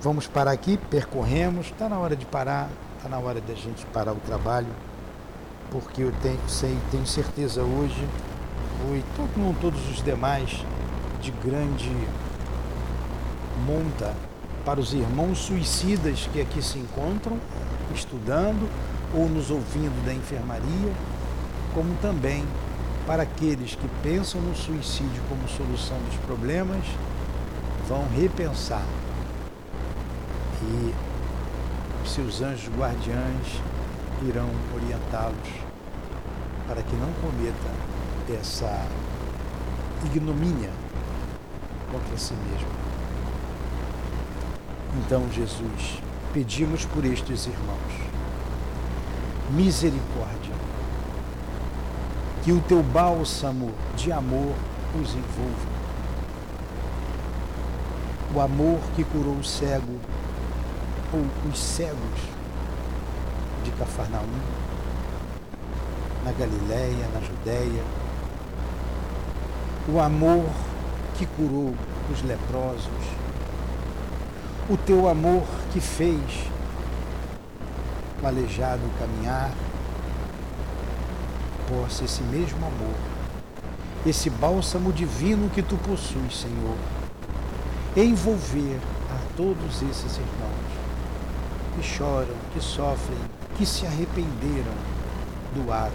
Vamos 0.00 0.26
parar 0.26 0.52
aqui, 0.52 0.76
percorremos, 0.90 1.66
está 1.66 1.88
na 1.88 1.98
hora 1.98 2.14
de 2.14 2.26
parar, 2.26 2.68
está 2.96 3.08
na 3.08 3.18
hora 3.18 3.40
da 3.40 3.54
gente 3.54 3.86
parar 3.86 4.12
o 4.12 4.20
trabalho, 4.20 4.68
porque 5.70 6.02
eu 6.02 6.12
tenho, 6.22 6.38
sei, 6.46 6.76
tenho 6.90 7.06
certeza 7.06 7.62
hoje, 7.62 8.06
foi 8.82 9.02
como 9.34 9.54
todos 9.54 9.80
os 9.90 10.02
demais, 10.02 10.64
de 11.20 11.30
grande 11.30 11.90
monta 13.66 14.14
para 14.64 14.78
os 14.78 14.92
irmãos 14.92 15.38
suicidas 15.38 16.28
que 16.32 16.40
aqui 16.40 16.62
se 16.62 16.78
encontram, 16.78 17.38
estudando 17.94 18.68
ou 19.14 19.28
nos 19.28 19.50
ouvindo 19.50 20.04
da 20.04 20.12
enfermaria, 20.12 20.92
como 21.74 21.94
também 21.96 22.44
para 23.08 23.22
aqueles 23.22 23.74
que 23.74 23.88
pensam 24.02 24.38
no 24.42 24.54
suicídio 24.54 25.22
como 25.30 25.48
solução 25.48 25.96
dos 26.00 26.16
problemas, 26.26 26.84
vão 27.88 28.06
repensar 28.14 28.84
e 30.62 30.94
seus 32.06 32.42
anjos 32.42 32.68
guardiães 32.76 33.62
irão 34.26 34.50
orientá-los 34.74 35.48
para 36.66 36.82
que 36.82 36.94
não 36.96 37.10
cometa 37.14 38.38
essa 38.38 38.86
ignomínia 40.04 40.70
contra 41.90 42.18
si 42.18 42.34
mesmo. 42.34 42.68
Então, 44.98 45.26
Jesus, 45.32 46.02
pedimos 46.34 46.84
por 46.84 47.06
estes 47.06 47.46
irmãos 47.46 48.08
misericórdia, 49.50 50.37
que 52.48 52.52
o 52.52 52.62
teu 52.62 52.82
bálsamo 52.82 53.74
de 53.94 54.10
amor 54.10 54.54
os 54.98 55.14
envolva. 55.14 55.68
O 58.34 58.40
amor 58.40 58.80
que 58.96 59.04
curou 59.04 59.34
o 59.34 59.44
cego 59.44 60.00
ou 61.12 61.26
os 61.50 61.58
cegos 61.58 62.20
de 63.62 63.70
Cafarnaum, 63.72 64.24
na 66.24 66.32
Galiléia, 66.32 67.06
na 67.12 67.20
Judéia, 67.20 67.84
o 69.86 70.00
amor 70.00 70.46
que 71.18 71.26
curou 71.26 71.74
os 72.10 72.22
leprosos, 72.22 72.88
o 74.70 74.76
teu 74.78 75.06
amor 75.06 75.44
que 75.70 75.82
fez 75.82 76.50
o 78.22 78.26
aleijado 78.26 78.80
caminhar, 78.98 79.50
possa 81.68 82.04
esse 82.04 82.22
mesmo 82.22 82.58
amor, 82.66 82.94
esse 84.06 84.30
bálsamo 84.30 84.92
divino 84.92 85.50
que 85.50 85.62
tu 85.62 85.76
possuis, 85.76 86.40
Senhor, 86.40 86.76
envolver 87.96 88.78
a 89.10 89.36
todos 89.36 89.82
esses 89.82 90.16
irmãos 90.16 90.68
que 91.76 91.82
choram, 91.82 92.34
que 92.52 92.60
sofrem, 92.60 93.18
que 93.56 93.66
se 93.66 93.86
arrependeram 93.86 94.72
do 95.54 95.72
ato 95.72 95.92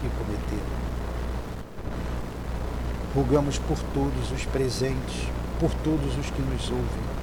que 0.00 0.08
cometeram. 0.08 0.80
Rogamos 3.14 3.58
por 3.58 3.78
todos 3.92 4.32
os 4.32 4.46
presentes, 4.46 5.28
por 5.58 5.72
todos 5.82 6.16
os 6.16 6.30
que 6.30 6.42
nos 6.42 6.70
ouvem. 6.70 7.20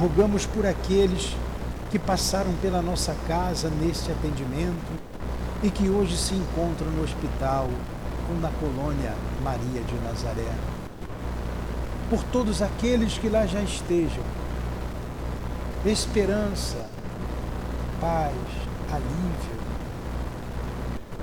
Rogamos 0.00 0.46
por 0.46 0.64
aqueles 0.64 1.36
que 1.90 1.98
passaram 1.98 2.52
pela 2.62 2.80
nossa 2.80 3.14
casa 3.26 3.68
neste 3.68 4.10
atendimento 4.12 5.08
e 5.62 5.70
que 5.70 5.88
hoje 5.88 6.16
se 6.16 6.34
encontram 6.34 6.90
no 6.92 7.02
hospital 7.02 7.68
ou 8.28 8.40
na 8.40 8.50
colônia 8.50 9.14
Maria 9.42 9.82
de 9.82 9.94
Nazaré. 10.04 10.52
Por 12.08 12.22
todos 12.24 12.62
aqueles 12.62 13.18
que 13.18 13.28
lá 13.28 13.46
já 13.46 13.60
estejam. 13.60 14.22
Esperança, 15.84 16.86
paz, 18.00 18.34
alívio, 18.90 19.58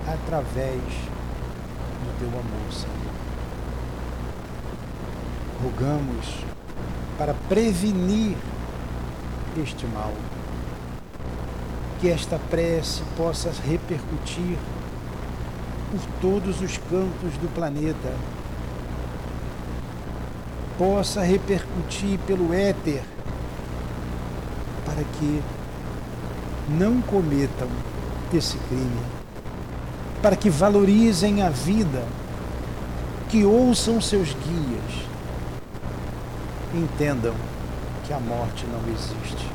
através 0.08 0.82
do 0.82 2.20
teu 2.20 2.28
amor, 2.28 2.72
Senhor. 2.72 2.96
Rogamos 5.64 6.46
para 7.18 7.34
prevenir 7.48 8.36
este 9.58 9.86
mal 9.88 10.14
que 12.06 12.12
esta 12.12 12.38
prece 12.51 13.01
possa 13.18 13.49
repercutir 13.68 14.60
por 15.89 16.01
todos 16.22 16.62
os 16.62 16.78
cantos 16.78 17.36
do 17.41 17.51
planeta, 17.56 18.14
possa 20.78 21.24
repercutir 21.24 22.20
pelo 22.28 22.53
éter, 22.53 23.01
para 24.86 25.03
que 25.18 25.41
não 26.78 27.01
cometam 27.01 27.68
esse 28.32 28.56
crime, 28.70 29.01
para 30.22 30.36
que 30.36 30.47
valorizem 30.47 31.41
a 31.41 31.49
vida, 31.49 32.03
que 33.30 33.43
ouçam 33.43 33.99
seus 33.99 34.32
guias, 34.32 35.08
entendam 36.72 37.34
que 38.06 38.14
a 38.14 38.20
morte 38.20 38.64
não 38.68 38.93
existe 38.93 39.55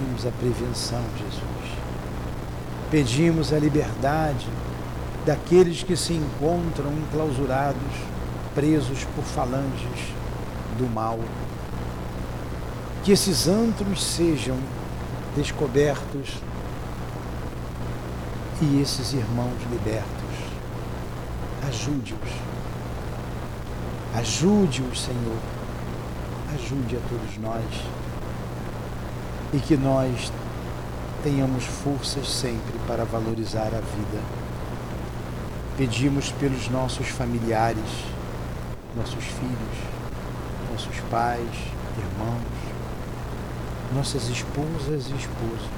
pedimos 0.00 0.26
a 0.26 0.30
prevenção, 0.30 1.02
Jesus. 1.18 1.78
Pedimos 2.90 3.52
a 3.52 3.58
liberdade 3.58 4.48
daqueles 5.26 5.82
que 5.82 5.94
se 5.94 6.14
encontram 6.14 6.90
enclausurados, 6.92 7.92
presos 8.54 9.04
por 9.14 9.22
falanges 9.22 10.14
do 10.78 10.88
mal. 10.92 11.18
Que 13.04 13.12
esses 13.12 13.46
antros 13.46 14.02
sejam 14.02 14.56
descobertos 15.36 16.38
e 18.62 18.80
esses 18.80 19.12
irmãos 19.12 19.58
libertos. 19.70 20.06
Ajude-os. 21.68 22.30
Ajude-os, 24.18 25.00
Senhor. 25.00 25.38
Ajude 26.54 26.96
a 26.96 27.00
todos 27.08 27.38
nós 27.38 28.09
e 29.52 29.58
que 29.58 29.76
nós 29.76 30.30
tenhamos 31.24 31.64
forças 31.64 32.28
sempre 32.28 32.78
para 32.86 33.04
valorizar 33.04 33.66
a 33.66 33.80
vida. 33.80 34.22
Pedimos 35.76 36.30
pelos 36.32 36.68
nossos 36.68 37.08
familiares, 37.08 38.04
nossos 38.96 39.24
filhos, 39.24 39.78
nossos 40.70 40.96
pais, 41.10 41.50
irmãos, 41.98 42.42
nossas 43.94 44.28
esposas 44.28 45.08
e 45.08 45.14
esposos, 45.16 45.68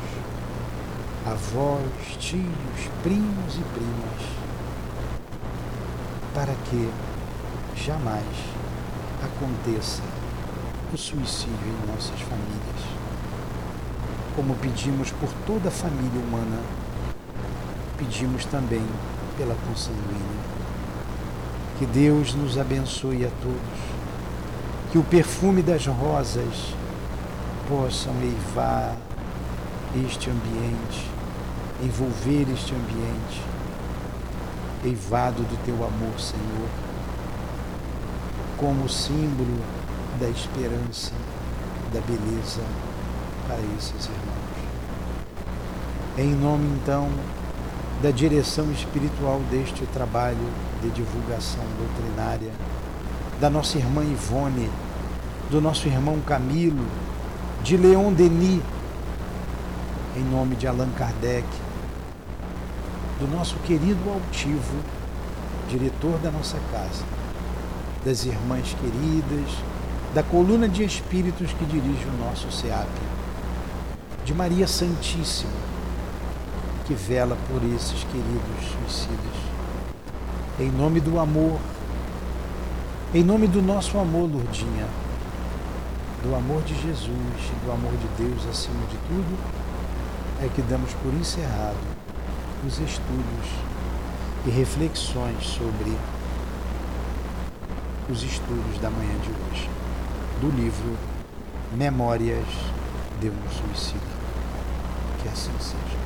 avós, 1.24 2.16
tios, 2.18 2.90
primos 3.02 3.54
e 3.54 3.62
primas, 3.72 4.28
para 6.34 6.54
que 6.68 6.90
jamais 7.76 8.24
aconteça 9.22 10.02
o 10.92 10.98
suicídio 10.98 11.56
em 11.64 11.92
nossas 11.92 12.20
famílias 12.20 13.01
como 14.34 14.54
pedimos 14.54 15.10
por 15.12 15.28
toda 15.46 15.68
a 15.68 15.72
família 15.72 16.20
humana, 16.20 16.58
pedimos 17.98 18.44
também 18.46 18.82
pela 19.36 19.54
consanguínea. 19.68 20.52
Que 21.78 21.86
Deus 21.86 22.34
nos 22.34 22.58
abençoe 22.58 23.26
a 23.26 23.30
todos, 23.42 23.80
que 24.90 24.98
o 24.98 25.04
perfume 25.04 25.62
das 25.62 25.86
rosas 25.86 26.74
possam 27.68 28.14
eivar 28.22 28.96
este 30.06 30.30
ambiente, 30.30 31.10
envolver 31.82 32.46
este 32.52 32.74
ambiente, 32.74 33.42
eivado 34.84 35.42
do 35.42 35.64
teu 35.64 35.74
amor, 35.74 36.18
Senhor, 36.18 36.68
como 38.56 38.88
símbolo 38.88 39.60
da 40.18 40.28
esperança, 40.28 41.12
da 41.92 42.00
beleza 42.00 42.62
para 43.46 43.58
esses 43.76 44.06
irmãos. 44.06 44.42
Em 46.18 46.34
nome, 46.34 46.66
então, 46.76 47.08
da 48.02 48.10
direção 48.10 48.70
espiritual 48.72 49.40
deste 49.50 49.86
trabalho 49.86 50.36
de 50.82 50.90
divulgação 50.90 51.64
doutrinária, 51.78 52.50
da 53.40 53.48
nossa 53.48 53.78
irmã 53.78 54.04
Ivone, 54.04 54.70
do 55.50 55.60
nosso 55.60 55.86
irmão 55.88 56.20
Camilo, 56.20 56.84
de 57.62 57.76
Leon 57.76 58.12
Denis, 58.12 58.60
em 60.16 60.24
nome 60.24 60.56
de 60.56 60.66
Allan 60.66 60.90
Kardec, 60.98 61.46
do 63.18 63.26
nosso 63.28 63.56
querido 63.60 64.10
altivo, 64.10 64.76
diretor 65.68 66.18
da 66.18 66.30
nossa 66.30 66.58
casa, 66.70 67.04
das 68.04 68.26
irmãs 68.26 68.76
queridas, 68.80 69.50
da 70.14 70.22
coluna 70.22 70.68
de 70.68 70.84
espíritos 70.84 71.52
que 71.52 71.64
dirige 71.64 72.04
o 72.06 72.24
nosso 72.24 72.52
SEAP 72.52 72.88
de 74.24 74.32
Maria 74.32 74.66
Santíssima, 74.66 75.50
que 76.86 76.94
vela 76.94 77.36
por 77.48 77.62
esses 77.74 78.04
queridos 78.04 78.78
suicidas. 78.78 79.52
Em 80.60 80.70
nome 80.70 81.00
do 81.00 81.18
amor, 81.18 81.58
em 83.12 83.24
nome 83.24 83.48
do 83.48 83.60
nosso 83.60 83.98
amor, 83.98 84.30
Lourdinha, 84.30 84.86
do 86.22 86.34
amor 86.36 86.62
de 86.62 86.74
Jesus 86.74 87.08
e 87.08 87.66
do 87.66 87.72
amor 87.72 87.92
de 87.92 88.24
Deus 88.24 88.46
acima 88.48 88.80
de 88.86 88.96
tudo, 89.08 89.38
é 90.40 90.48
que 90.48 90.62
damos 90.62 90.92
por 90.94 91.12
encerrado 91.14 91.76
os 92.64 92.78
estudos 92.78 93.48
e 94.46 94.50
reflexões 94.50 95.44
sobre 95.44 95.96
os 98.10 98.22
estudos 98.22 98.78
da 98.80 98.90
manhã 98.90 99.14
de 99.20 99.30
hoje, 99.30 99.68
do 100.40 100.50
livro 100.50 100.96
Memórias 101.76 102.46
de 103.20 103.28
um 103.28 103.50
Suicida. 103.50 104.11
Que 105.22 105.28
assim 105.28 105.52
seja. 105.60 106.01